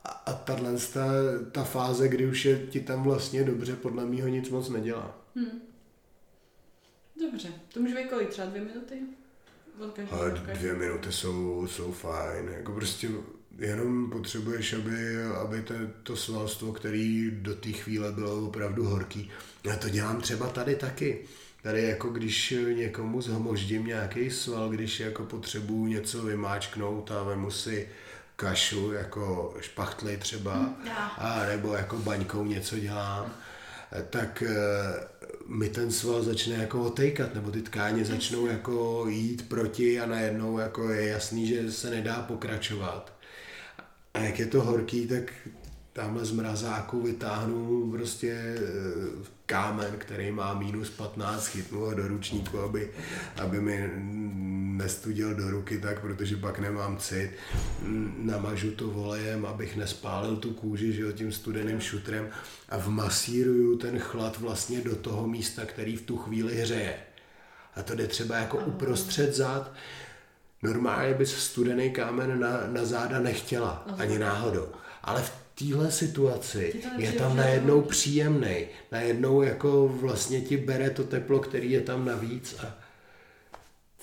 a, 0.04 0.08
a 0.08 0.32
tahle 0.32 0.72
ta, 0.92 1.06
ta 1.52 1.64
fáze, 1.64 2.08
kdy 2.08 2.26
už 2.26 2.44
je 2.44 2.66
ti 2.66 2.80
tam 2.80 3.02
vlastně 3.02 3.44
dobře, 3.44 3.76
podle 3.76 4.06
mýho 4.06 4.28
nic 4.28 4.48
moc 4.50 4.68
nedělá. 4.68 5.16
Hmm. 5.34 5.60
Dobře, 7.20 7.48
to 7.72 7.80
může 7.80 7.94
být 7.94 8.08
kolik, 8.08 8.28
třeba 8.28 8.48
dvě 8.48 8.60
minuty? 8.64 8.94
Ale 10.10 10.30
dvě 10.30 10.74
minuty 10.74 11.12
jsou, 11.12 11.66
jsou 11.70 11.92
fajn, 11.92 12.48
jako 12.56 12.72
prostě 12.72 13.08
jenom 13.58 14.10
potřebuješ, 14.10 14.72
aby, 14.72 15.24
aby 15.24 15.62
to, 15.62 15.74
to 16.02 16.16
svalstvo, 16.16 16.72
který 16.72 17.30
do 17.30 17.54
té 17.54 17.72
chvíle 17.72 18.12
bylo 18.12 18.46
opravdu 18.46 18.84
horký. 18.84 19.30
Já 19.64 19.76
to 19.76 19.88
dělám 19.88 20.20
třeba 20.20 20.48
tady 20.48 20.76
taky. 20.76 21.18
Tady 21.62 21.82
jako 21.82 22.08
když 22.08 22.54
někomu 22.76 23.22
zhmoždím 23.22 23.86
nějaký 23.86 24.30
sval, 24.30 24.68
když 24.68 25.00
jako 25.00 25.24
potřebuju 25.24 25.86
něco 25.86 26.22
vymáčknout 26.22 27.10
a 27.10 27.22
vemu 27.22 27.50
si 27.50 27.88
kašu, 28.36 28.92
jako 28.92 29.54
špachtly 29.60 30.16
třeba, 30.16 30.54
mm, 30.54 30.74
a 31.18 31.46
nebo 31.46 31.74
jako 31.74 31.98
baňkou 31.98 32.44
něco 32.44 32.78
dělám, 32.78 33.34
tak 34.10 34.42
eh, 34.42 35.17
mi 35.48 35.68
ten 35.68 35.92
sval 35.92 36.22
začne 36.22 36.54
jako 36.54 36.82
otejkat, 36.82 37.34
nebo 37.34 37.50
ty 37.50 37.62
tkáně 37.62 38.04
začnou 38.04 38.46
jako 38.46 39.06
jít 39.08 39.48
proti 39.48 40.00
a 40.00 40.06
najednou 40.06 40.58
jako 40.58 40.90
je 40.90 41.08
jasný, 41.08 41.46
že 41.46 41.72
se 41.72 41.90
nedá 41.90 42.22
pokračovat. 42.22 43.12
A 44.14 44.18
jak 44.18 44.38
je 44.38 44.46
to 44.46 44.62
horký, 44.62 45.06
tak 45.06 45.32
tamhle 45.98 46.24
z 46.24 46.32
mrazáku 46.32 47.02
vytáhnu 47.02 47.90
prostě 47.90 48.30
eh, 48.30 48.60
kámen, 49.46 49.94
který 49.98 50.30
má 50.30 50.54
minus 50.54 50.90
15, 50.90 51.46
chytnu 51.46 51.80
ho 51.80 51.94
do 51.94 52.08
ručníku, 52.08 52.60
aby, 52.60 52.90
aby 53.36 53.60
mi 53.60 53.90
nestudil 54.76 55.34
do 55.34 55.50
ruky 55.50 55.78
tak, 55.78 56.00
protože 56.00 56.36
pak 56.36 56.58
nemám 56.58 56.96
cit. 56.96 57.30
Namažu 58.18 58.70
to 58.70 58.88
volejem, 58.88 59.46
abych 59.46 59.76
nespálil 59.76 60.36
tu 60.36 60.50
kůži 60.50 60.92
že 60.92 61.02
jo, 61.02 61.12
tím 61.12 61.32
studeným 61.32 61.80
šutrem 61.80 62.28
a 62.68 62.76
vmasíruju 62.76 63.78
ten 63.78 63.98
chlad 63.98 64.38
vlastně 64.38 64.80
do 64.80 64.96
toho 64.96 65.26
místa, 65.26 65.64
který 65.64 65.96
v 65.96 66.02
tu 66.02 66.16
chvíli 66.16 66.56
hřeje. 66.56 66.94
A 67.76 67.82
to 67.82 67.94
jde 67.94 68.06
třeba 68.06 68.36
jako 68.36 68.58
uprostřed 68.58 69.34
zad. 69.34 69.72
Normálně 70.62 71.14
bys 71.14 71.36
studený 71.36 71.90
kámen 71.90 72.40
na, 72.40 72.60
na 72.66 72.84
záda 72.84 73.20
nechtěla, 73.20 73.84
ani 73.98 74.18
náhodou. 74.18 74.68
Ale 75.02 75.22
v 75.22 75.47
téhle 75.58 75.92
situaci 75.92 76.82
je 76.96 77.12
tam 77.12 77.36
najednou 77.36 77.82
příjemný. 77.82 78.66
Najednou 78.92 79.42
jako 79.42 79.88
vlastně 79.88 80.40
ti 80.40 80.56
bere 80.56 80.90
to 80.90 81.04
teplo, 81.04 81.38
který 81.38 81.70
je 81.70 81.80
tam 81.80 82.04
navíc 82.04 82.56
a 82.58 82.78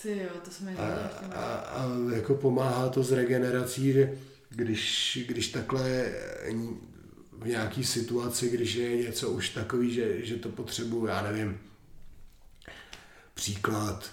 ty 0.02 0.18
jo, 0.18 0.30
to 0.44 0.50
jsme 0.50 0.76
a, 0.76 0.86
a, 1.34 1.54
a, 1.54 1.86
jako 2.14 2.34
pomáhá 2.34 2.88
to 2.88 3.02
s 3.02 3.12
regenerací, 3.12 3.92
že 3.92 4.18
když, 4.50 5.18
když 5.28 5.48
takhle 5.48 6.12
v 7.32 7.46
nějaký 7.46 7.84
situaci, 7.84 8.50
když 8.50 8.74
je 8.74 8.96
něco 8.96 9.30
už 9.30 9.48
takový, 9.48 9.94
že, 9.94 10.26
že 10.26 10.36
to 10.36 10.48
potřebuju, 10.48 11.06
já 11.06 11.22
nevím, 11.22 11.58
příklad, 13.34 14.10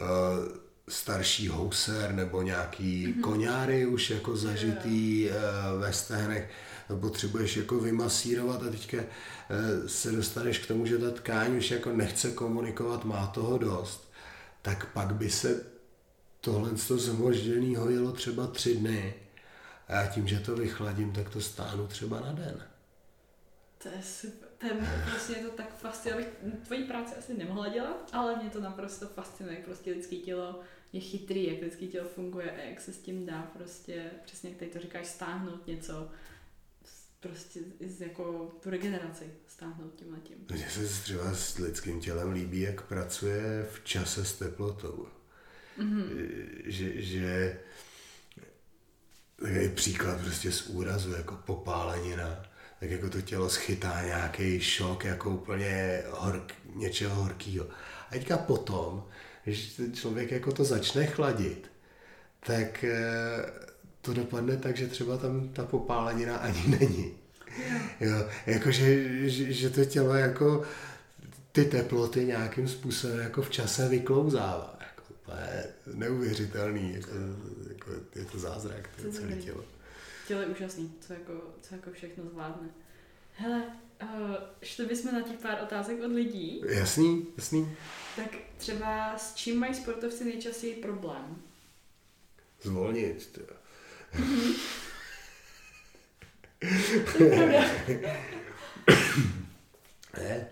uh, 0.00 0.58
starší 0.88 1.48
houser 1.48 2.12
nebo 2.12 2.42
nějaký 2.42 3.06
mm-hmm. 3.06 3.20
koňáry 3.20 3.86
už 3.86 4.10
jako 4.10 4.36
zažitý 4.36 5.28
uh, 5.28 5.80
ve 5.80 5.92
stehnech, 5.92 6.50
potřebuješ 7.00 7.56
jako 7.56 7.78
vymasírovat 7.78 8.62
a 8.62 8.70
teďka 8.70 8.96
uh, 8.98 9.04
se 9.86 10.12
dostaneš 10.12 10.58
k 10.58 10.66
tomu, 10.66 10.86
že 10.86 10.98
ta 10.98 11.10
tkáň 11.10 11.56
už 11.56 11.70
jako 11.70 11.92
nechce 11.92 12.30
komunikovat, 12.30 13.04
má 13.04 13.26
toho 13.26 13.58
dost, 13.58 14.12
tak 14.62 14.92
pak 14.92 15.14
by 15.14 15.30
se 15.30 15.66
tohle 16.40 16.70
zmožděný 16.74 17.76
hojilo 17.76 18.12
třeba 18.12 18.46
tři 18.46 18.76
dny 18.76 19.14
a 19.88 19.94
já 19.94 20.06
tím, 20.06 20.28
že 20.28 20.40
to 20.40 20.56
vychladím, 20.56 21.12
tak 21.12 21.28
to 21.28 21.40
stáhnu 21.40 21.86
třeba 21.86 22.20
na 22.20 22.32
den. 22.32 22.62
To 23.82 23.88
je 23.88 24.02
super. 24.02 24.48
To 24.58 24.66
je 24.66 24.88
prostě 25.10 25.34
to 25.34 25.50
tak 25.50 25.78
fascinuje. 25.78 26.26
Tvojí 26.64 26.84
práci 26.84 27.14
asi 27.18 27.34
nemohla 27.34 27.68
dělat, 27.68 28.10
ale 28.12 28.36
mě 28.36 28.50
to 28.50 28.60
naprosto 28.60 29.06
fascinuje, 29.06 29.56
prostě 29.64 29.92
lidský 29.92 30.20
tělo 30.20 30.60
je 30.92 31.00
chytrý, 31.00 31.46
jak 31.46 31.62
lidský 31.62 31.88
tělo 31.88 32.08
funguje 32.08 32.50
a 32.50 32.68
jak 32.68 32.80
se 32.80 32.92
s 32.92 32.98
tím 32.98 33.26
dá 33.26 33.42
prostě, 33.42 34.10
přesně 34.24 34.50
jak 34.50 34.58
tady 34.58 34.70
to 34.70 34.78
říkáš, 34.78 35.06
stáhnout 35.06 35.66
něco, 35.66 36.08
prostě 37.28 37.60
jako 38.00 38.52
tu 38.62 38.70
regeneraci 38.70 39.24
stáhnout 39.48 39.94
tím 39.96 40.20
tím. 40.22 40.36
Mně 40.50 40.70
se 40.70 41.02
třeba 41.02 41.34
s 41.34 41.58
lidským 41.58 42.00
tělem 42.00 42.32
líbí, 42.32 42.60
jak 42.60 42.82
pracuje 42.82 43.66
v 43.72 43.84
čase 43.84 44.24
s 44.24 44.32
teplotou. 44.32 45.08
Mm-hmm. 45.78 46.06
Že, 46.64 47.02
že 47.02 47.58
je 49.48 49.68
příklad 49.68 50.20
prostě 50.20 50.52
z 50.52 50.66
úrazu, 50.66 51.12
jako 51.12 51.34
popálenina, 51.34 52.42
tak 52.80 52.90
jako 52.90 53.10
to 53.10 53.20
tělo 53.20 53.50
schytá 53.50 54.02
nějaký 54.04 54.60
šok, 54.60 55.04
jako 55.04 55.30
úplně 55.30 56.02
hork, 56.10 56.52
něčeho 56.74 57.14
horkého. 57.14 57.66
A 58.08 58.12
teďka 58.12 58.36
potom, 58.38 59.08
když 59.44 59.80
člověk 59.92 60.30
jako 60.30 60.52
to 60.52 60.64
začne 60.64 61.06
chladit, 61.06 61.70
tak 62.46 62.84
eh, 62.84 63.73
to 64.04 64.14
dopadne 64.14 64.56
tak, 64.56 64.76
že 64.76 64.86
třeba 64.86 65.16
tam 65.16 65.48
ta 65.48 65.64
popálenina 65.64 66.36
ani 66.36 66.62
není. 66.80 67.14
Jo, 68.00 68.28
jakože, 68.46 69.28
že, 69.30 69.52
že 69.52 69.70
to 69.70 69.84
tělo 69.84 70.14
jako 70.14 70.62
ty 71.52 71.64
teploty 71.64 72.24
nějakým 72.24 72.68
způsobem 72.68 73.18
jako 73.18 73.42
v 73.42 73.50
čase 73.50 73.88
vyklouzává. 73.88 74.78
Jako, 74.80 75.14
to 75.26 75.32
je 75.32 75.66
neuvěřitelný, 75.94 76.94
jako, 76.94 77.10
jako, 77.68 77.90
je 78.14 78.24
to 78.24 78.38
zázrak, 78.38 78.90
to 78.96 79.06
je 79.06 79.12
celé 79.12 79.36
tělo. 79.36 79.64
Tělo 80.28 80.40
je 80.40 80.46
úžasný, 80.46 80.92
co 81.00 81.12
jako, 81.12 81.32
co 81.62 81.74
jako 81.74 81.90
všechno 81.90 82.24
zvládne. 82.24 82.68
Hele, 83.36 83.62
uh, 84.02 84.08
šli 84.62 84.86
bychom 84.86 85.14
na 85.14 85.20
těch 85.20 85.38
pár 85.38 85.58
otázek 85.62 86.02
od 86.04 86.12
lidí. 86.12 86.62
Jasný, 86.68 87.26
jasný. 87.36 87.76
Tak 88.16 88.36
třeba 88.56 89.18
s 89.18 89.34
čím 89.34 89.58
mají 89.58 89.74
sportovci 89.74 90.24
nejčastěji 90.24 90.74
problém? 90.74 91.42
Zvolnit. 92.62 93.38
To 97.16 97.22
je 97.22 97.36
pravda. 97.36 97.64
ne. 100.16 100.48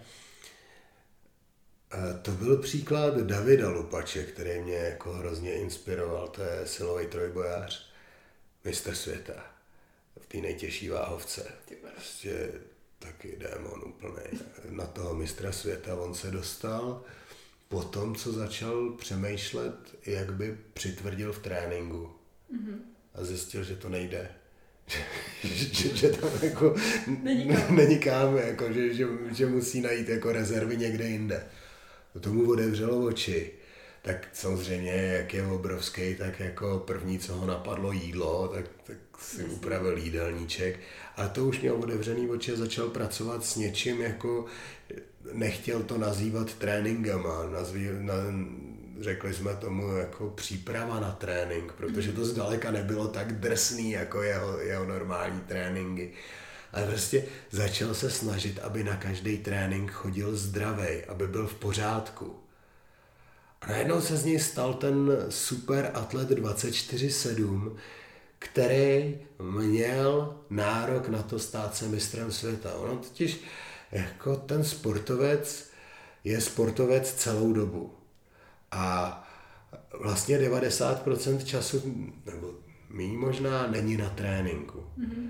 To 2.22 2.30
byl 2.30 2.56
příklad 2.56 3.16
Davida 3.16 3.68
Lupače, 3.68 4.24
který 4.24 4.60
mě 4.60 4.76
jako 4.76 5.12
hrozně 5.12 5.54
inspiroval. 5.54 6.28
To 6.28 6.42
je 6.42 6.66
silový 6.66 7.06
trojbojář, 7.06 7.90
mistr 8.64 8.94
světa 8.94 9.44
v 10.20 10.26
té 10.26 10.38
nejtěžší 10.38 10.88
váhovce. 10.88 11.46
Prostě 11.94 12.52
taky 12.98 13.36
démon 13.36 13.82
úplný. 13.86 14.40
Na 14.70 14.86
toho 14.86 15.14
mistra 15.14 15.52
světa 15.52 15.94
on 15.94 16.14
se 16.14 16.30
dostal 16.30 17.04
po 17.68 17.82
tom, 17.82 18.14
co 18.14 18.32
začal 18.32 18.90
přemýšlet, 18.90 19.74
jak 20.06 20.32
by 20.32 20.58
přitvrdil 20.74 21.32
v 21.32 21.38
tréninku. 21.38 22.10
Mm-hmm. 22.52 22.91
A 23.14 23.24
zjistil, 23.24 23.64
že 23.64 23.76
to 23.76 23.88
nejde. 23.88 24.28
že, 25.44 25.96
že, 25.96 26.08
tam 26.08 26.30
jako 26.42 26.74
není 27.22 27.48
kam, 27.48 27.76
není 27.76 27.98
kam 27.98 28.36
jako, 28.36 28.72
že, 28.72 28.94
že, 28.94 29.06
že 29.32 29.46
musí 29.46 29.80
najít 29.80 30.08
jako 30.08 30.32
rezervy 30.32 30.76
někde 30.76 31.08
jinde. 31.08 31.44
To 32.12 32.20
tomu 32.20 32.50
otevřelo 32.50 33.04
oči. 33.04 33.50
Tak 34.02 34.28
samozřejmě, 34.32 34.92
jak 34.92 35.34
je 35.34 35.46
obrovský, 35.46 36.14
tak 36.14 36.40
jako 36.40 36.82
první, 36.86 37.18
co 37.18 37.34
ho 37.34 37.46
napadlo 37.46 37.92
jídlo, 37.92 38.48
tak, 38.48 38.64
tak 38.84 38.96
si 39.18 39.44
upravil 39.44 39.98
jídelníček. 39.98 40.78
A 41.16 41.28
to 41.28 41.46
už 41.46 41.60
měl 41.60 41.74
otevřený 41.74 42.30
oči 42.30 42.52
a 42.52 42.56
začal 42.56 42.88
pracovat 42.88 43.44
s 43.44 43.56
něčím, 43.56 44.00
jako 44.00 44.46
nechtěl 45.32 45.82
to 45.82 45.98
nazývat 45.98 46.54
tréninkama, 46.54 47.46
nazví, 47.46 47.88
na, 47.98 48.14
řekli 49.02 49.34
jsme 49.34 49.56
tomu 49.56 49.96
jako 49.96 50.30
příprava 50.30 51.00
na 51.00 51.12
trénink, 51.12 51.72
protože 51.72 52.12
to 52.12 52.24
zdaleka 52.24 52.70
nebylo 52.70 53.08
tak 53.08 53.32
drsný 53.32 53.90
jako 53.90 54.22
jeho, 54.22 54.58
jeho 54.58 54.84
normální 54.84 55.40
tréninky. 55.40 56.12
Ale 56.72 56.86
prostě 56.86 57.24
začal 57.50 57.94
se 57.94 58.10
snažit, 58.10 58.58
aby 58.58 58.84
na 58.84 58.96
každý 58.96 59.38
trénink 59.38 59.90
chodil 59.90 60.36
zdravý, 60.36 61.04
aby 61.08 61.26
byl 61.26 61.46
v 61.46 61.54
pořádku. 61.54 62.36
A 63.60 63.66
najednou 63.66 64.00
se 64.00 64.16
z 64.16 64.24
něj 64.24 64.38
stal 64.38 64.74
ten 64.74 65.26
super 65.28 65.90
atlet 65.94 66.30
24-7, 66.30 67.76
který 68.38 69.18
měl 69.42 70.36
nárok 70.50 71.08
na 71.08 71.22
to 71.22 71.38
stát 71.38 71.76
se 71.76 71.88
mistrem 71.88 72.32
světa. 72.32 72.74
Ono 72.74 72.96
totiž 72.96 73.40
jako 73.92 74.36
ten 74.36 74.64
sportovec 74.64 75.70
je 76.24 76.40
sportovec 76.40 77.12
celou 77.12 77.52
dobu. 77.52 77.94
A 78.72 79.18
vlastně 80.00 80.38
90% 80.38 81.44
času, 81.44 81.82
nebo 82.26 82.54
mý 82.90 83.16
možná, 83.16 83.66
není 83.66 83.96
na 83.96 84.08
tréninku. 84.10 84.84
Mm-hmm. 84.98 85.28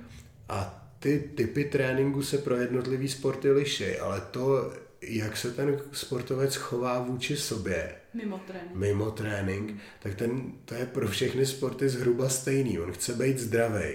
A 0.49 0.89
ty 0.99 1.19
typy 1.37 1.65
tréninku 1.65 2.23
se 2.23 2.39
pro 2.39 2.57
jednotlivý 2.57 3.09
sporty 3.09 3.51
liší, 3.51 3.97
ale 3.99 4.21
to, 4.21 4.73
jak 5.03 5.37
se 5.37 5.53
ten 5.53 5.81
sportovec 5.93 6.57
chová 6.57 7.03
vůči 7.03 7.37
sobě, 7.37 7.95
Mimo 8.15 8.39
trénink. 8.47 8.75
mimo 8.75 9.11
trénink, 9.11 9.81
tak 10.03 10.15
ten, 10.15 10.53
to 10.65 10.75
je 10.75 10.87
pro 10.87 11.09
všechny 11.09 11.47
sporty 11.47 11.89
zhruba 11.89 12.29
stejný. 12.29 12.79
On 12.79 12.93
chce 12.93 13.15
být 13.15 13.39
zdravý. 13.39 13.95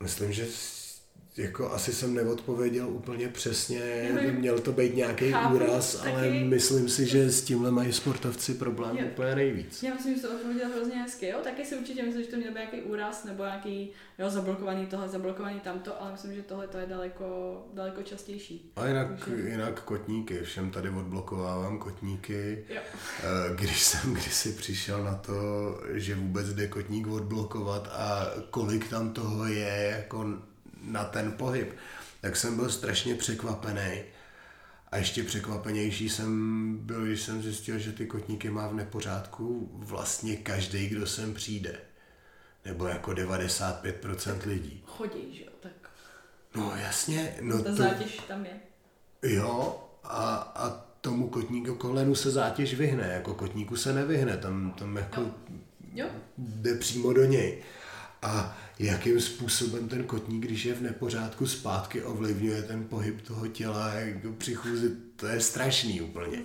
Myslím, 0.00 0.32
že 0.32 0.46
jako 1.36 1.72
asi 1.72 1.92
jsem 1.92 2.14
neodpověděl 2.14 2.88
úplně 2.88 3.28
přesně, 3.28 4.10
nevím. 4.14 4.34
měl 4.34 4.58
to 4.58 4.72
být 4.72 4.96
nějaký 4.96 5.32
Chápu, 5.32 5.54
úraz, 5.54 5.94
taky. 5.96 6.10
ale 6.10 6.30
myslím 6.30 6.88
si, 6.88 7.06
že 7.06 7.30
s 7.30 7.42
tímhle 7.42 7.70
mají 7.70 7.92
sportovci 7.92 8.54
problém 8.54 8.96
Jo. 8.98 9.06
úplně 9.12 9.34
nejvíc. 9.34 9.82
Já 9.82 9.94
myslím, 9.94 10.14
že 10.16 10.22
to 10.22 10.34
odpověděl 10.34 10.68
hrozně 10.76 10.94
hezky, 10.94 11.28
jo? 11.28 11.38
Taky 11.44 11.64
si 11.64 11.76
určitě 11.76 12.02
myslím, 12.02 12.22
že 12.24 12.30
to 12.30 12.36
měl 12.36 12.48
být 12.52 12.54
nějaký 12.58 12.80
úraz 12.82 13.24
nebo 13.24 13.44
nějaký, 13.44 13.90
jo, 14.18 14.30
zablokovaný 14.30 14.86
tohle, 14.86 15.08
zablokovaný 15.08 15.60
tamto, 15.60 16.02
ale 16.02 16.12
myslím, 16.12 16.34
že 16.34 16.42
tohle 16.42 16.66
to 16.68 16.78
je 16.78 16.86
daleko, 16.86 17.56
daleko 17.74 18.02
častější. 18.02 18.72
A 18.76 18.86
jinak, 18.86 19.08
Takže- 19.24 19.48
jinak 19.48 19.80
kotníky, 19.82 20.40
všem 20.42 20.70
tady 20.70 20.88
odblokovávám 20.90 21.78
kotníky. 21.78 22.64
Jo. 22.68 22.80
Eh, 23.22 23.54
Když 23.56 23.82
jsem 23.82 24.12
kdysi 24.14 24.52
přišel 24.52 25.04
na 25.04 25.14
to, 25.14 25.32
že 25.92 26.14
vůbec 26.14 26.52
jde 26.54 26.66
kotník 26.68 27.06
odblokovat 27.06 27.88
a 27.92 28.26
kolik 28.50 28.88
tam 28.88 29.10
toho 29.10 29.46
je 29.46 29.94
jako 29.98 30.24
na 30.82 31.04
ten 31.04 31.32
pohyb, 31.32 31.76
tak 32.20 32.36
jsem 32.36 32.56
byl 32.56 32.70
strašně 32.70 33.14
překvapený. 33.14 34.02
A 34.90 34.96
ještě 34.96 35.22
překvapenější 35.22 36.08
jsem 36.08 36.76
byl, 36.76 37.04
když 37.04 37.22
jsem 37.22 37.42
zjistil, 37.42 37.78
že 37.78 37.92
ty 37.92 38.06
kotníky 38.06 38.50
má 38.50 38.68
v 38.68 38.74
nepořádku 38.74 39.70
vlastně 39.72 40.36
každý, 40.36 40.88
kdo 40.88 41.06
sem 41.06 41.34
přijde. 41.34 41.78
Nebo 42.64 42.86
jako 42.86 43.10
95% 43.10 44.46
lidí. 44.46 44.82
Chodí, 44.86 45.36
že 45.36 45.44
jo, 45.44 45.50
tak 45.60 45.72
No 46.56 46.72
jasně, 46.76 47.34
no 47.40 47.62
ta 47.62 47.70
to, 47.70 47.76
zátěž 47.76 48.20
tam 48.28 48.44
je. 48.44 48.60
Jo, 49.22 49.84
a, 50.04 50.34
a 50.36 50.70
tomu 51.00 51.28
kotníku 51.28 51.74
kolenu 51.74 52.14
se 52.14 52.30
zátěž 52.30 52.74
vyhne, 52.74 53.08
jako 53.08 53.34
kotníku 53.34 53.76
se 53.76 53.92
nevyhne, 53.92 54.36
tam, 54.36 54.72
tam 54.72 54.96
jako 54.96 55.20
Jo. 55.20 55.30
Jo, 55.94 56.06
jde 56.38 56.74
přímo 56.74 57.12
do 57.12 57.24
něj. 57.24 57.62
A 58.22 58.58
jakým 58.78 59.20
způsobem 59.20 59.88
ten 59.88 60.04
kotník, 60.04 60.44
když 60.44 60.64
je 60.64 60.74
v 60.74 60.82
nepořádku 60.82 61.46
zpátky, 61.46 62.02
ovlivňuje 62.02 62.62
ten 62.62 62.84
pohyb 62.84 63.20
toho 63.20 63.48
těla 63.48 63.92
jako 63.92 64.32
při 64.32 64.54
chůzi, 64.54 64.90
to 65.16 65.26
je 65.26 65.40
strašný 65.40 66.00
úplně. 66.00 66.42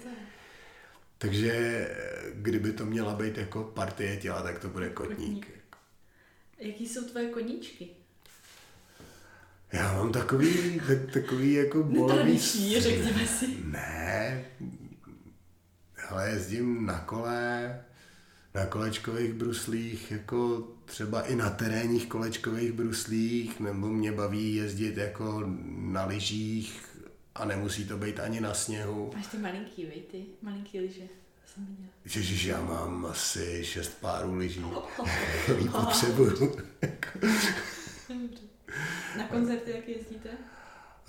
Takže 1.17 1.51
eh, 1.51 2.31
kdyby 2.33 2.71
to 2.71 2.85
měla 2.85 3.13
být 3.13 3.37
jako 3.37 3.63
partie 3.63 4.17
těla, 4.17 4.41
tak 4.41 4.59
to 4.59 4.69
bude 4.69 4.89
kotník. 4.89 5.45
Kotník. 5.45 5.57
Jaký 6.59 6.87
jsou 6.87 7.03
tvoje 7.03 7.29
koníčky? 7.29 7.89
Já 9.71 9.93
mám 9.93 10.11
takový, 10.11 10.81
tak, 10.87 11.11
takový 11.13 11.53
jako 11.53 11.83
bolavý... 11.83 12.39
Řekněme 12.79 13.27
si. 13.27 13.57
Ne, 13.63 14.45
ale 16.09 16.29
jezdím 16.29 16.85
na 16.85 16.99
kole, 16.99 17.79
na 18.55 18.65
kolečkových 18.65 19.33
bruslích, 19.33 20.11
jako 20.11 20.67
třeba 20.85 21.21
i 21.21 21.35
na 21.35 21.49
terénních 21.49 22.07
kolečkových 22.07 22.71
bruslích, 22.71 23.59
nebo 23.59 23.87
mě 23.87 24.11
baví 24.11 24.55
jezdit 24.55 24.97
jako 24.97 25.43
na 25.67 26.05
lyžích 26.05 26.83
a 27.35 27.45
nemusí 27.45 27.85
to 27.85 27.97
být 27.97 28.19
ani 28.19 28.41
na 28.41 28.53
sněhu. 28.53 29.11
Máš 29.15 29.27
ty 29.27 29.37
malinký, 29.37 29.85
vej, 29.85 30.01
ty 30.11 30.25
malinký 30.41 30.79
lyže. 30.79 31.01
Ježiš, 32.15 32.45
já 32.45 32.61
mám 32.61 33.05
asi 33.05 33.65
šest 33.65 34.01
párů 34.01 34.35
lyží, 34.35 34.65
který 35.43 35.69
potřebuju. 35.69 36.37
Dobře. 37.19 37.47
Na 39.17 39.27
koncerty 39.27 39.71
jak 39.71 39.87
jezdíte? 39.87 40.29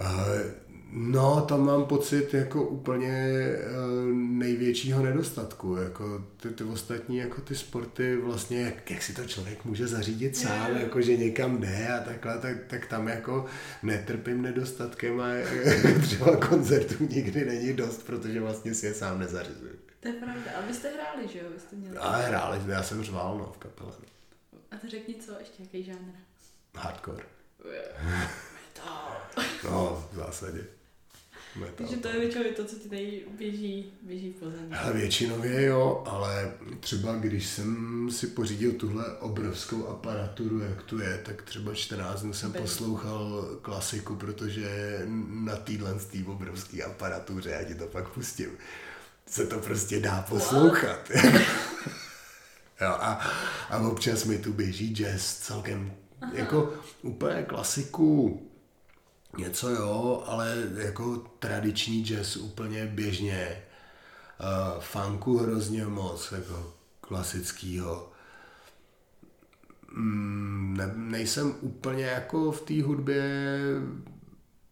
Eh, 0.01 0.55
No, 0.93 1.41
tam 1.49 1.67
mám 1.67 1.85
pocit 1.85 2.35
jako 2.35 2.65
úplně 2.65 3.13
eh, 3.13 3.67
největšího 4.15 5.03
nedostatku. 5.03 5.77
Jako 5.77 6.25
ty, 6.37 6.51
ty 6.51 6.65
ostatní 6.65 7.17
jako 7.17 7.41
ty 7.41 7.57
sporty 7.57 8.17
vlastně, 8.17 8.61
jak, 8.61 8.91
jak 8.91 9.03
si 9.03 9.15
to 9.15 9.25
člověk 9.25 9.65
může 9.65 9.87
zařídit 9.87 10.37
sám, 10.37 10.71
Jo. 10.71 10.79
jako 10.79 11.01
že 11.01 11.17
někam 11.17 11.61
jde 11.61 11.89
a 11.89 12.01
takhle, 12.05 12.39
tak, 12.39 12.57
tak 12.67 12.87
tam 12.87 13.09
jako 13.09 13.47
netrpím 13.83 14.43
nedostatkem 14.43 15.21
a 15.21 15.27
třeba 16.03 16.37
koncertů 16.37 16.95
nikdy 17.11 17.45
není 17.45 17.73
dost, 17.73 18.07
protože 18.07 18.41
vlastně 18.41 18.75
si 18.75 18.87
je 18.87 18.95
sám 18.95 19.19
nezařizuju. 19.19 19.75
To 20.01 20.09
je 20.09 20.15
pravda. 20.15 20.51
A 20.59 20.67
vy 20.67 20.75
jste 20.75 20.89
hráli, 20.91 21.29
že 21.29 21.39
jo? 21.39 21.45
Vy 21.55 21.61
jste 21.61 21.77
měli. 21.77 21.97
A 21.97 22.17
hráli, 22.17 22.61
jsme, 22.61 22.73
já 22.73 22.83
jsem 22.83 23.05
řval 23.05 23.39
no, 23.39 23.53
v 23.55 23.59
kapele. 23.59 23.93
A 24.71 24.77
to 24.77 24.89
řekni 24.89 25.15
co, 25.15 25.33
ještě 25.39 25.63
jaký 25.63 25.85
žánr? 25.85 26.13
Hardcore. 26.77 27.25
Metal. 28.05 29.17
No, 29.65 30.09
v 30.13 30.17
zásadě. 30.17 30.78
Metal. 31.59 31.75
Takže 31.77 31.97
to 31.97 32.09
je 32.09 32.21
většinou 32.21 32.45
to, 32.57 32.65
co 32.65 32.77
ti 32.77 32.89
tady 32.89 33.23
běží, 33.39 33.93
běží 34.03 34.33
v 34.33 34.37
pozadí. 34.37 34.73
Ale 34.73 34.93
většinově 34.93 35.63
jo, 35.63 36.03
ale 36.07 36.53
třeba 36.81 37.15
když 37.15 37.47
jsem 37.47 38.09
si 38.11 38.27
pořídil 38.27 38.73
tuhle 38.73 39.05
obrovskou 39.19 39.87
aparaturu, 39.87 40.61
jak 40.61 40.83
tu 40.83 40.99
je, 40.99 41.21
tak 41.25 41.43
třeba 41.43 41.75
14 41.75 42.23
dnů 42.23 42.33
jsem 42.33 42.53
Bez. 42.53 42.63
poslouchal 42.63 43.49
klasiku, 43.63 44.17
protože 44.17 45.01
na 45.29 45.57
téhle 45.57 45.95
tý 46.11 46.25
obrovské 46.25 46.83
aparatuře, 46.83 47.51
já 47.51 47.65
ti 47.65 47.75
to 47.75 47.87
pak 47.87 48.09
pustím, 48.09 48.51
se 49.27 49.47
to 49.47 49.59
prostě 49.59 50.01
dá 50.01 50.27
poslouchat. 50.29 51.11
jo, 52.81 52.89
a, 52.89 53.31
a 53.71 53.79
občas 53.79 54.25
mi 54.25 54.39
tu 54.39 54.53
běží 54.53 54.95
jazz 54.95 55.37
celkem, 55.39 55.93
Aha. 56.21 56.33
jako 56.35 56.73
úplně 57.03 57.43
klasiku, 57.43 58.43
Něco 59.37 59.71
jo, 59.71 60.23
ale 60.27 60.57
jako 60.77 61.17
tradiční 61.39 62.05
jazz 62.05 62.37
úplně 62.37 62.87
běžně. 62.87 63.63
Uh, 64.41 64.81
funku 64.81 65.39
hrozně 65.39 65.87
moc, 65.87 66.33
jako 66.33 66.75
klasickýho. 67.01 68.13
Mm, 69.93 70.75
ne, 70.79 70.93
nejsem 70.97 71.55
úplně 71.61 72.05
jako 72.05 72.53
v 72.53 72.61
té 72.61 72.83
hudbě, 72.83 73.25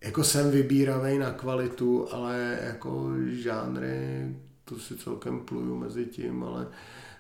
jako 0.01 0.25
jsem 0.25 0.51
vybíravej 0.51 1.19
na 1.19 1.31
kvalitu, 1.31 2.15
ale 2.15 2.59
jako 2.63 3.11
žánry, 3.27 4.37
to 4.65 4.79
si 4.79 4.97
celkem 4.97 5.41
pluju 5.41 5.77
mezi 5.77 6.07
tím, 6.07 6.45
ale 6.45 6.69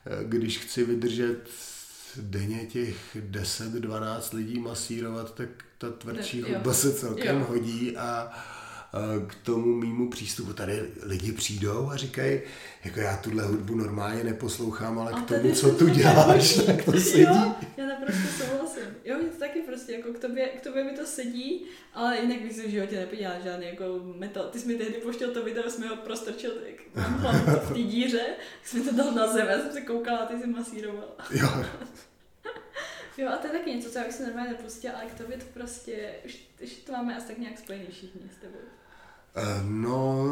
eh, 0.07 0.24
když 0.24 0.59
chci 0.59 0.84
vydržet 0.84 1.49
denně 2.23 2.67
těch 2.67 3.17
10-12 3.31 4.37
lidí 4.37 4.59
masírovat, 4.61 5.35
tak 5.35 5.49
ta 5.79 5.91
tvrdší 5.91 6.43
hudba 6.43 6.73
se 6.73 6.93
celkem 6.95 7.39
Jo. 7.39 7.45
hodí 7.49 7.97
a, 7.97 8.33
k 9.27 9.35
tomu 9.35 9.75
mýmu 9.75 10.11
přístupu 10.11 10.53
tady 10.53 10.83
lidi 11.03 11.33
přijdou 11.33 11.91
a 11.91 11.97
říkají, 11.97 12.41
jako 12.85 13.01
já 13.01 13.17
tuhle 13.17 13.45
hudbu 13.45 13.75
normálně 13.75 14.25
neposlouchám, 14.25 14.99
ale 14.99 15.12
A 15.12 15.21
k 15.21 15.27
tomu, 15.29 15.53
co 15.55 15.75
tu 15.75 15.89
děláš, 15.95 16.57
hodí. 16.57 16.67
tak 16.67 16.85
to 16.85 16.93
sedí. 16.93 17.23
Jo, 17.23 17.55
já 17.77 17.87
naprosto 17.87 18.23
souhlasím. 18.45 18.83
Jo, 19.05 19.17
mě 19.19 19.29
to 19.29 19.39
taky 19.39 19.61
prostě, 19.61 19.93
jako 19.93 20.12
k 20.12 20.19
tobě, 20.19 20.49
k 20.49 20.61
tobě 20.61 20.85
mi 20.85 20.91
to 20.91 21.07
sedí, 21.07 21.64
ale 21.95 22.19
jinak 22.19 22.41
bych 22.41 22.53
si 22.53 22.67
v 22.69 22.71
životě 22.71 22.97
nepodělala 23.01 23.41
žádný 23.41 23.67
jako 23.67 23.85
metal. 24.19 24.45
Ty 24.45 24.59
jsi 24.61 24.67
mi 24.69 24.75
tehdy 24.75 24.93
poštěl 24.95 25.31
to 25.31 25.45
video, 25.45 25.71
jsme 25.71 25.89
ho 25.89 25.97
prostrčil 25.97 26.51
tak 26.51 27.05
v 27.64 27.73
té 27.73 27.79
díře, 27.83 28.21
tak 28.61 28.69
jsi 28.69 28.77
mi 28.79 28.85
to 28.85 28.97
dal 28.97 29.12
na 29.12 29.33
zem, 29.33 29.47
já 29.47 29.59
jsem 29.59 29.73
se 29.73 29.81
koukala 29.81 30.19
a 30.19 30.27
ty 30.27 30.41
jsi 30.41 30.47
masíroval. 30.47 31.09
Jo, 31.31 31.49
Jo, 33.19 33.29
a 33.29 33.37
to 33.37 33.47
je 33.47 33.53
taky 33.53 33.71
něco, 33.75 33.91
co 33.91 33.99
já 33.99 34.05
bych 34.05 34.14
se 34.14 34.27
normálně 34.27 34.51
nepustila, 34.51 34.95
ale 34.95 35.11
k 35.11 35.14
tobě 35.19 35.37
to 35.37 35.45
prostě, 35.55 36.11
už, 36.25 36.39
už 36.64 36.73
to 36.73 36.93
máme 36.93 37.17
asi 37.17 37.27
tak 37.27 37.39
nějak 37.39 37.59
spojený 37.59 37.87
všichni 37.91 38.21
s 38.37 38.41
tebou. 38.41 38.59
Eh, 39.37 39.62
No, 39.64 40.25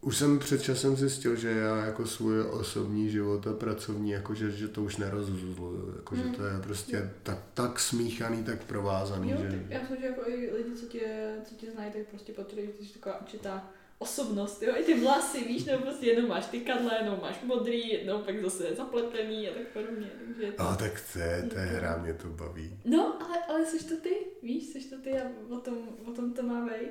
už 0.00 0.16
jsem 0.16 0.38
před 0.38 0.62
časem 0.62 0.96
zjistil, 0.96 1.36
že 1.36 1.50
já 1.50 1.76
jako 1.86 2.06
svůj 2.06 2.40
osobní 2.40 3.10
život 3.10 3.46
a 3.46 3.52
pracovní, 3.52 4.10
jako 4.10 4.34
že, 4.34 4.68
to 4.68 4.82
už 4.82 4.96
nerozuzluju, 4.96 5.92
jako 5.96 6.16
že 6.16 6.22
Mm. 6.24 6.34
to 6.34 6.44
je 6.44 6.58
prostě 6.62 7.10
tak, 7.22 7.38
tak 7.54 7.80
smíchaný, 7.80 8.44
tak 8.44 8.64
provázaný, 8.64 9.30
Jo, 9.30 9.36
že... 9.40 9.64
já 9.68 9.80
myslím, 9.80 10.00
že 10.00 10.06
jako 10.06 10.28
i 10.30 10.50
lidi, 10.56 10.76
co 10.80 10.86
tě, 10.86 11.34
co 11.48 11.54
tě 11.54 11.70
znají, 11.70 11.92
tak 11.92 12.02
prostě 12.06 12.32
potvrdují, 12.32 12.68
že 12.80 12.86
jsi 12.88 12.92
taková 12.98 13.20
určitá 13.20 13.70
osobnost, 14.02 14.62
jo, 14.62 14.74
i 14.76 14.84
ty 14.84 15.00
vlasy, 15.00 15.44
víš, 15.44 15.64
nebo 15.64 15.82
prostě 15.82 16.06
jednou 16.06 16.28
máš 16.28 16.46
ty 16.46 16.60
kadle, 16.60 16.90
jednou 16.98 17.18
máš 17.22 17.36
modrý, 17.44 17.88
jednou 17.88 18.18
pak 18.18 18.42
zase 18.42 18.74
zapletený 18.74 19.48
a 19.48 19.52
tak 19.54 19.66
podobně, 19.68 20.10
takže. 20.26 20.52
A 20.58 20.76
tak 20.76 21.02
to 21.12 21.18
je, 21.18 21.42
to 21.52 21.58
je 21.58 21.64
hra, 21.64 21.96
mě 21.96 22.14
to 22.14 22.28
baví. 22.28 22.80
No, 22.84 23.22
ale, 23.22 23.36
ale 23.48 23.66
jsi 23.66 23.84
to 23.84 23.96
ty, 23.96 24.16
víš, 24.42 24.64
jsi 24.64 24.90
to 24.90 24.96
ty 24.98 25.10
a 25.20 25.22
o 25.50 25.56
tom, 25.60 25.78
o 26.06 26.10
tom 26.10 26.32
to 26.32 26.42
má 26.42 26.60
být. 26.66 26.90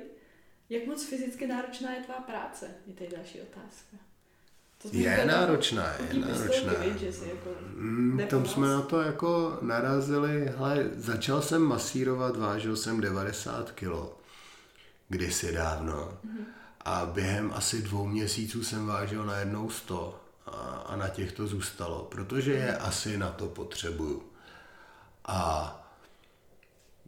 Jak 0.70 0.86
moc 0.86 1.04
fyzicky 1.04 1.46
náročná 1.46 1.94
je 1.94 2.02
tvá 2.02 2.14
práce, 2.14 2.66
je 2.86 2.94
tady 2.94 3.10
další 3.16 3.40
otázka. 3.40 3.96
To 4.82 4.88
Je 4.92 5.10
říkali, 5.10 5.28
náročná, 5.28 5.92
je 6.12 6.18
náročná. 6.20 6.72
víš, 6.72 7.00
že 7.00 7.12
si 7.12 7.28
jako 7.28 7.50
Mm, 7.76 8.20
tam 8.30 8.46
jsme 8.46 8.66
na 8.66 8.82
to 8.82 9.00
jako 9.00 9.58
narazili, 9.62 10.52
hele, 10.56 10.90
začal 10.96 11.42
jsem 11.42 11.62
masírovat, 11.62 12.36
vážil 12.36 12.76
jsem 12.76 13.00
90 13.00 13.70
kilo, 13.72 14.18
kdysi 15.08 15.52
dávno. 15.52 16.18
Mhm. 16.24 16.46
A 16.84 17.06
během 17.06 17.52
asi 17.54 17.82
dvou 17.82 18.06
měsíců 18.06 18.64
jsem 18.64 18.86
vážil 18.86 19.24
na 19.26 19.38
jednou 19.38 19.70
100 19.70 20.20
a, 20.46 20.50
a 20.86 20.96
na 20.96 21.08
těch 21.08 21.32
to 21.32 21.46
zůstalo, 21.46 22.04
protože 22.10 22.52
je 22.52 22.76
asi 22.76 23.18
na 23.18 23.28
to 23.30 23.48
potřebuju. 23.48 24.22
A 25.24 25.78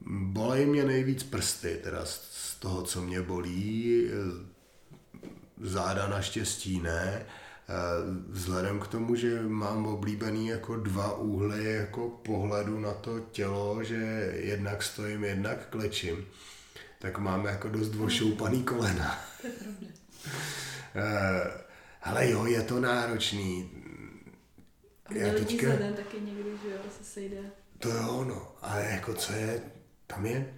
bolej 0.07 0.67
mě 0.67 0.85
nejvíc 0.85 1.23
prsty, 1.23 1.81
teda 1.83 2.05
z 2.05 2.55
toho, 2.59 2.83
co 2.83 3.01
mě 3.03 3.23
bolí, 3.23 4.11
záda 5.63 6.09
naštěstí 6.09 6.81
ne. 6.81 7.27
Eh, 7.69 7.73
Vzhledem 8.29 8.81
k 8.81 8.87
tomu, 8.87 9.15
že 9.15 9.43
mám 9.43 9.87
oblíbený 9.87 10.47
jako 10.49 10.77
dva 10.77 11.17
úhly 11.17 11.65
jako 11.65 12.09
pohledu 12.09 12.81
na 12.81 12.95
to 12.95 13.21
tělo, 13.21 13.85
že 13.85 14.33
jednak 14.37 14.83
stojím, 14.83 15.25
jednak 15.25 15.69
klečím, 15.69 16.27
tak 17.05 17.19
mám 17.19 17.45
jako 17.45 17.69
dost 17.69 17.95
ošoupaný 17.95 18.63
kolena. 18.63 19.19
To 19.41 19.47
je 19.47 19.53
pravda. 19.53 19.87
Eh, 20.95 21.65
Ale 22.03 22.31
jo, 22.31 22.47
je 22.47 22.63
to 22.63 22.81
náročný. 22.81 23.71
A 25.07 25.15
Já 25.15 25.35
teďka- 25.35 25.77
den 25.77 25.95
taky 25.95 26.21
někdy, 26.21 26.51
že 26.63 26.71
jo, 26.71 26.77
se 26.99 27.05
sejde. 27.05 27.37
To 27.79 27.89
jo, 27.89 28.25
no, 28.29 28.53
ale 28.63 28.85
jako 28.91 29.15
co 29.15 29.33
je, 29.33 29.61
tam 30.07 30.27
je, 30.27 30.55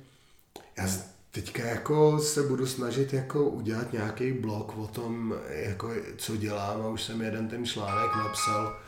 já 0.76 0.88
teďka 1.30 1.64
jako 1.64 2.18
se 2.18 2.42
budu 2.42 2.66
snažit 2.66 3.12
jako 3.12 3.44
udělat 3.48 3.92
nějaký 3.92 4.32
blog 4.32 4.76
o 4.78 4.86
tom, 4.86 5.34
jako 5.48 5.90
co 6.16 6.36
dělám 6.36 6.82
a 6.82 6.88
už 6.88 7.02
jsem 7.02 7.22
jeden 7.22 7.48
ten 7.48 7.66
článek 7.66 8.16
napsal. 8.16 8.80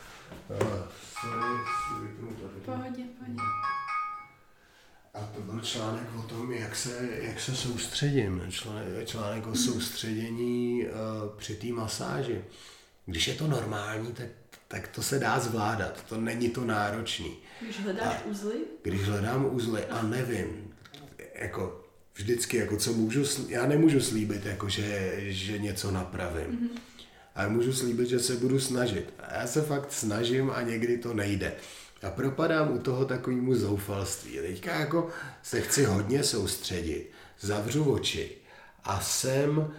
Uh, 0.49 0.57
sorry. 1.21 1.59
Pohodě, 2.65 3.03
pohodě. 3.19 3.41
A 5.13 5.19
to 5.35 5.41
byl 5.41 5.59
článek 5.59 6.07
o 6.19 6.21
tom, 6.21 6.51
jak 6.51 6.75
se, 6.75 7.09
jak 7.21 7.39
se 7.39 7.55
soustředím. 7.55 8.43
Článek, 8.49 9.07
článek 9.07 9.47
o 9.47 9.55
soustředění 9.55 10.85
uh, 10.85 11.37
při 11.37 11.55
té 11.55 11.67
masáži. 11.67 12.41
Když 13.05 13.27
je 13.27 13.33
to 13.33 13.47
normální, 13.47 14.11
tak, 14.11 14.27
tak 14.67 14.87
to 14.87 15.03
se 15.03 15.19
dá 15.19 15.39
zvládat. 15.39 16.05
To 16.09 16.21
není 16.21 16.49
to 16.49 16.65
náročný. 16.65 17.37
Když 17.61 17.79
hledáš 17.79 18.21
uzly, 18.25 18.55
Když 18.83 19.01
hledám 19.01 19.55
uzly 19.55 19.85
a 19.85 20.01
nevím, 20.01 20.73
jako 21.35 21.85
vždycky, 22.15 22.57
jako 22.57 22.77
co 22.77 22.93
můžu, 22.93 23.23
já 23.47 23.65
nemůžu 23.65 24.01
slíbit, 24.01 24.45
jako 24.45 24.69
že, 24.69 25.15
že 25.17 25.57
něco 25.57 25.91
napravím. 25.91 26.45
Mm-hmm. 26.45 26.79
Ale 27.35 27.49
můžu 27.49 27.73
slíbit, 27.73 28.09
že 28.09 28.19
se 28.19 28.35
budu 28.35 28.59
snažit. 28.59 29.13
A 29.19 29.33
já 29.33 29.47
se 29.47 29.61
fakt 29.61 29.91
snažím 29.91 30.51
a 30.51 30.61
někdy 30.61 30.97
to 30.97 31.13
nejde. 31.13 31.53
A 32.07 32.09
propadám 32.09 32.71
u 32.71 32.79
toho 32.79 33.05
takovému 33.05 33.55
zoufalství. 33.55 34.39
Teďka 34.41 34.79
jako 34.79 35.07
se 35.43 35.61
chci 35.61 35.83
hodně 35.85 36.23
soustředit, 36.23 37.11
zavřu 37.39 37.93
oči 37.93 38.31
a 38.83 38.99
jsem 38.99 39.73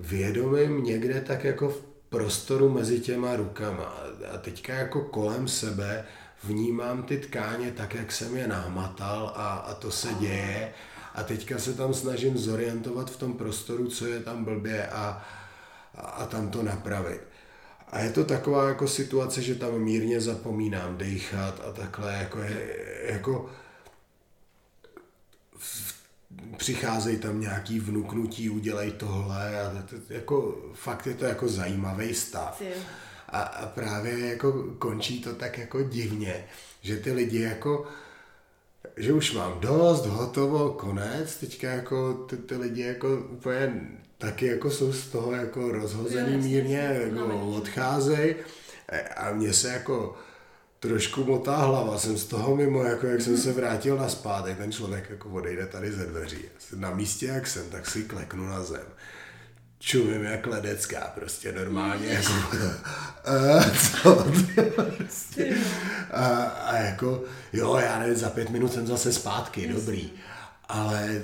vědomým 0.00 0.84
někde 0.84 1.20
tak 1.20 1.44
jako 1.44 1.68
v 1.68 1.82
prostoru 2.08 2.68
mezi 2.68 3.00
těma 3.00 3.36
rukama. 3.36 3.96
A 4.34 4.38
teďka 4.38 4.74
jako 4.74 5.00
kolem 5.00 5.48
sebe 5.48 6.04
vnímám 6.44 7.02
ty 7.02 7.18
tkáně 7.18 7.72
tak, 7.72 7.94
jak 7.94 8.12
jsem 8.12 8.36
je 8.36 8.48
nahmatal 8.48 9.32
a, 9.36 9.48
a 9.54 9.74
to 9.74 9.90
se 9.90 10.14
děje. 10.14 10.72
A 11.14 11.22
teďka 11.22 11.58
se 11.58 11.74
tam 11.74 11.94
snažím 11.94 12.38
zorientovat 12.38 13.10
v 13.10 13.16
tom 13.16 13.32
prostoru, 13.32 13.88
co 13.88 14.06
je 14.06 14.20
tam 14.20 14.44
blbě 14.44 14.86
a, 14.86 15.22
a, 15.94 16.00
a 16.00 16.26
tam 16.26 16.50
to 16.50 16.62
napravit. 16.62 17.20
A 17.92 18.00
je 18.00 18.10
to 18.10 18.24
taková 18.24 18.68
jako 18.68 18.88
situace, 18.88 19.42
že 19.42 19.54
tam 19.54 19.78
mírně 19.78 20.20
zapomínám 20.20 20.96
dechat 20.96 21.60
a 21.68 21.72
takhle 21.72 22.12
jako, 22.12 22.38
je, 22.38 22.76
jako 23.10 23.50
přicházejí 26.56 27.18
tam 27.18 27.40
nějaký 27.40 27.80
vnuknutí, 27.80 28.50
udělej 28.50 28.90
tohle 28.90 29.60
a 29.60 29.70
to, 29.70 29.96
to, 29.96 30.12
jako, 30.12 30.56
fakt 30.74 31.06
je 31.06 31.14
to 31.14 31.24
jako 31.24 31.48
zajímavý 31.48 32.14
stav. 32.14 32.62
A, 33.28 33.40
a 33.42 33.66
právě 33.66 34.18
jako 34.18 34.64
končí 34.78 35.22
to 35.22 35.34
tak 35.34 35.58
jako 35.58 35.82
divně, 35.82 36.44
že 36.80 36.96
ty 36.96 37.12
lidi 37.12 37.40
jako, 37.40 37.86
že 38.96 39.12
už 39.12 39.34
mám 39.34 39.60
dost, 39.60 40.06
hotovo, 40.06 40.70
konec, 40.70 41.36
teďka 41.36 41.70
jako 41.70 42.14
ty, 42.14 42.36
ty 42.36 42.56
lidi 42.56 42.82
jako 42.82 43.16
úplně 43.30 43.88
taky 44.18 44.46
jako 44.46 44.70
jsou 44.70 44.92
z 44.92 45.06
toho 45.06 45.32
jako 45.32 45.72
rozhozený 45.72 46.32
Jo, 46.32 46.38
mírně, 46.38 47.00
jako 47.02 47.24
unavený. 47.24 47.56
odcházejí 47.56 48.34
a 49.16 49.30
mně 49.32 49.52
se 49.52 49.68
jako 49.68 50.16
trošku 50.80 51.24
motá 51.24 51.56
hlava, 51.56 51.98
jsem 51.98 52.18
z 52.18 52.24
toho 52.26 52.56
mimo, 52.56 52.82
jako 52.82 53.06
jak 53.06 53.20
jsem 53.20 53.36
se 53.36 53.52
vrátil 53.52 53.96
na 53.96 54.08
zpátek, 54.08 54.56
ten 54.58 54.72
člověk 54.72 55.10
jako 55.10 55.28
odejde 55.30 55.66
tady 55.66 55.92
ze 55.92 56.06
dveří. 56.06 56.38
Na 56.76 56.90
místě, 56.90 57.26
jak 57.26 57.46
jsem, 57.46 57.70
tak 57.70 57.90
si 57.90 58.02
kleknu 58.02 58.46
na 58.46 58.62
zem. 58.62 58.86
Čumím 59.80 60.24
jak 60.24 60.46
ledecká, 60.46 61.12
prostě 61.14 61.52
normálně, 61.52 62.06
jako, 62.08 62.32
"Eh, 63.24 63.70
co 64.02 64.26
prostě. 64.96 65.56
a, 66.10 66.26
a, 66.44 66.76
jako, 66.76 67.22
jo, 67.52 67.76
já 67.76 67.98
nevím, 67.98 68.16
za 68.16 68.30
pět 68.30 68.50
minut 68.50 68.72
jsem 68.72 68.86
zase 68.86 69.12
zpátky, 69.12 69.68
dobrý. 69.68 70.10
Ale 70.68 71.22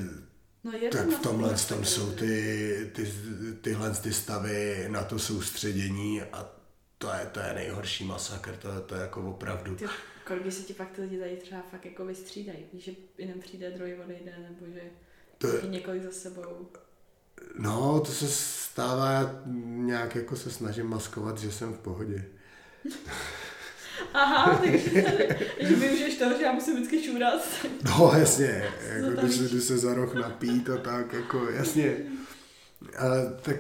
No 0.65 0.73
je 0.73 0.89
tak 0.89 1.09
v 1.09 1.19
tomhle 1.23 1.55
tom 1.69 1.85
jsou 1.85 2.13
ty, 2.13 2.91
ty, 2.95 3.13
tyhle 3.61 3.91
ty 3.91 4.13
stavy 4.13 4.87
na 4.89 5.05
to 5.05 5.19
soustředění 5.19 6.23
a 6.23 6.51
to 6.99 7.11
je, 7.11 7.27
to 7.33 7.41
je 7.41 7.53
nejhorší 7.55 8.05
masakr, 8.05 8.57
to, 8.57 8.69
je- 8.73 8.81
to 8.81 8.95
je 8.95 9.01
jako 9.01 9.31
opravdu. 9.31 9.75
Ty, 9.77 9.85
kolik 10.27 10.43
by 10.43 10.53
se 10.53 10.63
ti 10.63 10.75
pak 10.75 10.91
ty 10.91 11.03
lidi 11.03 11.19
tady 11.19 11.37
třeba 11.37 11.63
fakt 11.71 11.85
jako 11.87 12.05
vystřídají, 12.07 12.59
víš, 12.73 12.85
že 12.85 12.93
jeden 13.19 13.41
přijde, 13.41 13.71
druhý 13.71 13.95
odejde, 13.95 14.33
nebo 14.51 14.73
že 14.75 14.81
To 15.39 15.67
několik 15.67 16.03
za 16.03 16.11
sebou. 16.13 16.69
No, 17.59 18.01
to 18.01 18.13
se 18.13 18.29
stává, 18.29 19.13
já 19.13 19.43
nějak 19.65 20.15
jako 20.15 20.37
se 20.37 20.51
snažím 20.51 20.87
maskovat, 20.87 21.39
že 21.39 21.53
jsem 21.53 21.75
v 21.75 21.79
pohodě. 21.79 22.25
Aha, 24.15 24.61
takže 24.65 25.05
že 25.61 25.75
využiješ 25.77 26.15
toho, 26.19 26.37
že 26.39 26.43
já 26.45 26.53
musím 26.53 26.75
vždycky 26.77 27.03
čůrat. 27.03 27.43
No 27.85 28.13
jasně, 28.19 28.65
jako 28.93 29.11
když 29.21 29.37
se, 29.37 29.45
když 29.49 29.65
se 29.65 29.79
za 29.79 29.95
roh 29.95 30.15
napít 30.15 30.71
a 30.71 30.77
tak, 30.77 31.13
jako 31.13 31.49
jasně. 31.51 31.97
A 32.99 33.05
tak, 33.43 33.57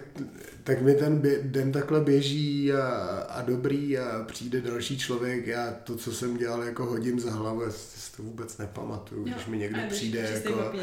tak 0.64 0.82
mi 0.82 0.94
ten 0.94 1.18
bě, 1.18 1.38
den 1.42 1.72
takhle 1.72 2.00
běží 2.00 2.72
a, 2.72 2.86
a 3.28 3.42
dobrý 3.42 3.98
a 3.98 4.24
přijde 4.24 4.60
další 4.60 4.98
člověk, 4.98 5.46
já 5.46 5.70
to, 5.84 5.96
co 5.96 6.12
jsem 6.12 6.36
dělal, 6.36 6.62
jako 6.62 6.84
hodím 6.86 7.20
za 7.20 7.30
hlavu, 7.30 7.62
já 7.62 7.70
si 7.70 8.16
to 8.16 8.22
vůbec 8.22 8.58
nepamatuju, 8.58 9.24
když 9.24 9.46
mi 9.46 9.58
někdo 9.58 9.80
a 9.80 9.88
přijde 9.88 10.18
jako 10.44 10.60
na 10.60 10.70
to. 10.70 10.78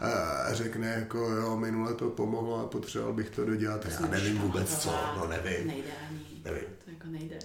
a 0.00 0.54
řekne 0.54 0.88
jako 0.88 1.18
jo, 1.18 1.56
minule 1.56 1.94
to 1.94 2.10
pomohlo 2.10 2.60
a 2.60 2.66
potřeboval 2.66 3.12
bych 3.14 3.30
to 3.30 3.44
dodělat, 3.44 3.86
já 4.00 4.06
nevím 4.06 4.38
vůbec 4.38 4.78
co, 4.78 4.90
no 5.16 5.26
nevím, 5.28 5.66
Nejde 5.66 5.88
ani. 6.10 6.20
nevím. 6.44 6.64
To 6.84 6.90
jako 6.90 7.06
nejde. 7.06 7.38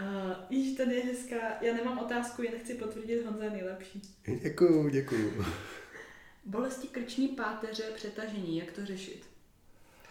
Uh, 0.00 0.32
Již 0.50 0.76
tady 0.76 0.94
je 0.94 1.04
hezká, 1.04 1.36
já 1.60 1.74
nemám 1.74 1.98
otázku, 1.98 2.42
jen 2.42 2.54
chci 2.64 2.74
potvrdit, 2.74 3.24
Honza 3.26 3.44
je 3.44 3.50
nejlepší. 3.50 4.02
Děkuju, 4.42 4.88
děkuju. 4.88 5.44
Bolesti 6.44 6.88
krční 6.88 7.28
páteře, 7.28 7.82
přetažení, 7.94 8.58
jak 8.58 8.72
to 8.72 8.86
řešit? 8.86 9.22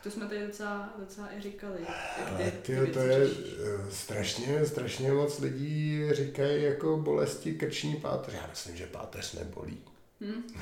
To 0.04 0.12
jsme 0.12 0.26
tady 0.28 0.48
docela, 0.48 0.94
docela 1.00 1.30
i 1.38 1.42
říkali. 1.42 1.78
Jak 2.20 2.28
Ale 2.30 2.52
ty, 2.52 2.76
to 2.94 3.00
je 3.00 3.28
řešíš. 3.28 3.54
eh, 3.88 3.92
strašně, 3.92 4.66
strašně 4.66 5.12
moc 5.12 5.40
lidí 5.40 6.02
říkají 6.12 6.64
jako 6.64 6.98
bolesti 6.98 7.54
krční 7.54 7.96
páteře. 7.96 8.38
Já 8.42 8.48
myslím, 8.50 8.76
že 8.76 8.88
páteř 8.88 9.34
nebolí. 9.34 9.78
Hm? 10.22 10.44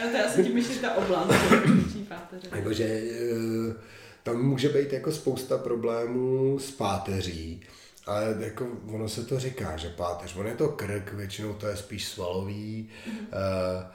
Jo, 0.00 0.08
to 0.10 0.16
já 0.16 0.30
si 0.30 0.44
tím 0.44 0.54
myšlím 0.54 0.78
ta 0.78 0.94
oblast 0.94 1.28
krční 1.62 2.04
páteře. 2.04 2.48
Jakože 2.52 2.84
eh, 2.84 3.74
tam 4.22 4.42
může 4.42 4.68
být 4.68 4.92
jako 4.92 5.12
spousta 5.12 5.58
problémů 5.58 6.58
s 6.58 6.70
páteří, 6.70 7.62
ale 8.06 8.36
jako 8.38 8.68
ono 8.86 9.08
se 9.08 9.24
to 9.24 9.40
říká, 9.40 9.76
že 9.76 9.88
páteř, 9.88 10.36
on 10.36 10.46
je 10.46 10.54
to 10.54 10.68
krk, 10.68 11.12
většinou 11.12 11.54
to 11.54 11.66
je 11.66 11.76
spíš 11.76 12.08
svalový, 12.08 12.88
eh, 13.32 13.86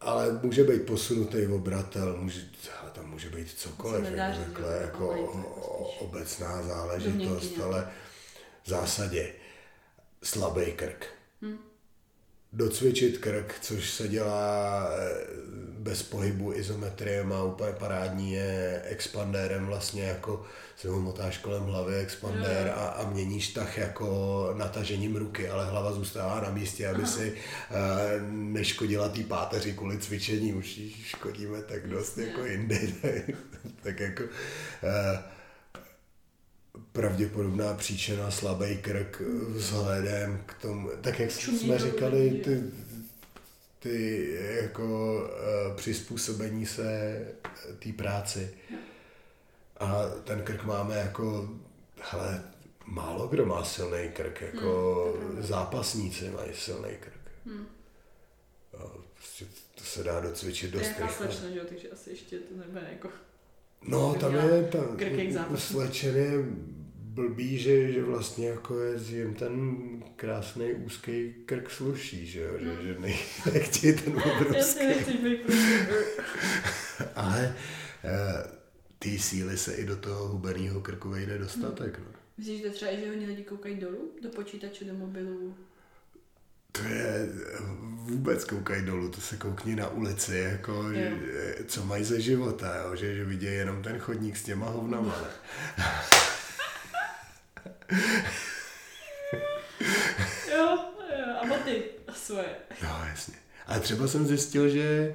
ale 0.00 0.40
může 0.42 0.64
být 0.64 0.82
posunutý 0.82 1.46
obratel, 1.46 2.16
může, 2.16 2.40
ale 2.82 2.90
tam 2.90 3.10
může 3.10 3.30
být 3.30 3.50
cokoliv, 3.50 4.04
nedá 4.04 4.24
jako, 4.24 4.42
takhle, 4.42 4.76
jako 4.82 5.08
obecná 6.00 6.62
záležitost, 6.62 7.42
domněnky 7.42 7.62
ale 7.62 7.88
v 8.62 8.68
zásadě 8.68 9.32
slabý 10.22 10.72
krk. 10.72 11.06
Hm. 11.42 11.58
Docvičit 12.52 13.18
krk, 13.18 13.58
což 13.60 13.90
se 13.90 14.08
dělá 14.08 14.88
eh, 14.92 15.26
bez 15.86 16.02
pohybu 16.02 16.52
izometriem 16.54 17.32
a 17.32 17.42
úplně 17.42 17.72
parádní 17.72 18.32
je 18.32 18.82
expandérem 18.84 19.66
vlastně 19.66 20.02
jako 20.02 20.44
se 20.76 20.88
ho 20.88 21.00
motáš 21.00 21.38
kolem 21.38 21.62
hlavy 21.62 21.96
expandér 21.96 22.72
a, 22.76 22.86
a 22.86 23.10
měníš 23.10 23.48
tah 23.48 23.78
jako 23.78 24.50
natažením 24.56 25.16
ruky, 25.16 25.48
ale 25.48 25.70
hlava 25.70 25.92
zůstává 25.92 26.40
na 26.40 26.50
místě, 26.50 26.88
aby 26.88 27.06
si 27.06 27.32
eh, 27.32 27.74
neškodila 28.30 29.08
té 29.08 29.22
páteři 29.22 29.72
kvůli 29.72 29.98
cvičení, 29.98 30.52
už 30.52 30.80
škodíme 31.04 31.62
tak 31.62 31.88
dost 31.88 32.18
jako 32.18 32.44
jindy, 32.44 32.94
tak 33.82 34.00
jako 34.00 34.22
eh, 34.82 35.22
pravděpodobná 36.92 37.74
příčina 37.74 38.30
slabý 38.30 38.76
krk 38.76 39.22
vzhledem 39.48 40.40
k 40.46 40.54
tomu, 40.54 40.90
tak 41.00 41.20
jak 41.20 41.38
Čumění 41.38 41.64
jsme 41.64 41.78
říkali, 41.78 42.30
ty, 42.44 42.62
ty 43.86 44.38
jako 44.62 45.14
uh, 45.14 45.76
přizpůsobení 45.76 46.66
se 46.66 47.20
té 47.78 47.92
práci. 47.92 48.54
A 49.76 50.08
ten 50.24 50.42
krk 50.42 50.64
máme 50.64 50.96
jako, 50.96 51.50
hele, 52.00 52.44
málo 52.84 53.28
kdo 53.28 53.46
má 53.46 53.64
silný 53.64 54.08
krk, 54.12 54.40
jako 54.40 55.02
Hmm, 55.20 55.42
zápasníci 55.42 56.30
mají 56.30 56.54
silný 56.54 56.90
krk. 57.00 57.20
Hm. 57.46 57.66
A 58.78 58.82
prostě 59.14 59.44
to 59.74 59.84
se 59.84 60.02
dá 60.02 60.20
docvičit 60.20 60.70
dost 60.70 60.86
jaká 60.86 61.06
rychle. 61.06 61.26
slečna, 61.26 61.50
že 61.50 61.58
jo, 61.58 61.64
takže 61.68 61.88
asi 61.88 62.10
ještě 62.10 62.38
to 62.38 62.56
nebude 62.56 62.88
jako... 62.92 63.08
No, 63.88 64.14
tam 64.14 64.34
je 64.34 64.68
ta, 64.72 64.78
krk 64.96 65.12
jak 65.12 65.50
u, 65.50 65.56
slečen 65.56 66.16
je 66.16 66.44
blbý, 67.16 67.58
že, 67.58 67.92
že 67.92 68.02
vlastně 68.02 68.48
jako 68.48 68.80
je 68.80 68.98
jim 69.08 69.34
ten 69.34 69.76
krásný 70.16 70.72
úzký 70.74 71.34
krk 71.46 71.70
sluší, 71.70 72.26
že 72.26 72.40
jo, 72.40 72.52
že, 72.58 72.82
že 72.84 72.96
ne, 72.98 73.08
nechtějí 73.52 73.94
ten 73.96 74.12
obrovský. 74.16 74.86
prostě... 75.42 75.78
Ale 77.14 77.54
eh, 78.04 78.44
ty 78.98 79.18
síly 79.18 79.58
se 79.58 79.74
i 79.74 79.84
do 79.86 79.96
toho 79.96 80.28
hubeného 80.28 80.80
krku 80.80 81.10
vejde 81.10 81.38
dostatek, 81.38 81.98
no. 81.98 82.04
Myslíš, 82.38 82.62
že 82.62 82.70
třeba, 82.70 82.92
že 82.92 83.08
hodně 83.08 83.26
lidí 83.26 83.44
koukají 83.44 83.76
dolů? 83.76 84.10
Do 84.22 84.28
počítače, 84.28 84.84
do 84.84 84.94
mobilů? 84.94 85.54
To 86.72 86.82
je, 86.82 87.28
vůbec 87.94 88.44
koukaj 88.44 88.82
dolů, 88.82 89.08
to 89.08 89.20
se 89.20 89.36
koukni 89.36 89.76
na 89.76 89.88
ulici, 89.88 90.36
jako, 90.36 90.92
že, 90.92 91.10
Jo. 91.10 91.64
co 91.66 91.84
mají 91.84 92.04
ze 92.04 92.20
života, 92.20 92.76
jo, 92.76 92.96
že, 92.96 93.14
že 93.14 93.24
vidějí 93.24 93.56
jenom 93.56 93.82
ten 93.82 93.98
chodník 93.98 94.36
s 94.36 94.42
těma 94.42 94.66
hovnama. 94.68 95.14
Jo, 100.50 100.78
jo, 101.18 101.34
a 101.42 101.46
boty 101.46 101.82
svoje. 102.12 102.56
Jo, 102.82 102.88
jasně. 103.08 103.34
Ale 103.66 103.80
třeba 103.80 104.08
jsem 104.08 104.26
zjistil, 104.26 104.68
že, 104.68 105.14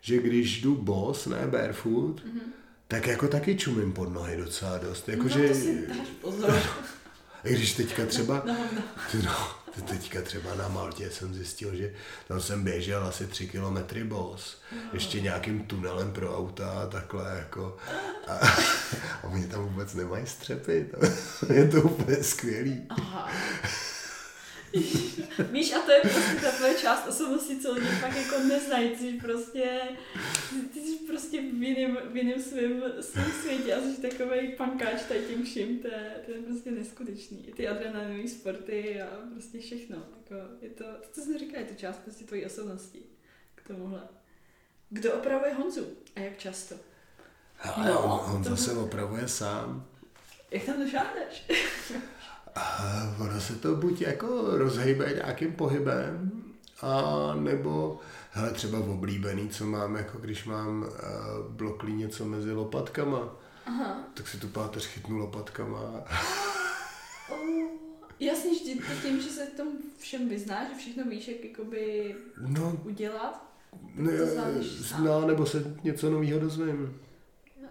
že 0.00 0.18
když 0.18 0.60
jdu 0.60 0.74
boss, 0.74 1.26
ne 1.26 1.46
barefoot, 1.46 2.20
mm-hmm. 2.20 2.40
tak 2.88 3.06
jako 3.06 3.28
taky 3.28 3.56
čumím 3.56 3.92
pod 3.92 4.12
nohy 4.12 4.36
docela 4.36 4.78
dost. 4.78 5.08
Jako, 5.08 5.22
no 5.22 5.28
že, 5.28 5.48
to 5.48 5.54
si 5.54 5.86
dáš 5.86 6.08
pozor. 6.20 6.62
když 7.42 7.74
teďka 7.74 8.06
třeba, 8.06 8.42
No, 8.46 8.56
no. 8.72 8.82
no, 9.24 9.50
teďka 9.82 10.22
třeba 10.22 10.54
na 10.54 10.68
Maltě 10.68 11.10
jsem 11.10 11.34
zjistil, 11.34 11.76
že 11.76 11.94
tam 12.28 12.40
jsem 12.40 12.64
běžel 12.64 13.04
asi 13.04 13.26
tři 13.26 13.48
kilometry 13.48 14.04
boss, 14.04 14.60
ještě 14.92 15.20
nějakým 15.20 15.60
tunelem 15.60 16.12
pro 16.12 16.38
auta 16.38 16.70
a 16.70 16.86
takhle 16.86 17.36
jako. 17.38 17.76
A, 18.28 18.32
a 19.22 19.24
oni 19.24 19.46
tam 19.46 19.64
vůbec 19.64 19.94
nemají 19.94 20.26
střepy, 20.26 20.90
to, 20.90 21.52
je 21.52 21.68
to 21.68 21.82
úplně 21.82 22.16
skvělý. 22.16 22.86
Aha. 22.90 23.30
Víš, 25.52 25.72
a 25.72 25.78
to 25.78 25.90
je 25.92 26.00
prostě 26.00 26.40
ta 26.42 26.50
tvoje 26.50 26.74
část 26.74 27.08
osobnosti, 27.08 27.58
co 27.60 27.72
lidi 27.72 27.86
fakt 27.86 28.16
jako 28.16 28.38
neznají, 28.48 28.88
ty 28.90 28.96
jsi 28.98 29.12
prostě, 29.12 29.80
ty 30.74 30.80
jsi 30.80 30.96
prostě 31.06 31.40
v 31.42 31.62
jiném, 31.62 31.98
v 32.10 32.16
jiném 32.16 32.42
svém, 32.42 32.82
svém 33.00 33.32
světě 33.42 33.74
a 33.74 33.80
jsi 33.80 34.00
takový 34.02 34.52
pankáč 34.56 35.02
tady 35.08 35.20
tím 35.20 35.44
vším, 35.44 35.78
to 35.78 35.88
je, 35.88 36.16
to 36.26 36.30
je 36.32 36.38
prostě 36.42 36.70
neskutečný. 36.70 37.48
I 37.48 37.52
ty 37.52 37.68
adrenalinové 37.68 38.28
sporty 38.28 39.02
a 39.02 39.06
prostě 39.32 39.58
všechno. 39.58 39.96
Jako, 39.96 40.34
je 40.60 40.70
to, 40.70 40.84
to, 40.84 41.08
co 41.12 41.20
jsem 41.20 41.38
říkala, 41.38 41.58
je 41.58 41.66
to 41.68 41.74
část 41.74 41.96
prostě 41.98 42.24
tvojí 42.24 42.46
osobnosti 42.46 43.02
k 43.54 43.66
tomuhle. 43.68 44.00
Kdo 44.90 45.12
opravuje 45.14 45.54
Honzu 45.54 45.86
a 46.16 46.20
jak 46.20 46.38
často? 46.38 46.74
Ale 47.60 47.86
No, 47.88 48.02
on, 48.26 48.36
on 48.36 48.42
to- 48.42 48.50
zase 48.50 48.72
opravuje 48.72 49.28
sám. 49.28 49.86
Jak 50.50 50.62
tam 50.64 50.84
došáhneš? 50.84 51.44
A 52.58 53.14
ono 53.20 53.40
se 53.40 53.54
to 53.56 53.74
buď 53.76 54.00
jako 54.00 54.56
rozhejbe 54.58 55.12
nějakým 55.14 55.52
pohybem, 55.52 56.32
a 56.82 57.02
nebo 57.34 58.00
hele, 58.30 58.50
třeba 58.50 58.78
v 58.80 58.90
oblíbený, 58.90 59.48
co 59.48 59.64
mám, 59.66 59.96
jako 59.96 60.18
když 60.18 60.44
mám 60.44 60.82
uh, 60.82 61.52
bloklí 61.52 61.92
něco 61.94 62.24
mezi 62.24 62.52
lopatkama, 62.52 63.36
Aha. 63.66 63.96
tak 64.14 64.28
si 64.28 64.36
tu 64.38 64.48
páteř 64.48 64.86
chytnu 64.86 65.16
lopatkama. 65.18 65.80
Oh, 67.30 67.66
jasně, 68.20 68.54
že 68.54 68.74
tím, 69.02 69.20
že 69.20 69.28
se 69.30 69.46
tom 69.46 69.68
všem 69.98 70.28
vyznáš, 70.28 70.68
že 70.68 70.74
všechno 70.74 71.04
víš, 71.04 71.28
jak 71.28 71.44
jakoby 71.44 72.14
No, 72.40 72.80
udělat, 72.84 73.52
ne, 73.94 74.12
sám. 74.26 75.04
no, 75.04 75.26
nebo 75.26 75.46
se 75.46 75.76
něco 75.84 76.10
nového 76.10 76.40
dozvím. 76.40 77.00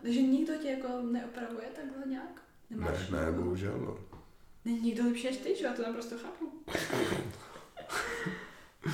takže 0.01 0.21
nikdo 0.21 0.53
tě 0.61 0.67
jako 0.69 0.88
neopravuje 1.11 1.67
takhle 1.75 2.03
nějak? 2.11 2.41
Ne, 2.69 3.07
ne, 3.11 3.31
bohužel, 3.31 3.73
no. 3.77 3.97
Není 4.68 4.82
nikdo 4.82 5.03
lepší 5.05 5.24
než 5.28 5.38
ty, 5.38 5.55
že 5.55 5.65
já 5.65 5.74
to 5.74 5.82
naprosto 5.82 6.18
chápu. 6.18 6.63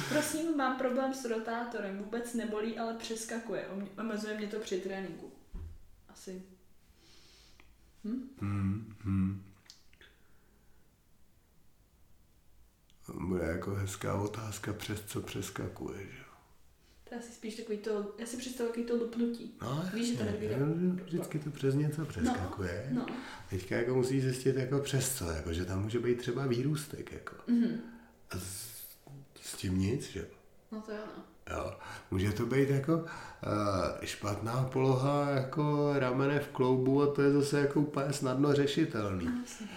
Prosím, 0.09 0.57
mám 0.57 0.77
problém 0.77 1.13
s 1.13 1.25
rotátorem, 1.25 1.97
vůbec 1.97 2.33
nebolí, 2.33 2.79
ale 2.79 2.93
přeskakuje. 2.93 3.67
Om- 3.67 3.89
Omezuje 3.99 4.37
mě 4.37 4.47
to 4.47 4.59
při 4.59 4.79
tréninku. 4.81 5.31
Asi. 6.09 6.43
Hm? 8.03 8.29
Hmm, 8.41 8.95
hmm. 9.01 9.43
Bude 13.27 13.43
jako 13.45 13.71
hezká 13.75 14.15
otázka, 14.15 14.73
přes 14.73 15.01
co 15.05 15.21
přeskakuje, 15.21 16.05
že. 16.11 16.22
To 17.13 17.17
je 17.17 17.23
asi 17.23 17.33
spíš 17.33 17.55
takový 17.55 17.77
to, 17.77 18.11
já 18.17 18.25
si 18.25 18.37
představuji 18.37 18.69
takový 18.69 18.85
to 18.85 18.95
lupnutí. 18.95 19.55
No, 19.61 19.85
Víš, 19.93 20.11
že 20.11 20.17
to 20.17 20.23
nevíde. 20.23 20.57
Vždycky 21.03 21.39
to 21.39 21.51
přes 21.51 21.75
něco 21.75 22.05
přeskakuje. 22.05 22.87
No, 22.91 23.05
Teďka 23.49 23.75
jako 23.75 23.95
musí 23.95 24.21
zjistit 24.21 24.55
jako 24.55 24.79
přes 24.79 25.15
co, 25.17 25.29
jako, 25.31 25.53
že 25.53 25.65
tam 25.65 25.81
může 25.83 25.99
být 25.99 26.17
třeba 26.17 26.47
výrůstek. 26.47 27.11
Jako. 27.11 27.35
mhm. 27.47 27.79
A 28.31 28.37
s, 28.37 28.73
s 29.41 29.55
tím 29.55 29.79
nic, 29.79 30.09
že 30.09 30.19
jo. 30.19 30.25
no 30.71 30.81
to 30.81 30.91
jo, 30.91 30.97
no. 31.17 31.23
Jo. 31.55 31.77
Může 32.11 32.31
to 32.31 32.45
být 32.45 32.69
jako 32.69 32.97
uh, 32.97 33.05
špatná 34.03 34.63
poloha 34.63 35.29
jako 35.29 35.93
ramene 35.93 36.39
v 36.39 36.47
kloubu 36.47 37.01
a 37.01 37.13
to 37.13 37.21
je 37.21 37.31
zase 37.31 37.59
jako 37.59 37.79
úplně 37.79 38.13
snadno 38.13 38.53
řešitelný. 38.53 39.25
No, 39.25 39.41
jasně. 39.41 39.67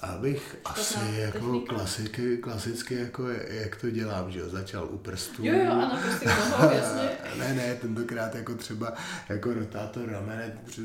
Abych 0.00 0.56
asi 0.64 0.98
jako 1.12 1.38
technika? 1.38 1.74
klasiky, 1.74 2.36
klasicky 2.36 2.94
jako 2.94 3.28
jak 3.48 3.76
to 3.76 3.90
dělám, 3.90 4.30
že 4.30 4.38
jo, 4.38 4.48
začal 4.48 4.88
u 4.90 4.98
prstů. 4.98 5.44
Jo, 5.44 5.54
jo, 5.54 5.72
ano, 5.72 5.98
prostě 6.06 6.28
nohou, 6.28 6.74
jasně. 6.74 7.08
Ne, 7.38 7.54
ne, 7.54 7.74
tentokrát 7.74 8.34
jako 8.34 8.54
třeba 8.54 8.92
jako 9.28 9.54
rotátor 9.54 10.10
ramene 10.10 10.58
před, 10.64 10.84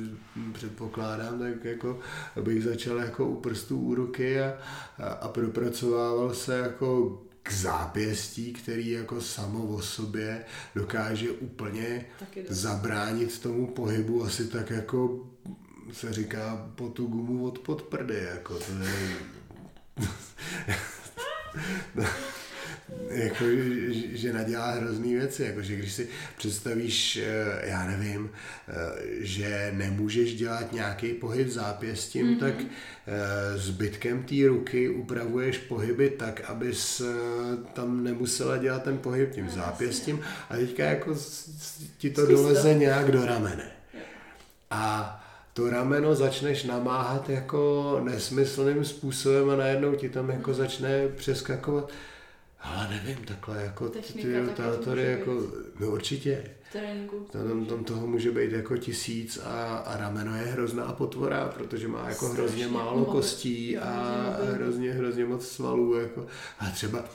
předpokládám, 0.53 1.39
tak 1.39 1.66
jako 1.66 1.99
bych 2.41 2.64
začal 2.64 2.97
jako 2.97 3.26
u 3.26 3.36
prstů 3.36 3.80
u 3.80 3.95
ruky 3.95 4.41
a, 4.41 4.53
a, 4.97 5.07
a 5.07 5.28
propracovával 5.28 6.34
se 6.34 6.57
jako 6.57 7.22
k 7.43 7.53
zápěstí, 7.53 8.53
který 8.53 8.89
jako 8.89 9.22
samo 9.22 9.66
o 9.66 9.82
sobě 9.82 10.45
dokáže 10.76 11.32
úplně 11.32 12.05
zabránit 12.49 13.39
tomu 13.39 13.68
pohybu 13.68 14.24
asi 14.24 14.47
tak 14.47 14.70
jako 14.70 15.28
se 15.91 16.13
říká 16.13 16.69
po 16.75 16.89
tu 16.89 17.07
gumu 17.07 17.45
od 17.45 17.59
pod 17.59 17.82
prdy, 17.82 18.27
jako 18.34 18.59
to 18.59 18.71
je... 18.84 19.17
jako, 23.09 23.45
že, 23.89 24.17
že 24.17 24.34
nadělá 24.34 24.71
hrozný 24.71 25.15
věci, 25.15 25.43
jako, 25.43 25.61
že 25.61 25.75
když 25.75 25.93
si 25.93 26.07
představíš, 26.38 27.17
eh, 27.17 27.69
já 27.69 27.88
nevím, 27.88 28.29
eh, 28.29 28.73
že 29.19 29.71
nemůžeš 29.75 30.36
dělat 30.36 30.73
nějaký 30.73 31.13
pohyb 31.13 31.47
zápěstím, 31.47 32.27
mm-hmm. 32.27 32.39
tak 32.39 32.53
eh, 32.61 33.57
zbytkem 33.57 34.23
té 34.23 34.47
ruky 34.47 34.89
upravuješ 34.89 35.57
pohyby 35.57 36.09
tak, 36.09 36.41
abys 36.41 37.01
tam 37.73 38.03
nemusela 38.03 38.57
dělat 38.57 38.84
ten 38.84 38.97
pohyb 38.97 39.32
tím 39.32 39.49
zápěstím 39.49 40.21
a 40.49 40.55
teďka 40.55 40.86
jako 40.86 41.15
ti 41.97 42.09
to 42.09 42.25
doleze 42.25 42.73
nějak 42.73 43.11
do 43.11 43.25
ramene. 43.25 43.71
A 44.71 45.17
to 45.54 45.70
rameno 45.70 46.16
začneš 46.16 46.64
namáhat 46.64 47.30
jako 47.30 47.99
nesmyslným 48.04 48.86
způsobem 48.86 49.49
a 49.49 49.56
najednou 49.56 49.95
ti 49.95 50.10
tam 50.10 50.30
jako 50.30 50.54
začne 50.54 51.08
přeskakovat. 51.08 51.89
Ale 52.64 52.88
nevím, 52.89 53.26
takhle 53.26 53.62
jako 53.64 53.89
ty- 53.89 53.99
Technika 53.99 54.28
ty 54.28 54.39
rotátory, 54.39 55.04
jako, 55.04 55.41
no 55.80 55.88
určitě. 55.88 56.43
Tam, 57.32 57.66
tam 57.66 57.84
toho 57.84 58.08
může 58.08 58.32
být 58.32 58.52
jako 58.52 58.78
tisíc 58.78 59.39
a, 59.43 59.78
a 59.78 59.97
rameno 59.97 60.36
je 60.36 60.41
hrozná 60.43 60.93
potvora, 60.93 61.47
protože 61.58 61.88
má 61.88 62.10
jako 62.10 62.26
Strašně 62.26 62.41
hrozně 62.41 62.68
málo 62.68 62.97
moc. 62.99 63.10
kostí 63.10 63.78
a 63.78 64.38
hrozně, 64.54 64.91
hrozně 64.91 65.26
moc 65.26 65.47
svalů. 65.47 65.99
Jako. 65.99 66.26
A 66.60 66.70
třeba 66.70 67.06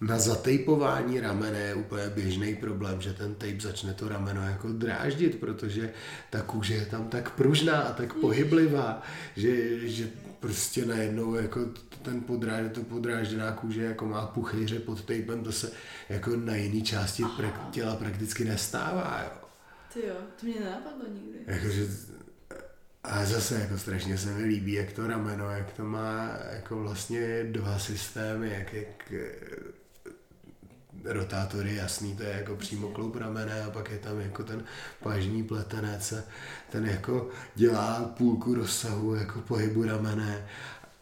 na 0.00 0.18
zatejpování 0.18 1.20
ramene 1.20 1.58
je 1.58 1.74
úplně 1.74 2.08
běžný 2.08 2.56
problém, 2.56 3.00
že 3.00 3.12
ten 3.12 3.34
tape 3.34 3.60
začne 3.60 3.94
to 3.94 4.08
rameno 4.08 4.42
jako 4.42 4.68
dráždit, 4.72 5.40
protože 5.40 5.92
ta 6.30 6.42
kůže 6.42 6.74
je 6.74 6.86
tam 6.86 7.08
tak 7.08 7.30
pružná 7.30 7.80
a 7.80 7.92
tak 7.92 8.14
pohyblivá, 8.14 9.02
že, 9.36 9.78
že 9.88 10.08
prostě 10.40 10.86
najednou 10.86 11.34
jako 11.34 11.60
ten 12.02 12.20
podráž, 12.20 12.66
to 12.74 12.82
podrážděná 12.82 13.52
kůže 13.52 13.82
jako 13.82 14.06
má 14.06 14.26
puchejře 14.26 14.78
pod 14.78 15.00
tapem, 15.00 15.44
to 15.44 15.52
se 15.52 15.72
jako 16.08 16.36
na 16.36 16.56
jiný 16.56 16.82
části 16.82 17.22
prak, 17.36 17.70
těla 17.70 17.96
prakticky 17.96 18.44
nestává. 18.44 19.20
Jo. 19.24 19.48
Ty 19.92 20.06
jo, 20.06 20.14
to 20.40 20.46
mě 20.46 20.60
nenapadlo 20.60 21.04
nikdy. 21.14 21.38
Jakože, 21.46 21.86
a 23.04 23.24
zase 23.24 23.60
jako 23.60 23.78
strašně 23.78 24.18
se 24.18 24.30
mi 24.30 24.44
líbí, 24.44 24.72
jak 24.72 24.92
to 24.92 25.06
rameno, 25.06 25.50
jak 25.50 25.72
to 25.72 25.84
má 25.84 26.30
jako 26.52 26.76
vlastně 26.76 27.44
dva 27.44 27.78
systémy, 27.78 28.50
jak, 28.58 28.72
jak 28.72 29.12
rotátory, 31.06 31.74
jasný, 31.74 32.16
to 32.16 32.22
je 32.22 32.30
jako 32.30 32.56
přímo 32.56 32.88
kloup 32.88 33.16
ramene 33.16 33.62
a 33.64 33.70
pak 33.70 33.90
je 33.90 33.98
tam 33.98 34.20
jako 34.20 34.44
ten 34.44 34.64
pažní 35.02 35.44
pletenec 35.44 36.12
a 36.12 36.22
ten 36.70 36.86
jako 36.86 37.28
dělá 37.54 38.14
půlku 38.18 38.54
rozsahu 38.54 39.14
jako 39.14 39.40
pohybu 39.40 39.84
ramene 39.84 40.46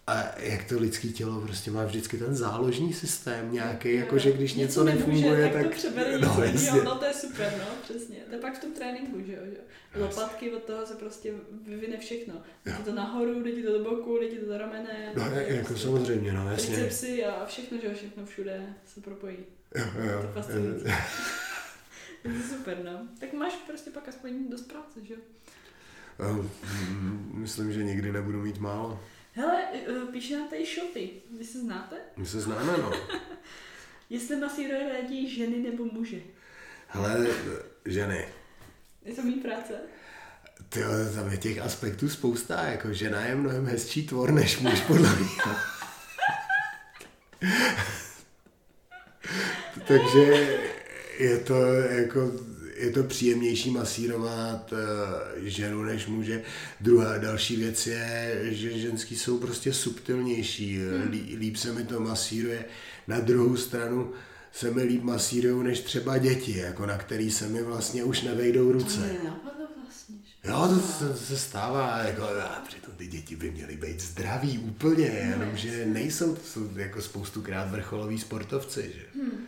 A 0.06 0.38
jak 0.38 0.64
to 0.64 0.78
lidské 0.78 1.08
tělo 1.08 1.40
prostě 1.40 1.70
má 1.70 1.84
vždycky 1.84 2.18
ten 2.18 2.34
záložní 2.34 2.92
systém 2.92 3.52
nějaký, 3.52 3.90
Jo, 3.90 3.96
jako 3.96 4.18
že 4.18 4.32
když 4.32 4.54
něco, 4.54 4.84
něco 4.84 4.84
nemůže, 4.84 5.06
nefunguje, 5.06 5.42
tak, 5.42 5.52
tak... 5.52 5.62
to 5.62 5.76
přebere 5.78 6.12
no, 6.12 6.18
něco 6.18 6.42
jasně. 6.42 6.60
jiného, 6.60 6.84
no 6.84 6.94
to 6.98 7.04
je 7.04 7.14
super, 7.14 7.54
no, 7.58 7.64
přesně. 7.82 8.16
To 8.16 8.34
je 8.34 8.40
pak 8.40 8.58
v 8.58 8.60
tom 8.60 8.72
tréninku, 8.72 9.20
že 9.26 9.32
jo, 9.32 9.40
že 9.44 9.56
jo. 9.56 10.02
Lopatky 10.02 10.52
od 10.52 10.62
toho 10.62 10.86
se 10.86 10.94
prostě 10.94 11.32
vyvine 11.66 11.96
všechno. 11.98 12.34
Jde 12.64 12.72
to 12.84 12.92
nahoru, 12.92 13.42
jde 13.42 13.62
to 13.62 13.78
do 13.78 13.90
boku, 13.90 14.18
jde 14.18 14.40
to 14.40 14.46
do 14.46 14.58
ramene. 14.58 15.12
No, 15.16 15.30
jde 15.30 15.46
jako 15.48 15.66
prostě 15.66 15.84
samozřejmě, 15.86 16.32
no, 16.32 16.50
jasně. 16.50 16.74
Tricepsy 16.76 17.24
a 17.24 17.46
všechno, 17.46 17.78
že 17.78 17.86
jo, 17.86 17.92
všechno 17.94 18.26
všude 18.26 18.66
se 18.86 19.00
propojí. 19.00 19.36
Jo, 19.74 19.84
To 19.94 20.00
je 20.00 20.12
jo, 20.12 20.30
fascinující. 20.34 20.84
Je 22.24 22.30
to 22.32 22.48
super, 22.56 22.78
no. 22.84 23.08
Tak 23.20 23.32
máš 23.32 23.52
prostě 23.66 23.90
pak 23.90 24.08
aspoň 24.08 24.50
dost 24.50 24.62
práce, 24.68 25.00
že 25.04 25.14
jo. 25.14 25.20
jo. 26.18 26.50
Mm, 26.88 27.30
Myslím, 27.34 27.72
že 27.72 27.84
nikdy 27.84 28.12
nebudu 28.12 28.42
mít 28.42 28.58
málo. 28.58 29.00
Hele, 29.32 29.64
eh, 29.72 30.12
píše 30.12 30.36
nám 30.38 30.48
tady 30.48 30.66
Šoty. 30.66 31.10
Vy 31.38 31.44
se 31.44 31.58
znáte? 31.60 31.96
My 32.16 32.26
se 32.26 32.40
známe, 32.40 32.72
no. 32.78 32.92
Jestli 34.10 34.36
masíruje 34.36 34.92
raději 34.92 35.30
ženy 35.36 35.56
nebo 35.58 35.84
muže? 35.84 36.16
Hele, 36.88 37.26
ženy, 37.84 38.28
Je 39.04 39.14
to 39.14 39.22
mý 39.22 39.32
práce? 39.34 39.72
ty 40.68 40.80
tam 41.14 41.30
je 41.32 41.36
těch 41.36 41.58
aspektů 41.58 42.08
spousta, 42.08 42.62
jako 42.66 42.92
žena 42.92 43.20
je 43.26 43.34
mnohem 43.34 43.66
hezčí 43.66 44.06
tvor 44.06 44.30
než 44.32 44.58
muž, 44.58 44.80
podle 44.80 45.16
mě. 45.16 45.28
Takže 49.88 50.48
je 51.18 51.38
to 51.38 51.72
jako 51.72 52.32
je 52.76 52.90
to 52.90 53.02
příjemnější 53.02 53.70
masírovat 53.70 54.72
eh, 54.72 55.50
ženu 55.50 55.82
než 55.82 56.06
muže. 56.06 56.42
Druhá 56.80 57.18
další 57.18 57.56
věc 57.56 57.86
je, 57.86 58.40
že 58.42 58.78
ženský 58.78 59.16
jsou 59.16 59.38
prostě 59.38 59.72
subtilnější, 59.72 60.78
Lí, 61.10 61.36
líp 61.36 61.56
se 61.56 61.72
mi 61.72 61.84
to 61.84 62.00
masíruje. 62.00 62.64
Na 63.08 63.20
druhou 63.20 63.56
stranu 63.56 64.12
se 64.52 64.70
mi 64.70 64.82
líp 64.82 65.02
masírují 65.02 65.64
než 65.64 65.80
třeba 65.80 66.18
děti, 66.18 66.58
jako 66.58 66.86
na 66.86 66.98
který 66.98 67.30
se 67.30 67.48
mi 67.48 67.62
vlastně 67.62 68.04
už 68.04 68.22
nevejdou 68.22 68.72
ruce. 68.72 69.00
Jo, 70.44 70.68
to, 70.68 71.06
to 71.08 71.14
se 71.16 71.38
stává, 71.38 71.98
jako, 71.98 72.22
a 72.22 72.62
přitom 72.68 72.94
ty 72.94 73.06
děti 73.06 73.36
by 73.36 73.50
měly 73.50 73.76
být 73.76 74.00
zdraví 74.00 74.58
úplně, 74.58 75.06
jenomže 75.06 75.86
nejsou, 75.86 76.34
to 76.34 76.42
jsou 76.42 76.76
jako 76.76 77.02
spoustukrát 77.02 77.70
vrcholoví 77.70 78.18
sportovci, 78.18 78.92
že? 78.96 79.20
Hmm. 79.22 79.46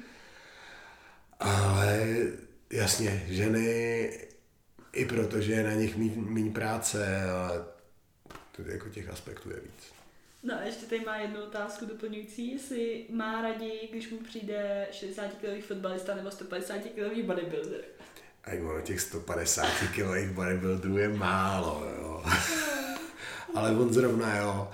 Ale 1.41 2.07
jasně, 2.71 3.27
ženy, 3.29 4.11
i 4.93 5.05
protože 5.05 5.53
je 5.53 5.65
na 5.65 5.73
nich 5.73 5.97
méně 6.17 6.51
práce, 6.51 7.25
ale 7.31 7.65
to 8.57 8.63
jako 8.63 8.89
těch 8.89 9.09
aspektů 9.09 9.51
je 9.51 9.61
víc. 9.61 9.93
No 10.43 10.55
a 10.55 10.63
ještě 10.63 10.87
tady 10.87 11.05
má 11.05 11.17
jednu 11.17 11.43
otázku 11.43 11.87
doplňující, 11.87 12.53
jestli 12.53 13.07
má 13.11 13.43
raději, 13.43 13.89
když 13.93 14.11
mu 14.11 14.19
přijde 14.19 14.89
60-kilový 14.93 15.63
fotbalista 15.63 16.15
nebo 16.15 16.29
150-kilový 16.29 17.23
bodybuilder. 17.23 17.85
A 18.47 18.51
ono 18.71 18.81
těch 18.81 19.01
150 19.01 19.67
kilových 19.95 20.31
bodybuilderů 20.31 20.97
je 20.99 21.09
málo, 21.09 21.85
jo. 21.99 22.25
Ale 23.55 23.71
on 23.71 23.93
zrovna, 23.93 24.37
jo. 24.37 24.71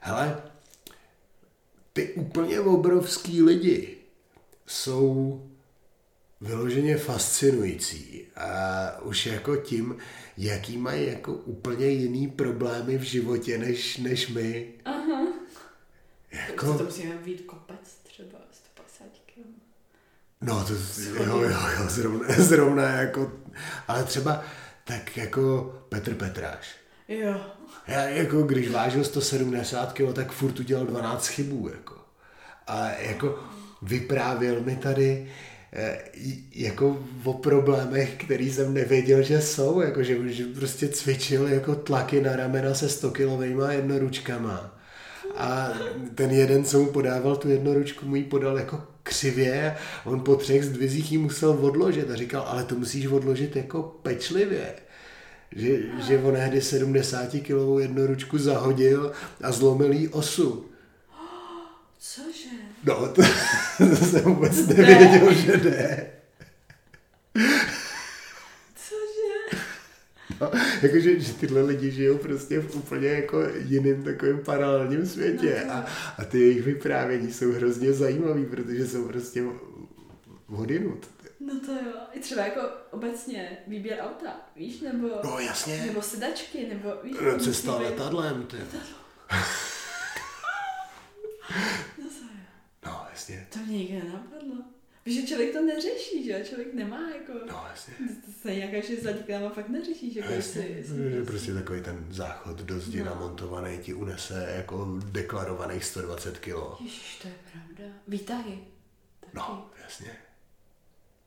Hele, 0.00 0.42
ty 1.92 2.12
úplně 2.12 2.60
obrovský 2.60 3.42
lidi 3.42 3.96
jsou 4.66 5.42
vyloženě 6.40 6.96
fascinující. 6.96 8.26
A 8.36 9.00
už 9.00 9.26
jako 9.26 9.56
tím, 9.56 9.96
jaký 10.36 10.78
mají 10.78 11.06
jako 11.06 11.32
úplně 11.32 11.86
jiný 11.86 12.30
problémy 12.30 12.98
v 12.98 13.02
životě 13.02 13.58
než, 13.58 13.96
než 13.96 14.28
my. 14.28 14.72
Aha. 14.84 15.26
Jako, 16.30 16.66
To, 16.66 16.78
to 16.78 16.84
musíme 16.84 17.16
být 17.16 17.40
kopec 17.40 17.94
třeba 18.02 18.38
150 18.52 19.06
kg. 19.26 19.46
No, 20.46 20.64
to, 20.64 20.72
jo, 21.24 21.42
jo, 21.42 21.50
jo, 21.78 21.88
zrovna, 21.88 22.28
zrovna 22.38 22.82
jako, 22.82 23.32
ale 23.88 24.04
třeba 24.04 24.42
tak 24.84 25.16
jako 25.16 25.74
Petr 25.88 26.14
Petráš. 26.14 26.76
Jo. 27.08 27.40
Já 27.86 28.02
jako, 28.02 28.42
když 28.42 28.70
vážil 28.70 29.04
170 29.04 29.92
kg, 29.92 30.14
tak 30.14 30.32
furt 30.32 30.60
udělal 30.60 30.86
12 30.86 31.26
chybů, 31.26 31.68
jako. 31.68 31.94
A 32.66 32.90
jako 32.90 33.38
vyprávěl 33.82 34.60
mi 34.60 34.76
tady 34.76 35.32
eh, 35.72 35.98
jako 36.54 37.06
o 37.24 37.32
problémech, 37.32 38.14
který 38.14 38.52
jsem 38.52 38.74
nevěděl, 38.74 39.22
že 39.22 39.40
jsou, 39.40 39.80
jako 39.80 40.02
že, 40.02 40.32
že 40.32 40.44
prostě 40.44 40.88
cvičil 40.88 41.48
jako 41.48 41.74
tlaky 41.74 42.20
na 42.20 42.36
ramena 42.36 42.74
se 42.74 42.88
100 42.88 43.10
kilovejma 43.10 43.72
jednoručkama. 43.72 44.78
A 45.36 45.68
ten 46.14 46.30
jeden, 46.30 46.64
co 46.64 46.78
mu 46.78 46.86
podával 46.86 47.36
tu 47.36 47.48
jednoručku, 47.48 48.06
mu 48.06 48.16
ji 48.16 48.24
podal 48.24 48.58
jako 48.58 48.95
křivě 49.06 49.76
a 50.04 50.06
on 50.06 50.20
po 50.20 50.36
třech 50.36 50.64
zdvizích 50.64 51.12
ji 51.12 51.18
musel 51.18 51.50
odložit 51.50 52.10
a 52.10 52.16
říkal, 52.16 52.44
ale 52.46 52.64
to 52.64 52.74
musíš 52.74 53.06
odložit 53.06 53.56
jako 53.56 53.82
pečlivě. 54.02 54.74
Že, 55.56 55.78
že 56.06 56.18
on 56.18 56.36
ehdy 56.36 56.60
70 56.60 57.30
kilovou 57.42 57.78
jednoručku 57.78 58.38
zahodil 58.38 59.12
a 59.42 59.52
zlomil 59.52 59.92
jí 59.92 60.08
osu. 60.08 60.66
Cože? 61.98 62.48
No, 62.84 63.08
to, 63.08 63.22
to 63.78 63.96
jsem 63.96 64.22
vůbec 64.22 64.66
nevěděl, 64.66 65.34
že 65.34 65.56
jde. 65.56 66.06
No, 70.40 70.50
jakože 70.82 71.20
že 71.20 71.32
tyhle 71.32 71.62
lidi 71.62 71.90
žijou 71.90 72.18
prostě 72.18 72.60
v 72.60 72.76
úplně 72.76 73.08
jako 73.08 73.42
jiným 73.58 74.02
takovým 74.04 74.38
paralelním 74.38 75.06
světě 75.06 75.62
a, 75.64 75.84
a 76.18 76.24
ty 76.24 76.40
jejich 76.40 76.62
vyprávění 76.62 77.32
jsou 77.32 77.52
hrozně 77.52 77.92
zajímavý, 77.92 78.46
protože 78.46 78.86
jsou 78.88 79.08
prostě 79.08 79.44
odinut. 80.48 81.06
No 81.40 81.60
to 81.60 81.72
jo. 81.72 81.92
I 82.12 82.20
třeba 82.20 82.42
jako 82.42 82.60
obecně 82.90 83.58
výběr 83.66 83.98
auta, 84.00 84.40
víš, 84.56 84.80
nebo, 84.80 85.08
No 85.24 85.38
jasně, 85.38 85.82
nebo 85.86 86.02
sedačky, 86.02 86.66
nebo 86.68 86.92
víš, 87.02 87.16
No, 87.24 87.38
cesta 87.38 87.78
být- 87.78 87.84
letadlem, 87.84 88.42
ty. 88.42 88.56
No 91.98 92.04
to 92.08 92.24
jo. 92.24 92.38
No 92.86 93.06
jasně, 93.12 93.46
To 93.52 93.58
mě 93.58 93.78
nikdy 93.78 93.94
nenapadlo. 94.04 94.54
Víš, 95.06 95.20
že 95.20 95.26
člověk 95.26 95.52
to 95.52 95.62
neřeší, 95.64 96.24
že 96.24 96.32
jo? 96.32 96.38
Člověk 96.44 96.74
nemá 96.74 97.10
jako... 97.10 97.32
no 97.48 97.64
jasně. 97.70 97.94
To 98.26 98.32
se 98.42 98.54
nějaká, 98.54 98.80
že 98.86 98.96
za 98.96 99.12
díkama 99.12 99.48
fakt 99.50 99.68
neřešíš, 99.68 100.16
jako 100.16 100.28
No, 100.28 100.34
jestli... 100.36 100.60
jasně. 100.60 100.76
jestli- 100.76 101.10
Že 101.12 101.24
prostě 101.24 101.54
takový 101.54 101.82
ten 101.82 102.06
záchod 102.10 102.56
do 102.60 102.80
zdi 102.80 102.98
No. 102.98 103.04
namontovaný 103.04 103.78
ti 103.78 103.94
unese 103.94 104.52
jako 104.56 104.98
deklarovaných 105.10 105.84
120 105.84 106.38
kilo. 106.38 106.76
Ježiš, 106.80 107.18
to 107.22 107.28
je 107.28 107.34
pravda. 107.52 107.94
Výtahy. 108.08 108.58
Taky. 109.20 109.32
No, 109.34 109.70
jasně. 109.84 110.10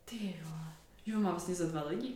Ty 0.06 0.16
vole. 0.44 0.74
Že 1.06 1.14
ho 1.16 1.22
má 1.22 1.30
vlastně 1.32 1.56
za 1.56 1.66
dva 1.66 1.84
lidi. 1.88 2.14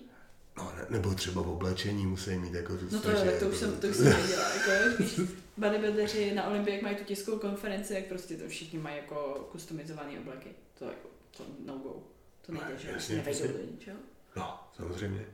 No, 0.57 0.71
ne, 0.77 0.85
nebo 0.89 1.13
třeba 1.15 1.41
v 1.41 1.47
oblečení 1.49 2.05
musí 2.05 2.29
mít 2.37 2.53
jako 2.53 2.77
tu 2.77 2.85
No 2.91 3.01
to 3.01 3.11
jo, 3.11 3.17
strašně 3.17 3.39
to 3.39 3.45
už 3.49 3.61
jako- 3.61 3.71
jsem, 3.71 3.79
to 3.81 3.87
už 3.87 3.95
jsem 3.95 4.05
nedělala. 4.21 4.49
Jako, 4.55 5.03
víš, 5.03 5.19
bodybuildeři 5.57 6.33
na 6.35 6.47
Olympiák 6.47 6.81
mají 6.81 6.95
tu 6.95 7.03
tiskovou 7.03 7.39
konferenci, 7.39 7.93
jak 7.93 8.05
prostě 8.05 8.37
to 8.37 8.47
všichni 8.47 8.79
mají 8.79 8.95
jako 8.97 9.49
customizované 9.51 10.19
obleky. 10.19 10.49
To 10.79 10.85
jako, 10.85 11.07
to 11.37 11.43
no 11.65 11.73
go. 11.77 12.03
To 12.45 12.51
nejde, 12.51 12.77
že 12.77 12.89
jasně, 12.89 13.15
Nevejdou 13.15 13.39
jasně. 13.45 13.57
do 13.57 13.71
ničeho. 13.71 13.97
No, 14.35 14.59
samozřejmě. 14.77 15.25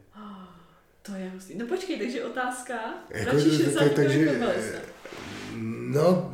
To 1.01 1.15
je 1.15 1.29
hustý. 1.29 1.57
No 1.57 1.67
počkej, 1.67 1.99
takže 1.99 2.23
otázka. 2.23 2.73
Jako, 3.09 3.31
Radši 3.31 3.49
tak- 3.49 3.57
60 3.57 3.79
tak- 3.83 3.93
takže... 3.93 4.25
takže- 4.25 4.81
No, 5.91 6.31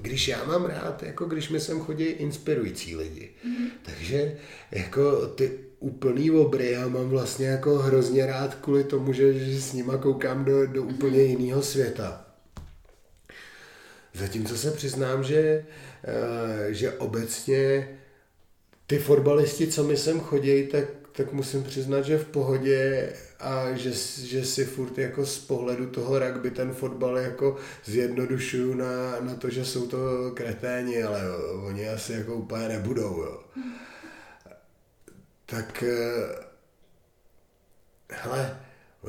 když 0.00 0.28
já 0.28 0.44
mám 0.44 0.64
rád, 0.64 1.02
jako 1.02 1.24
když 1.24 1.48
mi 1.48 1.60
sem 1.60 1.80
chodí 1.80 2.04
inspirující 2.04 2.96
lidi. 2.96 3.30
Mhm. 3.44 3.70
Takže 3.82 4.36
jako 4.70 5.26
ty 5.26 5.58
úplný 5.78 6.30
obry 6.30 6.70
já 6.70 6.88
mám 6.88 7.08
vlastně 7.08 7.46
jako 7.46 7.78
hrozně 7.78 8.26
rád 8.26 8.54
kvůli 8.54 8.84
tomu, 8.84 9.12
že, 9.12 9.32
že 9.34 9.60
s 9.60 9.72
nima 9.72 9.96
koukám 9.98 10.44
do, 10.44 10.66
do 10.66 10.82
úplně 10.82 11.22
jiného 11.22 11.62
světa. 11.62 12.26
Zatímco 14.14 14.56
se 14.56 14.70
přiznám, 14.70 15.24
že, 15.24 15.64
eh, 16.04 16.74
že 16.74 16.92
obecně 16.92 17.88
ty 18.86 18.98
fotbalisti, 18.98 19.66
co 19.66 19.84
mi 19.84 19.96
sem 19.96 20.20
chodí, 20.20 20.66
tak, 20.66 20.84
tak 21.12 21.32
musím 21.32 21.64
přiznat, 21.64 22.02
že 22.02 22.18
v 22.18 22.26
pohodě 22.26 23.12
a 23.40 23.72
že, 23.72 23.92
že 24.26 24.44
si 24.44 24.64
furt 24.64 24.98
jako 24.98 25.26
z 25.26 25.38
pohledu 25.38 25.86
toho 25.86 26.18
rugby 26.18 26.50
ten 26.50 26.72
fotbal 26.72 27.18
jako 27.18 27.56
zjednodušuju 27.84 28.74
na, 28.74 29.20
na 29.20 29.34
to, 29.34 29.50
že 29.50 29.64
jsou 29.64 29.86
to 29.86 29.98
kreténi, 30.34 31.02
ale 31.02 31.20
oni 31.66 31.88
asi 31.88 32.12
jako 32.12 32.34
úplně 32.34 32.68
nebudou, 32.68 33.22
jo. 33.22 33.44
Tak 35.46 35.82
eh, 35.82 36.46
hele, 38.10 38.60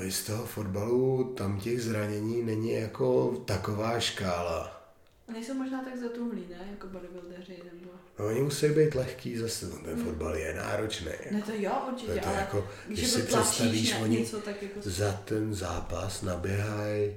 z 0.09 0.23
toho 0.23 0.45
fotbalu 0.45 1.33
tam 1.37 1.59
těch 1.59 1.81
zranění 1.81 2.43
není 2.43 2.73
jako 2.73 3.37
taková 3.45 3.99
škála. 3.99 4.91
Nejsou 5.33 5.53
možná 5.53 5.83
tak 5.83 5.97
zatuhlí, 5.97 6.45
ne? 6.49 6.67
Jako 6.71 6.87
bodybuildeři 6.87 7.61
nebo... 7.73 7.86
No, 8.19 8.25
oni 8.25 8.41
musí 8.41 8.69
být 8.69 8.95
lehký 8.95 9.37
zase, 9.37 9.65
no, 9.65 9.77
ten 9.77 10.03
fotbal 10.03 10.35
je 10.35 10.53
náročný. 10.53 11.11
Ne, 11.31 11.41
to 11.41 11.51
jo, 11.55 11.71
určitě, 11.91 12.11
To 12.11 12.17
je 12.17 12.21
to 12.21 12.27
ale 12.27 12.37
jako, 12.37 12.67
když 12.87 12.99
když 12.99 13.13
jako 13.13 13.21
si 13.21 13.27
představíš, 13.27 13.91
na 13.91 13.99
oni 13.99 14.19
něco, 14.19 14.41
tak 14.41 14.63
jako... 14.63 14.79
za 14.83 15.11
ten 15.11 15.53
zápas 15.53 16.21
naběhají 16.21 17.15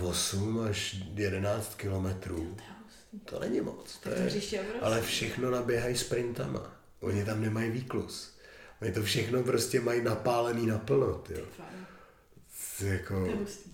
8 0.00 0.60
až 0.60 0.96
11 1.14 1.74
kilometrů. 1.74 2.56
To 3.24 3.40
není 3.40 3.60
moc. 3.60 3.98
To 3.98 4.08
je, 4.08 4.30
ale 4.80 5.02
všechno 5.02 5.50
naběhají 5.50 5.96
sprintama. 5.96 6.76
Oni 7.00 7.24
tam 7.24 7.40
nemají 7.40 7.70
výklus. 7.70 8.36
Oni 8.82 8.92
to 8.92 9.02
všechno 9.02 9.42
prostě 9.42 9.80
mají 9.80 10.02
napálený 10.02 10.66
naplno, 10.66 11.24
jo. 11.30 11.44
Jako, 12.80 13.14
To 13.20 13.26
je 13.26 13.36
hustý. 13.36 13.70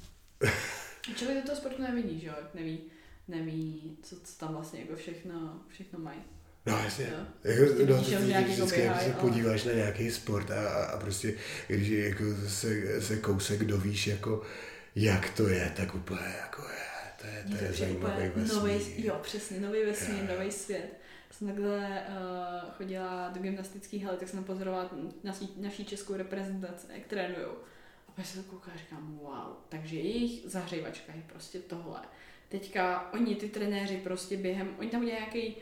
Člověk 1.17 1.39
do 1.39 1.47
toho 1.47 1.57
sportu 1.57 1.83
nevidí, 1.83 2.21
že 2.21 2.27
jo? 2.27 2.35
Neví, 2.55 2.81
neví, 3.29 3.97
co, 4.03 4.17
co 4.25 4.39
tam 4.39 4.55
vlastně 4.55 4.81
jako 4.81 4.97
všechno, 4.97 5.61
všechno 5.69 5.99
mají. 5.99 6.19
No 6.71 6.79
jasně. 6.85 7.07
Jo. 7.13 7.27
Jako, 7.45 7.75
Ty 7.75 7.87
no, 7.87 7.97
to, 7.97 8.05
že 8.05 8.11
nějaký 8.11 8.51
jako 8.51 8.63
vždycky, 8.63 8.81
jak 8.81 8.89
běhají, 8.89 9.13
se 9.13 9.19
podíváš 9.19 9.65
na 9.65 9.73
nějaký 9.73 10.11
sport 10.11 10.51
a, 10.51 10.85
a, 10.85 10.99
prostě, 10.99 11.35
když 11.67 11.89
jako 11.89 12.25
se, 12.49 13.03
se 13.03 13.17
kousek 13.17 13.65
dovíš, 13.65 14.07
jako 14.07 14.43
jak 14.95 15.31
to 15.31 15.49
je, 15.49 15.73
tak 15.77 15.95
úplně 15.95 16.35
jako 16.41 16.63
je, 16.63 16.79
to 17.21 17.27
je, 17.27 17.59
to 17.59 17.65
je 17.65 17.73
zajímavý 17.73 18.29
vesmír. 18.35 18.57
nový, 18.57 19.07
jo, 19.07 19.19
přesně, 19.23 19.61
nový 19.61 19.85
vesmír, 19.85 20.23
nový 20.39 20.53
svět. 20.53 20.99
Jsem 21.31 21.49
takhle 21.49 22.03
uh, 22.09 22.71
chodila 22.71 23.31
do 23.35 23.41
gymnastické 23.41 23.99
haly, 24.05 24.17
tak 24.17 24.29
jsem 24.29 24.45
pozorovala 24.45 24.91
naší, 25.25 25.55
naší 25.57 25.85
českou 25.85 26.15
reprezentaci, 26.15 26.87
jak 26.95 27.07
trénujou. 27.07 27.53
A 28.09 28.13
pak 28.17 28.27
se 28.27 28.39
to 28.39 28.51
kouká 28.51 28.71
a 28.75 28.79
říkám, 28.79 29.19
wow, 29.23 29.57
takže 29.69 29.97
jejich 29.97 30.41
zahřívačka 30.45 31.13
je 31.15 31.23
prostě 31.33 31.59
tohle. 31.59 32.01
Teďka 32.49 33.13
oni, 33.13 33.37
ty 33.37 33.49
trenéři, 33.49 33.97
prostě 33.97 34.37
během, 34.37 34.75
oni 34.79 34.91
tam 34.91 35.03
udělají 35.03 35.23
nějaký 35.23 35.57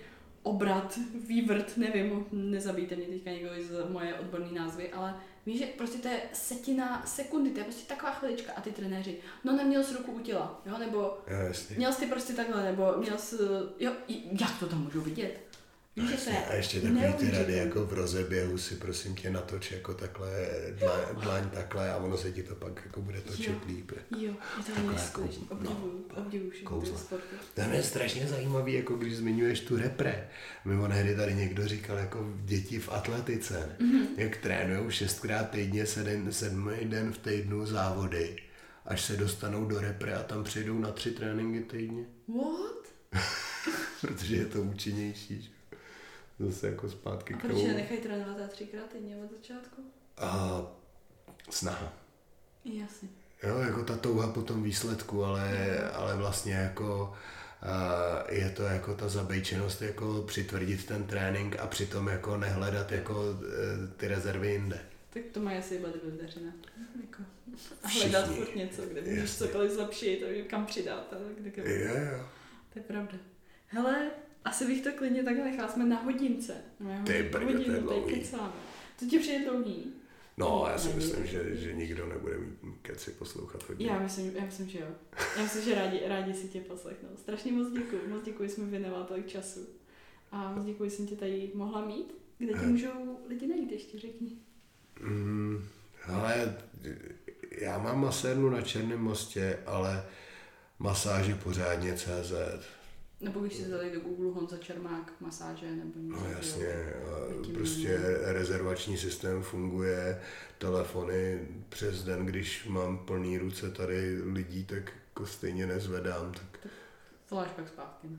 obrat, 0.46 0.98
vývrt, 1.26 1.76
nevím, 1.76 2.26
nezabijte 2.32 2.96
mě 2.96 3.06
teďka 3.06 3.30
někdo 3.30 3.50
z 3.68 3.90
moje 3.90 4.14
odborné 4.14 4.60
názvy, 4.60 4.92
ale 4.92 5.16
víš, 5.46 5.58
že 5.58 5.66
prostě 5.66 5.98
to 5.98 6.08
je 6.08 6.20
setina 6.32 7.02
sekundy, 7.06 7.50
to 7.50 7.58
je 7.58 7.64
prostě 7.64 7.88
taková 7.88 8.12
chvilička 8.12 8.52
a 8.52 8.60
ty 8.60 8.72
trenéři, 8.72 9.18
no 9.44 9.56
neměl 9.56 9.84
jsi 9.84 9.94
ruku 9.94 10.12
u 10.12 10.20
těla, 10.20 10.62
jo, 10.66 10.78
nebo 10.78 10.98
Jo. 10.98 11.76
Měl 11.76 11.92
jsi 11.92 12.00
ty 12.00 12.06
prostě 12.06 12.32
takhle, 12.32 12.62
nebo 12.62 12.94
měl 12.98 13.18
jsi, 13.18 13.36
jo, 13.78 13.92
jak 14.40 14.58
to 14.60 14.66
tam 14.66 14.84
můžu 14.84 15.00
vidět? 15.00 15.40
Víš, 15.96 16.10
že 16.10 16.16
to 16.16 16.30
je 16.30 16.36
A 16.46 16.54
ještě 16.54 16.80
takový 16.80 17.12
ty 17.12 17.30
rady, 17.30 17.52
jako 17.56 17.86
v 17.86 17.92
rozeběhu 17.92 18.58
si 18.58 18.74
prosím 18.74 19.14
tě 19.14 19.30
natoč 19.30 19.72
jako 19.72 19.94
takhle, 19.94 20.48
dlaň, 20.78 21.00
dlaň 21.22 21.50
takhle 21.50 21.90
a 21.92 21.96
ono 21.96 22.16
se 22.16 22.32
ti 22.32 22.42
to 22.42 22.54
pak 22.54 22.82
jako 22.86 23.02
bude 23.02 23.20
točit 23.20 23.48
Jo. 23.48 23.60
líp. 23.66 23.92
Jo, 24.18 24.18
je 24.58 24.64
to 24.66 24.72
Takhle 24.74 24.92
neskutečné, 24.92 25.42
jako, 25.42 25.54
obdivuju, 25.54 26.04
no, 26.16 26.22
obdivuju 26.22 26.50
ty 26.50 26.58
kouzla. 26.58 26.98
sporty. 26.98 27.24
Tam 27.54 27.72
je 27.72 27.82
strašně 27.82 28.26
zajímavý, 28.26 28.72
jako 28.72 28.94
když 28.96 29.16
zmiňuješ 29.16 29.60
tu 29.60 29.76
repre. 29.76 30.28
Mimo 30.64 30.88
nehdy 30.88 31.16
tady 31.16 31.34
někdo 31.34 31.68
říkal, 31.68 31.96
jako 31.98 32.32
děti 32.44 32.78
v 32.78 32.88
atletice, 32.92 33.76
Mhm. 33.80 33.90
mm-hmm. 33.92 34.06
jak 34.16 34.36
trénují 34.36 34.90
šestkrát 34.90 35.50
týdně, 35.50 35.86
sedm, 35.86 36.32
sedmý 36.32 36.72
den 36.84 37.12
v 37.12 37.18
týdnu 37.18 37.66
závody, 37.66 38.36
až 38.86 39.02
se 39.04 39.16
dostanou 39.16 39.64
do 39.64 39.80
repre 39.80 40.14
a 40.14 40.22
tam 40.22 40.44
přijdou 40.44 40.78
na 40.78 40.90
tři 40.92 41.10
tréninky 41.10 41.60
týdně, 41.60 42.04
What? 42.28 43.22
protože 44.00 44.36
je 44.36 44.44
to 44.46 44.62
účinnější. 44.62 45.42
že? 45.42 45.48
Zase 46.38 46.66
jako 46.66 46.90
zpátky 46.90 47.34
A 47.34 47.36
k 47.36 47.40
proč 47.40 47.62
nechají 47.62 48.00
trénovat 48.00 48.40
a 48.44 48.48
třikrát 48.48 48.86
týdně 48.92 49.16
od 49.16 49.30
začátku? 49.30 49.82
A 50.16 50.62
snaha. 51.50 51.92
Jasně. 52.64 53.08
Jo, 53.42 53.58
jako 53.58 53.82
ta 53.84 53.96
touha 53.96 54.32
po 54.32 54.42
tom 54.42 54.62
výsledku, 54.62 55.24
ale, 55.24 55.78
ale 55.90 56.16
vlastně 56.16 56.52
jako 56.52 57.16
uh, 57.62 58.34
je 58.34 58.50
to 58.50 58.62
jako 58.62 58.94
ta 58.94 59.08
zabejčenost 59.08 59.82
jako 59.82 60.22
přitvrdit 60.22 60.86
ten 60.86 61.04
trénink 61.04 61.56
a 61.58 61.66
přitom 61.66 62.08
jako 62.08 62.36
nehledat 62.36 62.92
jako 62.92 63.14
uh, 63.14 63.38
ty 63.96 64.08
rezervy 64.08 64.52
jinde. 64.52 64.80
Tak 65.10 65.22
to 65.32 65.40
mají 65.40 65.58
asi 65.58 65.78
bodybuildeři, 65.78 66.40
ne? 66.40 66.52
Jako. 67.00 67.22
A 67.82 67.88
Všichni. 67.88 68.10
hledat 68.10 68.34
furt 68.34 68.56
něco, 68.56 68.82
kde 68.82 69.00
můžeš 69.02 69.36
cokoliv 69.36 69.72
zlepšit 69.72 70.24
a 70.24 70.48
kam 70.48 70.66
přidat. 70.66 71.12
A 71.12 71.16
kde, 71.40 71.50
kde. 71.50 71.80
Jo, 71.80 71.94
jo. 72.12 72.26
To 72.72 72.78
je 72.78 72.82
pravda. 72.82 73.18
Hele, 73.66 74.10
asi 74.46 74.66
bych 74.66 74.82
to 74.84 74.92
klidně 74.92 75.22
takhle 75.22 75.44
nechala. 75.44 75.68
Jsme 75.72 75.84
na 75.86 76.02
hodince. 76.02 76.54
Ty 77.06 77.22
brďo, 77.22 77.64
to 77.64 77.70
je 77.72 77.80
dlouhý. 77.80 78.22
To 78.98 79.06
ti 79.10 79.18
přijde 79.18 79.44
dlouhý? 79.50 79.92
No, 80.38 80.66
já 80.70 80.78
si 80.78 80.88
Není. 80.88 80.98
myslím, 80.98 81.26
že, 81.26 81.56
že 81.56 81.72
nikdo 81.74 82.06
nebude 82.06 82.38
mít 82.38 82.78
keci 82.82 83.10
poslouchat 83.10 83.68
hodně. 83.68 83.86
Já 83.86 83.98
myslím, 83.98 84.36
já 84.36 84.44
myslím, 84.44 84.68
že 84.68 84.78
jo. 84.78 84.86
Já 85.36 85.42
myslím, 85.42 85.62
že 85.64 85.74
rádi, 85.74 86.00
rádi 86.06 86.34
si 86.34 86.48
tě 86.48 86.60
poslechnou. 86.60 87.08
Strašně 87.16 87.52
moc 87.52 87.72
děkuji. 87.72 88.00
Moc 88.08 88.24
děkuji, 88.24 88.48
jsme 88.48 88.64
věnovala 88.66 89.04
tolik 89.04 89.26
času. 89.26 89.66
A 90.32 90.52
moc 90.52 90.64
děkuji, 90.64 90.90
že 90.90 90.96
jsem 90.96 91.06
tě 91.06 91.16
tady 91.16 91.50
mohla 91.54 91.84
mít. 91.86 92.14
Kde 92.38 92.52
tě 92.52 92.58
Eh. 92.62 92.66
můžou 92.66 93.18
lidi 93.28 93.46
najít, 93.46 93.72
ještě 93.72 93.98
řekni. 93.98 94.28
Mm, 95.00 95.64
ale 96.08 96.56
já 97.60 97.78
mám 97.78 98.00
masérnu 98.00 98.50
na 98.50 98.62
Černém 98.62 99.00
mostě, 99.00 99.58
ale 99.66 100.04
masáže 100.78 101.34
pořádně 101.34 101.92
CZ. 101.92 102.32
Nebo 103.20 103.40
když 103.40 103.54
si 103.54 103.62
zadali 103.68 103.90
do 103.90 104.00
Google 104.00 104.30
Honza 104.32 104.56
Čermák, 104.56 105.12
masáže 105.20 105.70
nebo 105.70 106.00
něco. 106.00 106.20
No 106.20 106.30
jasně, 106.30 106.66
a 107.06 107.34
Taky 107.36 107.52
prostě 107.52 107.98
rezervační 108.22 108.98
systém 108.98 109.42
funguje, 109.42 110.20
telefony 110.58 111.48
přes 111.68 112.04
den, 112.04 112.26
když 112.26 112.66
mám 112.68 112.98
plný 112.98 113.38
ruce 113.38 113.70
tady 113.70 114.22
lidí, 114.22 114.64
tak 114.64 114.92
jako 115.08 115.26
stejně 115.26 115.66
nezvedám. 115.66 116.32
Tak, 116.32 116.70
Voláš 117.30 117.50
pak 117.56 117.68
zpátky. 117.68 118.06
No. 118.10 118.18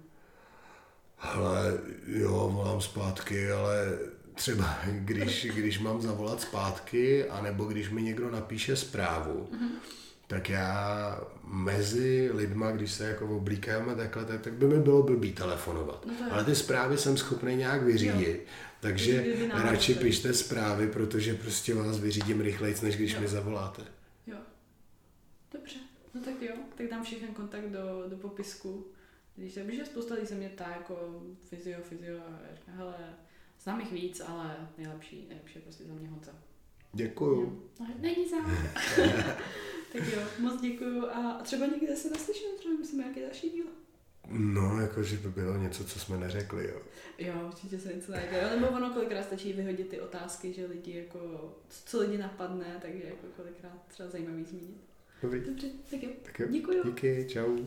ale 1.20 1.78
jo, 2.08 2.50
volám 2.54 2.82
zpátky, 2.82 3.52
ale 3.52 3.98
třeba 4.36 4.78
když, 4.92 5.46
když 5.46 5.80
mám 5.80 6.02
zavolat 6.02 6.42
zpátky, 6.42 7.30
anebo 7.30 7.66
když 7.66 7.90
mi 7.90 8.02
někdo 8.02 8.32
napíše 8.32 8.76
zprávu, 8.76 9.50
Mhm. 9.52 9.70
Tak 10.28 10.50
já 10.50 11.20
mezi 11.44 12.30
lidma, 12.34 12.72
když 12.72 12.92
se 12.92 13.08
jako 13.10 13.38
oblíkáme 13.38 13.96
takhle, 13.96 14.26
tak, 14.26 14.42
tak 14.42 14.54
by 14.54 14.68
mi 14.68 14.80
bylo 14.80 15.04
blbý 15.04 15.32
telefonovat. 15.34 16.06
No 16.06 16.14
jo. 16.14 16.26
Ale 16.32 16.46
ty 16.46 16.56
zprávy 16.56 16.98
jsem 16.98 17.18
schopný 17.18 17.56
nějak 17.56 17.84
vyřídit. 17.84 18.46
Takže 18.80 19.22
Kdyby 19.24 19.48
náhodou 19.48 19.72
radši 19.72 19.96
pište 19.96 20.34
zprávy, 20.34 20.88
protože 20.88 21.34
prostě 21.34 21.76
vás 21.76 22.00
vyřídím 22.00 22.42
rychleji, 22.42 22.76
než 22.84 22.96
když 22.96 23.14
Jo. 23.14 23.22
mi 23.22 23.28
zavoláte. 23.28 23.82
Jo. 24.28 24.38
Dobře. 25.54 25.76
No 26.14 26.22
tak 26.22 26.34
jo, 26.42 26.56
tak 26.78 26.88
dám 26.88 27.04
všechny 27.04 27.28
kontakt 27.28 27.70
do, 27.70 28.04
do 28.10 28.18
popisku. 28.18 28.88
Když 29.36 29.54
se, 29.54 29.64
protože 29.64 29.86
spousta 29.86 30.16
lidí 30.16 30.28
se 30.28 30.36
mě 30.36 30.50
ptá 30.50 30.70
jako 30.70 31.22
fyzio, 31.50 31.80
fyzio 31.84 32.18
a 32.18 32.32
já 32.50 32.56
říkám, 32.56 32.76
hele, 32.78 32.94
znám 33.64 33.80
jich 33.80 33.92
víc, 33.92 34.22
ale 34.28 34.56
nejlepší, 34.78 35.26
nejlepší 35.30 35.56
je 35.60 35.62
prostě 35.62 35.84
za 35.84 35.94
mě 35.94 36.10
Honza. 36.10 36.32
Děkuju. 36.94 37.64
No, 37.80 37.88
není 38.00 38.30
za. 38.30 38.38
tak 39.94 40.02
jo, 40.14 40.22
moc 40.40 40.62
děkuju 40.62 41.08
a 41.08 41.40
třeba 41.44 41.66
někde 41.66 41.96
se 41.96 42.10
naslyšíme, 42.10 42.58
třeba 42.58 42.78
myslím 42.80 43.00
nějaký 43.00 43.22
další 43.22 43.50
díl. 43.50 43.66
No, 44.30 44.82
jakože 44.82 45.18
by 45.18 45.30
bylo 45.30 45.58
něco, 45.58 45.86
co 45.86 46.00
jsme 46.00 46.18
neřekli, 46.18 46.68
jo. 46.68 46.82
Jo, 47.18 47.34
určitě 47.48 47.80
se 47.80 47.94
něco 47.94 48.12
najde. 48.12 48.42
Jo, 48.42 48.60
nebo 48.60 48.68
ono 48.78 48.90
kolikrát 48.94 49.24
stačí 49.24 49.54
vyhodit 49.54 49.90
ty 49.90 50.02
otázky, 50.02 50.54
že 50.54 50.66
lidi 50.66 50.98
jako, 50.98 51.54
co 51.86 52.00
lidi 52.00 52.18
napadne, 52.18 52.80
takže 52.82 53.04
jako 53.04 53.28
kolikrát 53.36 53.82
třeba 53.88 54.10
zajímavý 54.10 54.44
zmínit. 54.44 54.82
Dobrý. 55.22 55.40
Dobře, 55.40 55.68
tak 55.92 56.04
jo. 56.04 56.10
Tak 56.24 56.40
jo. 56.40 56.48
Děkuju. 56.50 56.84
Díky, 56.84 57.26
čau. 57.30 57.58